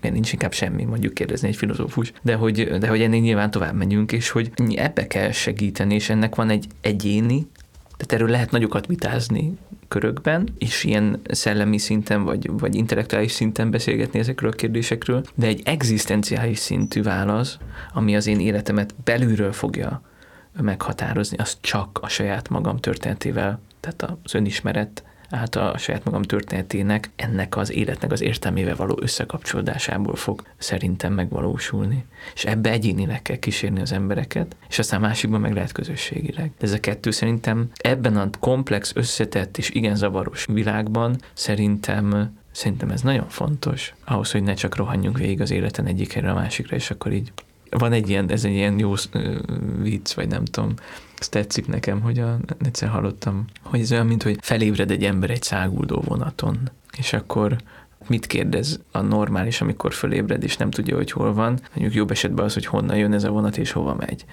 miért 0.00 0.16
nincs 0.16 0.32
inkább 0.32 0.52
semmi, 0.52 0.84
mondjuk 0.84 1.14
kérdezni 1.14 1.48
egy 1.48 1.56
filozófus, 1.56 2.12
de 2.22 2.34
hogy, 2.34 2.78
de 2.78 2.88
hogy 2.88 3.02
ennél 3.02 3.20
nyilván 3.20 3.50
tovább 3.50 3.74
megyünk, 3.74 4.12
és 4.12 4.30
hogy 4.30 4.50
ebbe 4.74 5.06
kell 5.06 5.30
segíteni, 5.30 5.94
és 5.94 6.08
ennek 6.08 6.34
van 6.34 6.50
egy 6.50 6.66
egyéni, 6.80 7.46
tehát 7.96 8.12
erről 8.12 8.28
lehet 8.28 8.50
nagyokat 8.50 8.86
vitázni 8.86 9.52
körökben, 9.90 10.48
és 10.58 10.84
ilyen 10.84 11.20
szellemi 11.30 11.78
szinten 11.78 12.24
vagy, 12.24 12.50
vagy 12.50 12.74
intellektuális 12.74 13.32
szinten 13.32 13.70
beszélgetni 13.70 14.18
ezekről 14.18 14.50
a 14.50 14.54
kérdésekről, 14.54 15.22
de 15.34 15.46
egy 15.46 15.62
egzisztenciális 15.64 16.58
szintű 16.58 17.02
válasz, 17.02 17.58
ami 17.92 18.16
az 18.16 18.26
én 18.26 18.40
életemet 18.40 18.94
belülről 19.04 19.52
fogja 19.52 20.02
meghatározni, 20.60 21.36
az 21.36 21.56
csak 21.60 21.98
a 22.02 22.08
saját 22.08 22.48
magam 22.48 22.76
történetével, 22.76 23.60
tehát 23.80 24.16
az 24.22 24.34
önismeret 24.34 25.04
által 25.30 25.70
a 25.70 25.78
saját 25.78 26.04
magam 26.04 26.22
történetének, 26.22 27.10
ennek 27.16 27.56
az 27.56 27.72
életnek 27.72 28.12
az 28.12 28.20
értelmével 28.20 28.76
való 28.76 28.98
összekapcsolódásából 29.00 30.16
fog 30.16 30.42
szerintem 30.58 31.12
megvalósulni. 31.12 32.04
És 32.34 32.44
ebbe 32.44 32.70
egyénileg 32.70 33.22
kell 33.22 33.36
kísérni 33.36 33.80
az 33.80 33.92
embereket, 33.92 34.56
és 34.68 34.78
aztán 34.78 35.00
másikban 35.00 35.40
meg 35.40 35.54
lehet 35.54 35.72
közösségileg. 35.72 36.50
De 36.58 36.66
ez 36.66 36.72
a 36.72 36.80
kettő 36.80 37.10
szerintem 37.10 37.70
ebben 37.74 38.16
a 38.16 38.30
komplex, 38.40 38.92
összetett 38.94 39.58
és 39.58 39.70
igen 39.70 39.96
zavaros 39.96 40.46
világban 40.46 41.16
szerintem 41.32 42.38
Szerintem 42.52 42.90
ez 42.90 43.02
nagyon 43.02 43.28
fontos, 43.28 43.94
ahhoz, 44.04 44.30
hogy 44.30 44.42
ne 44.42 44.54
csak 44.54 44.76
rohanjunk 44.76 45.18
végig 45.18 45.40
az 45.40 45.50
életen 45.50 45.86
egyik 45.86 46.12
helyre 46.12 46.30
a 46.30 46.34
másikra, 46.34 46.76
és 46.76 46.90
akkor 46.90 47.12
így 47.12 47.32
van 47.70 47.92
egy 47.92 48.08
ilyen, 48.08 48.30
ez 48.30 48.44
egy 48.44 48.52
ilyen 48.52 48.78
jó 48.78 48.94
vicc, 49.78 50.12
vagy 50.12 50.28
nem 50.28 50.44
tudom, 50.44 50.74
ez 51.20 51.28
tetszik 51.28 51.66
nekem, 51.66 52.00
hogy 52.00 52.18
a, 52.18 52.38
egyszer 52.64 52.88
hallottam, 52.88 53.44
hogy 53.62 53.80
ez 53.80 53.92
olyan, 53.92 54.06
mint 54.06 54.22
hogy 54.22 54.38
felébred 54.40 54.90
egy 54.90 55.04
ember 55.04 55.30
egy 55.30 55.42
száguldó 55.42 56.02
vonaton, 56.06 56.70
és 56.98 57.12
akkor 57.12 57.56
mit 58.06 58.26
kérdez 58.26 58.80
a 58.92 59.00
normális, 59.00 59.60
amikor 59.60 59.92
fölébred, 59.92 60.42
és 60.42 60.56
nem 60.56 60.70
tudja, 60.70 60.96
hogy 60.96 61.10
hol 61.10 61.34
van. 61.34 61.60
Mondjuk 61.70 61.94
jobb 61.94 62.10
esetben 62.10 62.44
az, 62.44 62.54
hogy 62.54 62.66
honnan 62.66 62.96
jön 62.96 63.12
ez 63.12 63.24
a 63.24 63.30
vonat, 63.30 63.56
és 63.56 63.72
hova 63.72 63.94
megy. 63.94 64.24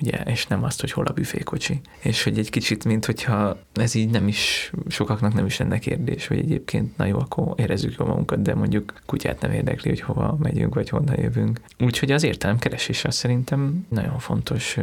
Ugye, 0.00 0.18
és 0.26 0.46
nem 0.46 0.64
azt, 0.64 0.80
hogy 0.80 0.92
hol 0.92 1.06
a 1.06 1.12
büfékocsi. 1.12 1.80
És 2.00 2.22
hogy 2.22 2.38
egy 2.38 2.50
kicsit, 2.50 2.84
mint 2.84 3.04
hogyha 3.04 3.58
ez 3.72 3.94
így 3.94 4.10
nem 4.10 4.28
is, 4.28 4.72
sokaknak 4.88 5.34
nem 5.34 5.46
is 5.46 5.58
lenne 5.58 5.78
kérdés, 5.78 6.26
hogy 6.26 6.38
egyébként, 6.38 6.96
na 6.96 7.04
jó, 7.04 7.18
akkor 7.18 7.54
érezzük 7.56 7.94
jól 7.98 8.08
magunkat, 8.08 8.42
de 8.42 8.54
mondjuk 8.54 8.92
kutyát 9.06 9.40
nem 9.40 9.52
érdekli, 9.52 9.88
hogy 9.88 10.00
hova 10.00 10.36
megyünk, 10.38 10.74
vagy 10.74 10.88
honnan 10.88 11.20
jövünk. 11.20 11.60
Úgyhogy 11.78 12.10
az 12.10 12.22
értelemkeresés 12.22 13.04
az 13.04 13.14
szerintem 13.14 13.86
nagyon 13.88 14.18
fontos 14.18 14.78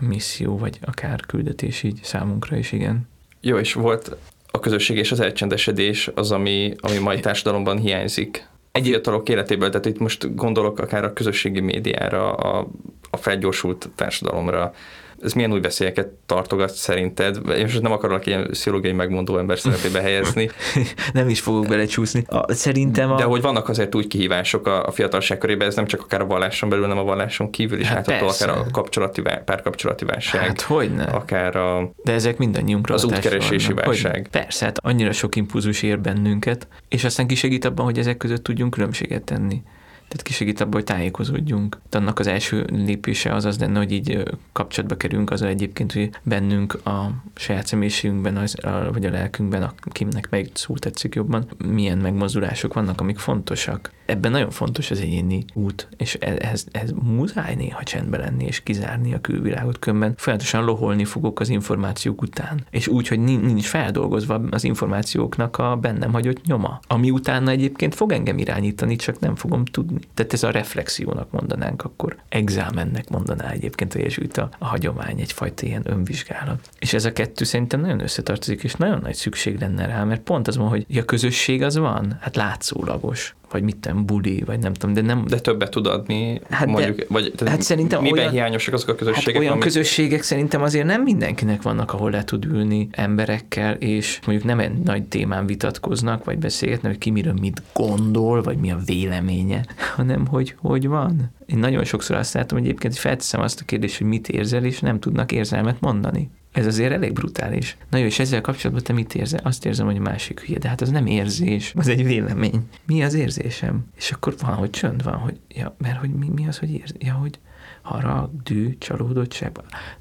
misszió, 0.00 0.58
vagy 0.58 0.78
akár 0.82 1.20
küldetés 1.20 1.82
így 1.82 2.00
számunkra 2.02 2.56
is, 2.56 2.72
igen. 2.72 3.08
Jó, 3.40 3.58
és 3.58 3.72
volt 3.72 4.16
a 4.50 4.60
közösség 4.60 4.96
és 4.96 5.12
az 5.12 5.20
elcsendesedés 5.20 6.10
az, 6.14 6.30
ami, 6.30 6.74
ami 6.80 6.98
mai 6.98 7.20
társadalomban 7.20 7.78
hiányzik. 7.78 8.48
Egy 8.72 8.86
fiatalok 8.86 9.28
életéből, 9.28 9.68
tehát 9.68 9.86
itt 9.86 9.98
most 9.98 10.34
gondolok 10.34 10.78
akár 10.78 11.04
a 11.04 11.12
közösségi 11.12 11.60
médiára, 11.60 12.34
a, 12.34 12.68
a 13.10 13.16
felgyorsult 13.16 13.88
társadalomra, 13.94 14.74
ez 15.22 15.32
milyen 15.32 15.52
új 15.52 15.60
veszélyeket 15.60 16.08
tartogat 16.26 16.74
szerinted? 16.74 17.36
Én 17.56 17.62
most 17.62 17.80
nem 17.80 17.92
akarok 17.92 18.26
ilyen 18.26 18.46
pszichológiai 18.50 18.92
megmondó 18.92 19.38
ember 19.38 19.58
szerepébe 19.58 20.00
helyezni. 20.00 20.50
nem 21.12 21.28
is 21.28 21.40
fogok 21.40 21.66
belecsúszni. 21.66 22.24
A, 22.26 22.52
szerintem 22.52 23.12
a... 23.12 23.16
De 23.16 23.24
hogy 23.24 23.40
vannak 23.40 23.68
azért 23.68 23.94
úgy 23.94 24.06
kihívások 24.06 24.66
a, 24.66 24.86
a 24.86 24.90
fiatalság 24.90 25.38
körében, 25.38 25.68
ez 25.68 25.74
nem 25.74 25.86
csak 25.86 26.00
akár 26.00 26.20
a 26.20 26.26
valláson 26.26 26.68
belül, 26.68 26.86
nem 26.86 26.98
a 26.98 27.02
valláson 27.02 27.50
kívül 27.50 27.80
is 27.80 27.86
hát 27.86 28.06
látható, 28.06 28.28
akár 28.28 28.48
a 28.58 28.66
kapcsolati, 28.72 29.22
párkapcsolati 29.44 30.04
válság. 30.04 30.40
Hát 30.40 30.60
hogyne. 30.60 31.04
Akár 31.04 31.56
a... 31.56 31.90
De 32.04 32.12
ezek 32.12 32.38
mindannyiunkra 32.38 32.94
Az 32.94 33.04
útkeresési 33.04 33.72
válság. 33.72 34.14
Hogy, 34.14 34.28
persze, 34.28 34.64
hát 34.64 34.78
annyira 34.82 35.12
sok 35.12 35.36
impulzus 35.36 35.82
ér 35.82 36.00
bennünket, 36.00 36.68
és 36.88 37.04
aztán 37.04 37.26
kisegít 37.26 37.64
abban, 37.64 37.84
hogy 37.84 37.98
ezek 37.98 38.16
között 38.16 38.42
tudjunk 38.42 38.70
különbséget 38.70 39.22
tenni. 39.22 39.62
Tehát 40.10 40.26
kisegít 40.26 40.60
abban, 40.60 40.72
hogy 40.72 40.84
tájékozódjunk. 40.84 41.80
Annak 41.90 42.18
az 42.18 42.26
első 42.26 42.66
lépése 42.70 43.34
az 43.34 43.44
az 43.44 43.58
lenne, 43.58 43.78
hogy 43.78 43.92
így 43.92 44.22
kapcsolatba 44.52 44.96
kerülünk 44.96 45.30
azzal 45.30 45.48
egyébként, 45.48 45.92
hogy 45.92 46.10
bennünk 46.22 46.86
a 46.86 47.10
saját 47.34 47.66
személyiségünkben, 47.66 48.36
az, 48.36 48.64
a, 48.64 48.92
vagy 48.92 49.06
a 49.06 49.10
lelkünkben, 49.10 49.72
akinek 49.80 50.30
meg 50.30 50.50
szó 50.54 50.74
tetszik 50.74 51.14
jobban, 51.14 51.48
milyen 51.64 51.98
megmozdulások 51.98 52.74
vannak, 52.74 53.00
amik 53.00 53.18
fontosak. 53.18 53.90
Ebben 54.10 54.30
nagyon 54.30 54.50
fontos 54.50 54.90
az 54.90 55.00
egyéni 55.00 55.44
út, 55.54 55.88
és 55.96 56.16
e- 56.20 56.36
ehhez, 56.38 56.66
ehhez 56.70 56.92
muszáj 57.02 57.54
néha 57.54 57.82
csendbe 57.82 58.18
lenni, 58.18 58.44
és 58.44 58.62
kizárni 58.62 59.14
a 59.14 59.20
külvilágot, 59.20 59.78
különben 59.78 60.14
folyamatosan 60.16 60.64
loholni 60.64 61.04
fogok 61.04 61.40
az 61.40 61.48
információk 61.48 62.22
után. 62.22 62.60
És 62.70 62.88
úgy, 62.88 63.08
hogy 63.08 63.18
nincs 63.20 63.66
feldolgozva 63.66 64.40
az 64.50 64.64
információknak 64.64 65.58
a 65.58 65.76
bennem 65.76 66.12
hagyott 66.12 66.44
nyoma, 66.44 66.80
ami 66.86 67.10
utána 67.10 67.50
egyébként 67.50 67.94
fog 67.94 68.12
engem 68.12 68.38
irányítani, 68.38 68.96
csak 68.96 69.20
nem 69.20 69.34
fogom 69.34 69.64
tudni. 69.64 70.00
Tehát 70.14 70.32
ez 70.32 70.42
a 70.42 70.50
reflexiónak 70.50 71.30
mondanánk 71.30 71.84
akkor. 71.84 72.16
Exámennek 72.28 73.08
mondaná 73.10 73.50
egyébként 73.50 73.94
a 73.94 73.98
jezsuita 73.98 74.48
a 74.58 74.66
hagyomány, 74.66 75.20
egyfajta 75.20 75.66
ilyen 75.66 75.82
önvizsgálat. 75.84 76.68
És 76.78 76.92
ez 76.92 77.04
a 77.04 77.12
kettő 77.12 77.44
szerintem 77.44 77.80
nagyon 77.80 78.00
összetartozik, 78.00 78.62
és 78.62 78.74
nagyon 78.74 79.00
nagy 79.02 79.14
szükség 79.14 79.60
lenne 79.60 79.86
rá, 79.86 80.04
mert 80.04 80.20
pont 80.20 80.48
az 80.48 80.56
van, 80.56 80.68
hogy 80.68 80.86
a 80.96 81.04
közösség 81.04 81.62
az 81.62 81.76
van, 81.76 82.16
hát 82.20 82.36
látszólagos 82.36 83.34
vagy 83.50 83.62
mit 83.62 83.84
nem, 83.84 84.06
buli, 84.06 84.42
vagy 84.46 84.58
nem 84.58 84.72
tudom, 84.72 84.94
de 84.94 85.00
nem... 85.00 85.24
De 85.28 85.38
többet 85.38 85.70
tud 85.70 85.86
adni, 85.86 86.40
hát 86.50 86.66
mondjuk, 86.66 86.96
de, 86.96 87.04
vagy 87.08 87.32
hát 87.46 87.62
szerintem 87.62 88.02
miben 88.02 88.18
olyan, 88.18 88.30
hiányosak 88.30 88.74
azok 88.74 88.88
a 88.88 88.94
közösségek? 88.94 89.32
Hát 89.32 89.42
olyan 89.42 89.52
amit... 89.52 89.64
közösségek 89.64 90.22
szerintem 90.22 90.62
azért 90.62 90.86
nem 90.86 91.02
mindenkinek 91.02 91.62
vannak, 91.62 91.92
ahol 91.92 92.10
le 92.10 92.24
tud 92.24 92.44
ülni 92.44 92.88
emberekkel, 92.90 93.74
és 93.74 94.20
mondjuk 94.26 94.48
nem 94.48 94.58
egy 94.58 94.72
nagy 94.72 95.02
témán 95.04 95.46
vitatkoznak, 95.46 96.24
vagy 96.24 96.38
beszélgetnek, 96.38 96.90
hogy 96.90 97.00
ki 97.00 97.10
miről 97.10 97.34
mit 97.40 97.62
gondol, 97.72 98.42
vagy 98.42 98.56
mi 98.56 98.70
a 98.70 98.78
véleménye, 98.86 99.64
hanem 99.96 100.26
hogy 100.26 100.54
hogy 100.58 100.86
van. 100.86 101.32
Én 101.46 101.58
nagyon 101.58 101.84
sokszor 101.84 102.16
azt 102.16 102.34
látom, 102.34 102.58
hogy 102.58 102.66
egyébként 102.66 102.96
felteszem 102.96 103.40
azt 103.40 103.60
a 103.60 103.64
kérdést, 103.64 103.98
hogy 103.98 104.06
mit 104.06 104.28
érzel, 104.28 104.64
és 104.64 104.80
nem 104.80 105.00
tudnak 105.00 105.32
érzelmet 105.32 105.80
mondani. 105.80 106.30
Ez 106.52 106.66
azért 106.66 106.92
elég 106.92 107.12
brutális. 107.12 107.76
Na 107.90 107.98
jó, 107.98 108.04
és 108.04 108.18
ezzel 108.18 108.40
kapcsolatban 108.40 108.84
te 108.84 108.92
mit 108.92 109.14
érzel? 109.14 109.40
Azt 109.42 109.66
érzem, 109.66 109.86
hogy 109.86 109.96
a 109.96 110.00
másik 110.00 110.40
hülye, 110.40 110.58
de 110.58 110.68
hát 110.68 110.80
az 110.80 110.90
nem 110.90 111.06
érzés, 111.06 111.72
az 111.76 111.88
egy 111.88 112.04
vélemény. 112.04 112.68
Mi 112.86 113.02
az 113.02 113.14
érzésem? 113.14 113.84
És 113.96 114.10
akkor 114.10 114.34
van, 114.40 114.54
hogy 114.54 114.70
csönd 114.70 115.02
van, 115.02 115.16
hogy, 115.16 115.40
ja, 115.48 115.74
mert 115.78 115.98
hogy 115.98 116.10
mi, 116.10 116.28
mi 116.28 116.48
az, 116.48 116.58
hogy 116.58 116.70
érz, 116.70 116.94
ja, 116.98 117.12
hogy 117.12 117.38
harag, 117.82 118.30
dű, 118.42 118.76
csalódottság. 118.78 119.50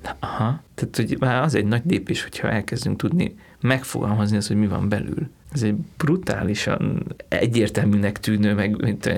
Na, 0.03 0.15
aha. 0.19 0.61
Tehát, 0.75 0.95
hogy 0.95 1.17
már 1.19 1.41
az 1.41 1.55
egy 1.55 1.65
nagy 1.65 1.81
lépés, 1.85 2.23
hogyha 2.23 2.49
elkezdünk 2.49 2.97
tudni 2.97 3.35
megfogalmazni 3.61 4.37
azt, 4.37 4.47
hogy 4.47 4.57
mi 4.57 4.67
van 4.67 4.89
belül. 4.89 5.29
Ez 5.53 5.63
egy 5.63 5.75
brutálisan 5.97 7.15
egyértelműnek 7.27 8.19
tűnő, 8.19 8.53
meg 8.53 8.81
mint 8.81 9.09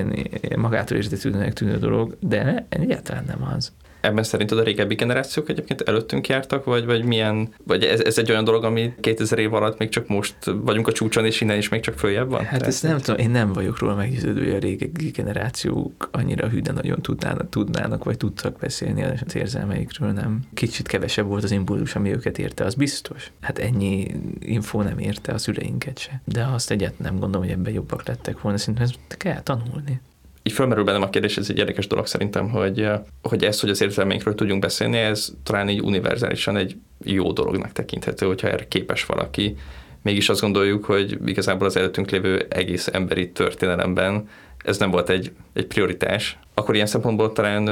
magától 0.55 0.97
értetődőnek 0.97 1.53
tűnő 1.53 1.77
dolog, 1.77 2.17
de 2.19 2.65
egyáltalán 2.69 3.23
nem 3.27 3.43
az 3.43 3.71
ebben 4.01 4.23
szerinted 4.23 4.57
a 4.57 4.63
régebbi 4.63 4.95
generációk 4.95 5.49
egyébként 5.49 5.81
előttünk 5.81 6.27
jártak, 6.27 6.65
vagy, 6.65 6.85
vagy 6.85 7.03
milyen, 7.03 7.49
vagy 7.63 7.83
ez, 7.83 7.99
ez 7.99 8.17
egy 8.17 8.31
olyan 8.31 8.43
dolog, 8.43 8.63
ami 8.63 8.93
2000 8.99 9.39
év 9.39 9.53
alatt 9.53 9.77
még 9.77 9.89
csak 9.89 10.07
most 10.07 10.35
vagyunk 10.43 10.87
a 10.87 10.91
csúcson, 10.91 11.25
és 11.25 11.41
innen 11.41 11.57
is 11.57 11.69
még 11.69 11.81
csak 11.81 11.97
följebb 11.97 12.29
van? 12.29 12.45
Hát 12.45 12.67
ezt 12.67 12.83
nem 12.83 12.97
tudom, 12.97 13.19
én 13.19 13.29
nem 13.29 13.53
vagyok 13.53 13.79
róla 13.79 13.95
meggyőződő, 13.95 14.43
hogy 14.43 14.55
a 14.55 14.59
régebbi 14.59 15.09
generációk 15.09 16.09
annyira 16.11 16.47
hű, 16.47 16.59
de 16.59 16.71
nagyon 16.71 17.01
tudnának, 17.01 17.49
tudnának, 17.49 18.03
vagy 18.03 18.17
tudtak 18.17 18.59
beszélni 18.59 19.03
az 19.03 19.35
érzelmeikről, 19.35 20.11
nem. 20.11 20.39
Kicsit 20.53 20.87
kevesebb 20.87 21.25
volt 21.25 21.43
az 21.43 21.51
impulzus, 21.51 21.95
ami 21.95 22.11
őket 22.11 22.37
érte, 22.37 22.63
az 22.65 22.75
biztos. 22.75 23.31
Hát 23.41 23.59
ennyi 23.59 24.07
info 24.39 24.81
nem 24.81 24.99
érte 24.99 25.33
a 25.33 25.37
szüleinket 25.37 25.97
se. 25.97 26.21
De 26.25 26.47
azt 26.53 26.71
egyet 26.71 26.99
nem 26.99 27.19
gondolom, 27.19 27.47
hogy 27.47 27.55
ebben 27.57 27.73
jobbak 27.73 28.07
lettek 28.07 28.41
volna, 28.41 28.57
szerintem 28.57 28.83
ezt 28.83 29.17
kell 29.17 29.41
tanulni 29.41 30.01
így 30.43 30.53
fölmerül 30.53 30.83
bennem 30.83 31.01
a 31.01 31.09
kérdés, 31.09 31.37
ez 31.37 31.49
egy 31.49 31.57
érdekes 31.57 31.87
dolog 31.87 32.07
szerintem, 32.07 32.49
hogy, 32.49 32.89
hogy 33.21 33.43
ez, 33.43 33.59
hogy 33.59 33.69
az 33.69 33.81
érzelmeinkről 33.81 34.35
tudjunk 34.35 34.61
beszélni, 34.61 34.97
ez 34.97 35.33
talán 35.43 35.69
így 35.69 35.81
univerzálisan 35.81 36.57
egy 36.57 36.75
jó 37.03 37.31
dolognak 37.31 37.71
tekinthető, 37.71 38.25
hogyha 38.25 38.47
erre 38.47 38.67
képes 38.67 39.05
valaki. 39.05 39.55
Mégis 40.01 40.29
azt 40.29 40.41
gondoljuk, 40.41 40.85
hogy 40.85 41.17
igazából 41.25 41.67
az 41.67 41.75
előttünk 41.75 42.09
lévő 42.09 42.45
egész 42.49 42.87
emberi 42.87 43.31
történelemben 43.31 44.27
ez 44.63 44.77
nem 44.77 44.91
volt 44.91 45.09
egy, 45.09 45.31
egy 45.53 45.65
prioritás. 45.65 46.37
Akkor 46.53 46.75
ilyen 46.75 46.87
szempontból 46.87 47.33
talán 47.33 47.63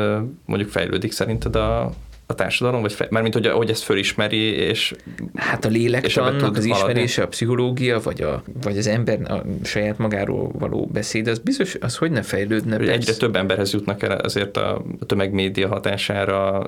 mondjuk 0.46 0.70
fejlődik 0.70 1.12
szerinted 1.12 1.56
a, 1.56 1.92
a 2.32 2.36
társadalom, 2.36 2.82
vagy 2.82 2.94
fe, 2.94 3.08
mármint, 3.10 3.34
hogy, 3.34 3.48
hogy 3.48 3.70
ezt 3.70 3.84
fölismeri, 3.84 4.42
és 4.42 4.94
Hát 5.36 5.66
a 5.66 5.70
lélektannak 5.70 6.58
az 6.58 6.66
ismerése, 6.66 7.22
a 7.22 7.28
pszichológia, 7.28 8.00
vagy, 8.00 8.22
a, 8.22 8.44
vagy 8.62 8.78
az 8.78 8.88
ember 8.88 9.32
a 9.32 9.44
saját 9.64 9.98
magáról 9.98 10.52
való 10.60 10.90
beszéd, 10.94 11.28
az 11.28 11.40
biztos, 11.40 11.76
az 11.80 11.96
hogy 11.96 12.12
ne 12.12 12.22
fejlődne? 12.22 12.78
Egyre 12.78 13.14
több 13.14 13.36
emberhez 13.36 13.74
jutnak 13.74 14.04
el 14.04 14.18
azért 14.18 14.58
a 14.58 14.86
tömegmédia 15.06 15.68
hatására, 15.68 16.68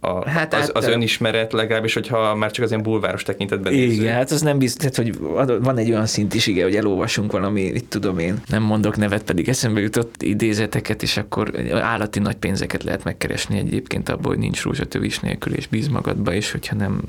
a, 0.00 0.28
hát 0.28 0.54
az, 0.54 0.70
az 0.74 0.86
önismeret 0.86 1.52
legalábbis, 1.52 1.94
hogyha 1.94 2.34
már 2.34 2.50
csak 2.50 2.64
az 2.64 2.70
ilyen 2.70 2.82
bulváros 2.82 3.22
tekintetben 3.22 3.72
Igen, 3.72 3.88
nézzük. 3.88 4.06
hát 4.06 4.30
az 4.30 4.40
nem 4.40 4.58
biztos, 4.58 4.96
hogy 4.96 5.18
van 5.62 5.78
egy 5.78 5.90
olyan 5.90 6.06
szint 6.06 6.34
is, 6.34 6.46
igen, 6.46 6.64
hogy 6.64 6.76
elolvasunk 6.76 7.32
valami, 7.32 7.60
itt 7.60 7.90
tudom 7.90 8.18
én, 8.18 8.42
nem 8.48 8.62
mondok 8.62 8.96
nevet, 8.96 9.22
pedig 9.22 9.48
eszembe 9.48 9.80
jutott 9.80 10.22
idézeteket, 10.22 11.02
és 11.02 11.16
akkor 11.16 11.70
állati 11.72 12.18
nagy 12.18 12.36
pénzeket 12.36 12.82
lehet 12.82 13.04
megkeresni 13.04 13.58
egyébként 13.58 14.08
abból, 14.08 14.32
hogy 14.32 14.40
nincs 14.40 14.62
rózsatövis 14.62 15.20
nélkül, 15.20 15.54
és 15.54 15.66
bíz 15.66 15.88
magadba, 15.88 16.34
és 16.34 16.50
hogyha 16.50 16.76
nem, 16.76 17.02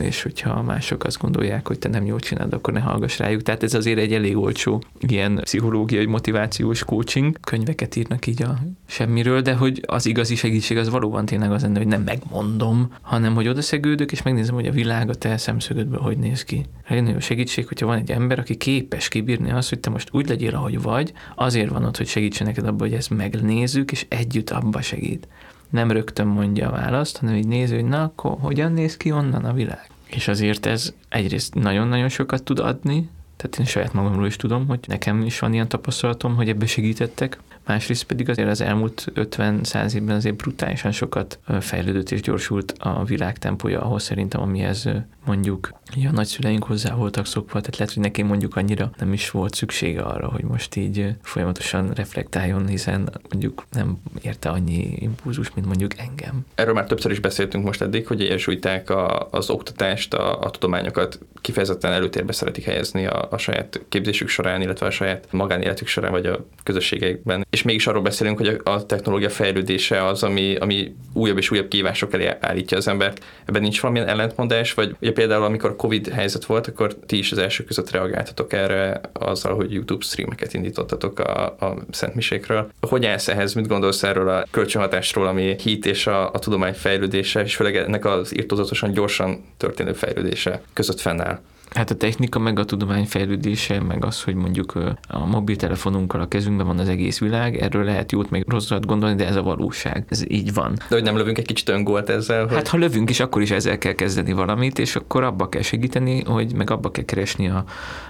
és 0.00 0.22
hogyha 0.22 0.62
mások 0.62 1.04
azt 1.04 1.18
gondolják, 1.18 1.66
hogy 1.66 1.78
te 1.78 1.88
nem 1.88 2.06
jól 2.06 2.20
csinálod, 2.20 2.52
akkor 2.52 2.72
ne 2.72 2.80
hallgass 2.80 3.18
rájuk. 3.18 3.42
Tehát 3.42 3.62
ez 3.62 3.74
azért 3.74 3.98
egy 3.98 4.12
elég 4.12 4.36
olcsó 4.36 4.82
ilyen 5.00 5.40
pszichológiai 5.42 6.06
motivációs 6.06 6.84
coaching. 6.84 7.38
Könyveket 7.40 7.96
írnak 7.96 8.26
így 8.26 8.42
a 8.42 8.58
semmiről, 8.86 9.40
de 9.40 9.54
hogy 9.54 9.82
az 9.86 10.06
igazi 10.06 10.34
segítség 10.34 10.76
az 10.76 10.88
valóban 10.88 11.26
tényleg 11.26 11.52
az 11.52 11.62
lenne, 11.62 11.78
hogy 11.78 11.86
nem 11.86 12.02
meg 12.02 12.15
mondom, 12.30 12.92
hanem 13.00 13.34
hogy 13.34 13.48
odaszegődök, 13.48 14.12
és 14.12 14.22
megnézem, 14.22 14.54
hogy 14.54 14.66
a 14.66 14.72
világ 14.72 15.08
a 15.08 15.14
te 15.14 15.36
szemszögödből 15.36 16.00
hogy 16.00 16.18
néz 16.18 16.44
ki. 16.44 16.66
Egy 16.88 17.08
jó 17.08 17.18
segítség, 17.18 17.66
hogyha 17.66 17.86
van 17.86 17.98
egy 17.98 18.10
ember, 18.10 18.38
aki 18.38 18.56
képes 18.56 19.08
kibírni 19.08 19.50
azt, 19.50 19.68
hogy 19.68 19.80
te 19.80 19.90
most 19.90 20.08
úgy 20.12 20.28
legyél, 20.28 20.54
ahogy 20.54 20.82
vagy, 20.82 21.12
azért 21.34 21.70
van 21.70 21.84
ott, 21.84 21.96
hogy 21.96 22.06
segítsen 22.06 22.46
neked 22.46 22.66
abba, 22.66 22.84
hogy 22.84 22.94
ezt 22.94 23.10
megnézzük, 23.10 23.92
és 23.92 24.06
együtt 24.08 24.50
abba 24.50 24.82
segít. 24.82 25.28
Nem 25.70 25.90
rögtön 25.90 26.26
mondja 26.26 26.68
a 26.68 26.72
választ, 26.72 27.18
hanem 27.18 27.34
így 27.34 27.46
néző, 27.46 27.74
hogy 27.74 27.88
na, 27.88 28.02
akkor 28.02 28.36
hogyan 28.40 28.72
néz 28.72 28.96
ki 28.96 29.12
onnan 29.12 29.44
a 29.44 29.52
világ. 29.52 29.90
És 30.06 30.28
azért 30.28 30.66
ez 30.66 30.94
egyrészt 31.08 31.54
nagyon-nagyon 31.54 32.08
sokat 32.08 32.42
tud 32.42 32.58
adni, 32.58 33.08
tehát 33.36 33.58
én 33.58 33.64
saját 33.64 33.92
magamról 33.92 34.26
is 34.26 34.36
tudom, 34.36 34.66
hogy 34.66 34.80
nekem 34.86 35.22
is 35.22 35.38
van 35.38 35.52
ilyen 35.52 35.68
tapasztalatom, 35.68 36.34
hogy 36.34 36.48
ebbe 36.48 36.66
segítettek. 36.66 37.38
Másrészt 37.66 38.04
pedig 38.04 38.28
azért 38.28 38.48
az 38.48 38.60
elmúlt 38.60 39.12
50-100 39.14 39.94
évben 39.94 40.16
azért 40.16 40.36
brutálisan 40.36 40.92
sokat 40.92 41.38
fejlődött 41.60 42.10
és 42.10 42.20
gyorsult 42.20 42.74
a 42.78 43.04
világ 43.04 43.38
tempója, 43.38 43.80
ahhoz 43.80 44.02
szerintem, 44.02 44.40
amihez 44.40 44.88
mondjuk 45.24 45.72
a 45.94 46.10
nagyszüleink 46.12 46.64
hozzá 46.64 46.94
voltak 46.94 47.26
szokva, 47.26 47.60
tehát 47.60 47.76
lehet, 47.76 47.94
hogy 47.94 48.02
neki 48.02 48.22
mondjuk 48.22 48.56
annyira 48.56 48.90
nem 48.98 49.12
is 49.12 49.30
volt 49.30 49.54
szüksége 49.54 50.02
arra, 50.02 50.28
hogy 50.28 50.44
most 50.44 50.76
így 50.76 51.14
folyamatosan 51.22 51.90
reflektáljon, 51.94 52.66
hiszen 52.66 53.10
mondjuk 53.30 53.64
nem 53.72 53.96
érte 54.22 54.48
annyi 54.48 54.96
impulzus, 54.98 55.54
mint 55.54 55.66
mondjuk 55.66 55.98
engem. 55.98 56.46
Erről 56.54 56.74
már 56.74 56.86
többször 56.86 57.10
is 57.10 57.20
beszéltünk 57.20 57.64
most 57.64 57.82
eddig, 57.82 58.06
hogy 58.06 58.20
egyesülták 58.20 58.90
a, 58.90 59.28
az 59.30 59.50
oktatást, 59.50 60.14
a, 60.14 60.40
a 60.40 60.50
tudományokat 60.50 61.18
kifejezetten 61.40 61.92
előtérbe 61.92 62.32
szeretik 62.32 62.64
helyezni 62.64 63.06
a, 63.06 63.28
a 63.30 63.38
saját 63.38 63.80
képzésük 63.88 64.28
során, 64.28 64.62
illetve 64.62 64.86
a 64.86 64.90
saját 64.90 65.26
magánéletük 65.30 65.86
során, 65.86 66.10
vagy 66.10 66.26
a 66.26 66.46
közösségeikben. 66.62 67.46
És 67.50 67.62
mégis 67.62 67.86
arról 67.86 68.02
beszélünk, 68.02 68.38
hogy 68.38 68.60
a, 68.64 68.70
a 68.70 68.86
technológia 68.86 69.30
fejlődése 69.30 70.04
az, 70.04 70.22
ami, 70.22 70.56
ami 70.56 70.94
újabb 71.12 71.38
és 71.38 71.50
újabb 71.50 71.68
kívások 71.68 72.14
elé 72.14 72.36
állítja 72.40 72.76
az 72.76 72.88
embert. 72.88 73.24
Ebben 73.44 73.62
nincs 73.62 73.80
valamilyen 73.80 74.08
ellentmondás, 74.08 74.74
vagy 74.74 75.12
például 75.12 75.44
amikor 75.44 75.75
Covid 75.76 76.08
helyzet 76.08 76.44
volt, 76.44 76.66
akkor 76.66 76.96
ti 77.06 77.18
is 77.18 77.32
az 77.32 77.38
első 77.38 77.64
között 77.64 77.90
reagáltatok 77.90 78.52
erre 78.52 79.00
azzal, 79.12 79.54
hogy 79.54 79.72
YouTube 79.72 80.04
streameket 80.04 80.54
indítottatok 80.54 81.18
a, 81.18 81.44
a 81.44 81.76
Szent 81.90 82.14
Misékről. 82.14 82.70
Hogy 82.80 83.06
állsz 83.06 83.28
ehhez, 83.28 83.54
mit 83.54 83.66
gondolsz 83.66 84.02
erről 84.02 84.28
a 84.28 84.46
kölcsönhatásról, 84.50 85.26
ami 85.26 85.56
hit 85.62 85.86
és 85.86 86.06
a, 86.06 86.32
a 86.32 86.38
tudomány 86.38 86.74
fejlődése, 86.74 87.42
és 87.42 87.56
főleg 87.56 87.76
ennek 87.76 88.04
az 88.04 88.36
írtózatosan 88.36 88.92
gyorsan 88.92 89.44
történő 89.56 89.92
fejlődése 89.92 90.60
között 90.72 91.00
fennáll? 91.00 91.40
Hát 91.74 91.90
a 91.90 91.94
technika, 91.94 92.38
meg 92.38 92.58
a 92.58 92.64
tudomány 92.64 93.04
fejlődése, 93.04 93.80
meg 93.80 94.04
az, 94.04 94.22
hogy 94.22 94.34
mondjuk 94.34 94.74
a 95.08 95.26
mobiltelefonunkkal 95.26 96.20
a 96.20 96.28
kezünkben 96.28 96.66
van 96.66 96.78
az 96.78 96.88
egész 96.88 97.18
világ, 97.18 97.56
erről 97.56 97.84
lehet 97.84 98.12
jót, 98.12 98.30
meg 98.30 98.44
rosszat 98.48 98.86
gondolni, 98.86 99.16
de 99.16 99.26
ez 99.26 99.36
a 99.36 99.42
valóság. 99.42 100.04
Ez 100.08 100.30
így 100.30 100.54
van. 100.54 100.72
De 100.74 100.94
hogy 100.94 101.02
nem 101.02 101.16
lövünk 101.16 101.38
egy 101.38 101.46
kicsit 101.46 101.68
öngolt 101.68 102.08
ezzel? 102.08 102.46
Hogy... 102.46 102.54
Hát 102.54 102.68
ha 102.68 102.76
lövünk 102.76 103.10
is, 103.10 103.20
akkor 103.20 103.42
is 103.42 103.50
ezzel 103.50 103.78
kell 103.78 103.92
kezdeni 103.92 104.32
valamit, 104.32 104.78
és 104.78 104.96
akkor 104.96 105.22
abba 105.22 105.48
kell 105.48 105.62
segíteni, 105.62 106.22
hogy 106.22 106.54
meg 106.54 106.70
abba 106.70 106.90
kell 106.90 107.04
keresni 107.04 107.48
a, 107.48 107.64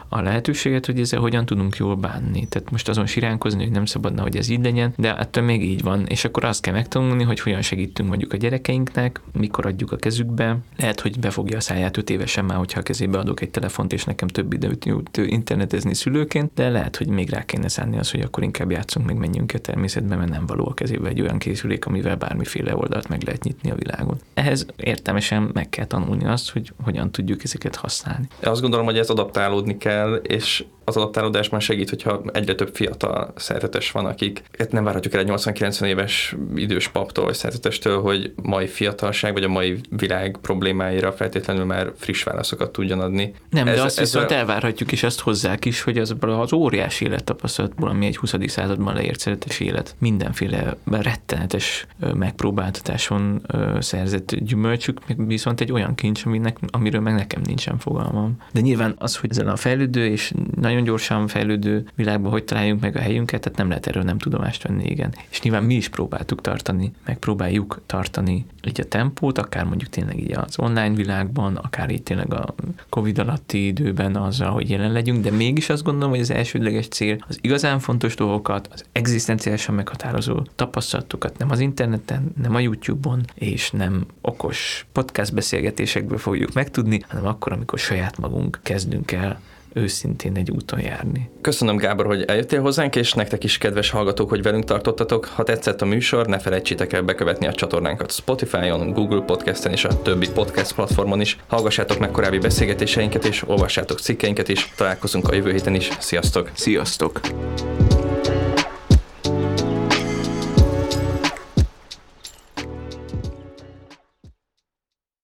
a 0.08 0.20
lehetőséget, 0.20 0.86
hogy 0.86 1.00
ezzel 1.00 1.20
hogyan 1.20 1.46
tudunk 1.46 1.76
jól 1.76 1.96
bánni. 1.96 2.46
Tehát 2.48 2.70
most 2.70 2.88
azon 2.88 3.06
siránkozni, 3.06 3.62
hogy 3.62 3.72
nem 3.72 3.84
szabadna, 3.84 4.22
hogy 4.22 4.36
ez 4.36 4.48
így 4.48 4.64
legyen, 4.64 4.92
de 4.96 5.16
ettől 5.16 5.44
még 5.44 5.62
így 5.64 5.82
van. 5.82 6.06
És 6.06 6.24
akkor 6.24 6.44
azt 6.44 6.62
kell 6.62 6.74
megtanulni, 6.74 7.22
hogy 7.22 7.40
hogyan 7.40 7.62
segítünk 7.62 8.08
mondjuk 8.08 8.32
a 8.32 8.36
gyerekeinknek, 8.36 9.20
mikor 9.32 9.66
adjuk 9.66 9.92
a 9.92 9.96
kezükbe. 9.96 10.58
Lehet, 10.76 11.00
hogy 11.00 11.18
befogja 11.18 11.56
a 11.56 11.60
száját 11.60 11.96
öt 11.96 12.10
évesen 12.10 12.44
már, 12.44 12.56
hogyha 12.56 12.80
a 12.80 12.82
kezébe 12.82 13.18
adok 13.18 13.40
egy 13.40 13.50
telefont, 13.50 13.92
és 13.92 14.04
nekem 14.04 14.28
több 14.28 14.52
időt 14.52 14.84
jut 14.84 15.16
internetezni 15.16 15.94
szülőként, 15.94 16.50
de 16.54 16.68
lehet, 16.68 16.96
hogy 16.96 17.08
még 17.08 17.30
rá 17.30 17.44
kéne 17.44 17.68
szánni 17.68 17.98
az, 17.98 18.10
hogy 18.10 18.20
akkor 18.20 18.42
inkább 18.42 18.70
játszunk, 18.70 19.06
meg 19.06 19.16
menjünk 19.16 19.52
a 19.54 19.58
természetbe, 19.58 20.16
mert 20.16 20.30
nem 20.30 20.46
való 20.46 20.68
a 20.68 20.74
kezébe 20.74 21.08
egy 21.08 21.20
olyan 21.20 21.38
készülék, 21.38 21.86
amivel 21.86 22.16
bármiféle 22.16 22.76
oldalt 22.76 23.08
meg 23.08 23.22
lehet 23.22 23.44
nyitni 23.44 23.70
a 23.70 23.74
világon. 23.74 24.18
Ehhez 24.34 24.66
értelmesen 24.76 25.50
meg 25.52 25.68
kell 25.68 25.84
tanulni 25.84 26.24
azt, 26.24 26.50
hogy 26.50 26.72
hogyan 26.82 27.10
tudjuk 27.10 27.44
ezeket 27.44 27.76
használni. 27.76 28.28
Azt 28.42 28.60
gondolom, 28.60 28.86
hogy 28.86 28.98
ez 28.98 29.10
adaptálódni 29.10 29.76
kell, 29.76 29.95
és 30.22 30.64
az 30.88 30.96
adaptálódásban 30.96 31.60
segít, 31.60 31.90
hogyha 31.90 32.22
egyre 32.32 32.54
több 32.54 32.70
fiatal 32.74 33.32
szerzetes 33.36 33.90
van, 33.90 34.06
akik 34.06 34.42
hát 34.58 34.72
nem 34.72 34.84
várhatjuk 34.84 35.14
el 35.14 35.20
egy 35.20 35.28
80-90 35.28 35.84
éves 35.84 36.36
idős 36.54 36.88
paptól 36.88 37.24
vagy 37.24 37.34
szerzetestől, 37.34 38.00
hogy 38.00 38.32
mai 38.42 38.66
fiatalság 38.66 39.32
vagy 39.32 39.44
a 39.44 39.48
mai 39.48 39.80
világ 39.90 40.36
problémáira 40.42 41.12
feltétlenül 41.12 41.64
már 41.64 41.92
friss 41.96 42.22
válaszokat 42.22 42.72
tudjon 42.72 43.00
adni. 43.00 43.34
Nem, 43.50 43.68
ez, 43.68 43.76
de 43.76 43.82
azt 43.82 43.98
ez 43.98 44.12
viszont 44.12 44.30
a... 44.30 44.34
elvárhatjuk, 44.34 44.92
és 44.92 45.02
azt 45.02 45.20
hozzák 45.20 45.64
is, 45.64 45.82
hogy 45.82 45.98
az, 45.98 46.14
az 46.20 46.52
óriási 46.52 47.04
élettapasztalatból, 47.04 47.88
ami 47.88 48.06
egy 48.06 48.16
20. 48.16 48.34
században 48.46 48.94
leért 48.94 49.20
szeretes 49.20 49.60
élet, 49.60 49.94
mindenféle 49.98 50.76
rettenetes 50.90 51.86
megpróbáltatáson 52.14 53.46
szerzett 53.78 54.34
gyümölcsük, 54.34 55.00
viszont 55.16 55.60
egy 55.60 55.72
olyan 55.72 55.94
kincs, 55.94 56.24
aminek, 56.24 56.56
amiről 56.70 57.00
meg 57.00 57.14
nekem 57.14 57.40
nincsen 57.44 57.78
fogalmam. 57.78 58.36
De 58.52 58.60
nyilván 58.60 58.94
az, 58.98 59.16
hogy 59.16 59.30
ezen 59.30 59.48
a 59.48 59.56
fejlődő 59.56 60.06
és 60.06 60.32
nagyon 60.60 60.75
nagyon 60.76 60.94
gyorsan 60.94 61.26
fejlődő 61.26 61.84
világban 61.94 62.30
hogy 62.30 62.44
találjunk 62.44 62.80
meg 62.80 62.96
a 62.96 63.00
helyünket, 63.00 63.40
tehát 63.40 63.58
nem 63.58 63.68
lehet 63.68 63.86
erről 63.86 64.02
nem 64.02 64.18
tudomást 64.18 64.62
venni, 64.62 64.84
igen. 64.84 65.14
És 65.30 65.40
nyilván 65.40 65.64
mi 65.64 65.74
is 65.74 65.88
próbáltuk 65.88 66.40
tartani, 66.40 66.92
meg 67.06 67.18
próbáljuk 67.18 67.80
tartani 67.86 68.46
így 68.66 68.80
a 68.80 68.84
tempót, 68.84 69.38
akár 69.38 69.64
mondjuk 69.64 69.90
tényleg 69.90 70.20
így 70.20 70.32
az 70.32 70.58
online 70.58 70.94
világban, 70.94 71.56
akár 71.56 71.90
így 71.90 72.02
tényleg 72.02 72.34
a 72.34 72.54
Covid 72.88 73.18
alatti 73.18 73.66
időben 73.66 74.16
azzal, 74.16 74.50
hogy 74.50 74.70
jelen 74.70 74.92
legyünk, 74.92 75.22
de 75.22 75.30
mégis 75.30 75.68
azt 75.68 75.82
gondolom, 75.82 76.10
hogy 76.10 76.20
az 76.20 76.30
elsődleges 76.30 76.88
cél 76.88 77.16
az 77.28 77.38
igazán 77.40 77.78
fontos 77.78 78.14
dolgokat, 78.14 78.68
az 78.72 78.84
egzisztenciálisan 78.92 79.74
meghatározó 79.74 80.42
tapasztalatokat 80.54 81.38
nem 81.38 81.50
az 81.50 81.60
interneten, 81.60 82.32
nem 82.42 82.54
a 82.54 82.60
YouTube-on, 82.60 83.24
és 83.34 83.70
nem 83.70 84.06
okos 84.20 84.86
podcast 84.92 85.34
beszélgetésekből 85.34 86.18
fogjuk 86.18 86.52
megtudni, 86.52 87.00
hanem 87.08 87.26
akkor, 87.26 87.52
amikor 87.52 87.78
saját 87.78 88.18
magunk 88.18 88.58
kezdünk 88.62 89.12
el 89.12 89.40
őszintén 89.76 90.36
egy 90.36 90.50
úton 90.50 90.80
járni. 90.80 91.30
Köszönöm 91.40 91.76
Gábor, 91.76 92.06
hogy 92.06 92.22
eljöttél 92.22 92.60
hozzánk, 92.60 92.96
és 92.96 93.12
nektek 93.12 93.44
is 93.44 93.58
kedves 93.58 93.90
hallgatók, 93.90 94.28
hogy 94.28 94.42
velünk 94.42 94.64
tartottatok. 94.64 95.24
Ha 95.24 95.42
tetszett 95.42 95.82
a 95.82 95.84
műsor, 95.84 96.26
ne 96.26 96.38
felejtsétek 96.38 96.92
el 96.92 97.02
bekövetni 97.02 97.46
a 97.46 97.52
csatornánkat 97.52 98.12
Spotify-on, 98.12 98.92
Google 98.92 99.20
Podcast-en 99.20 99.72
és 99.72 99.84
a 99.84 100.02
többi 100.02 100.30
podcast 100.30 100.74
platformon 100.74 101.20
is. 101.20 101.38
Hallgassátok 101.46 101.98
meg 101.98 102.10
korábbi 102.10 102.38
beszélgetéseinket 102.38 103.24
és 103.24 103.48
olvassátok 103.48 103.98
cikkeinket 103.98 104.48
is. 104.48 104.72
Találkozunk 104.76 105.28
a 105.28 105.34
jövő 105.34 105.52
héten 105.52 105.74
is. 105.74 105.88
Sziasztok! 105.98 106.50
Sziasztok! 106.54 107.20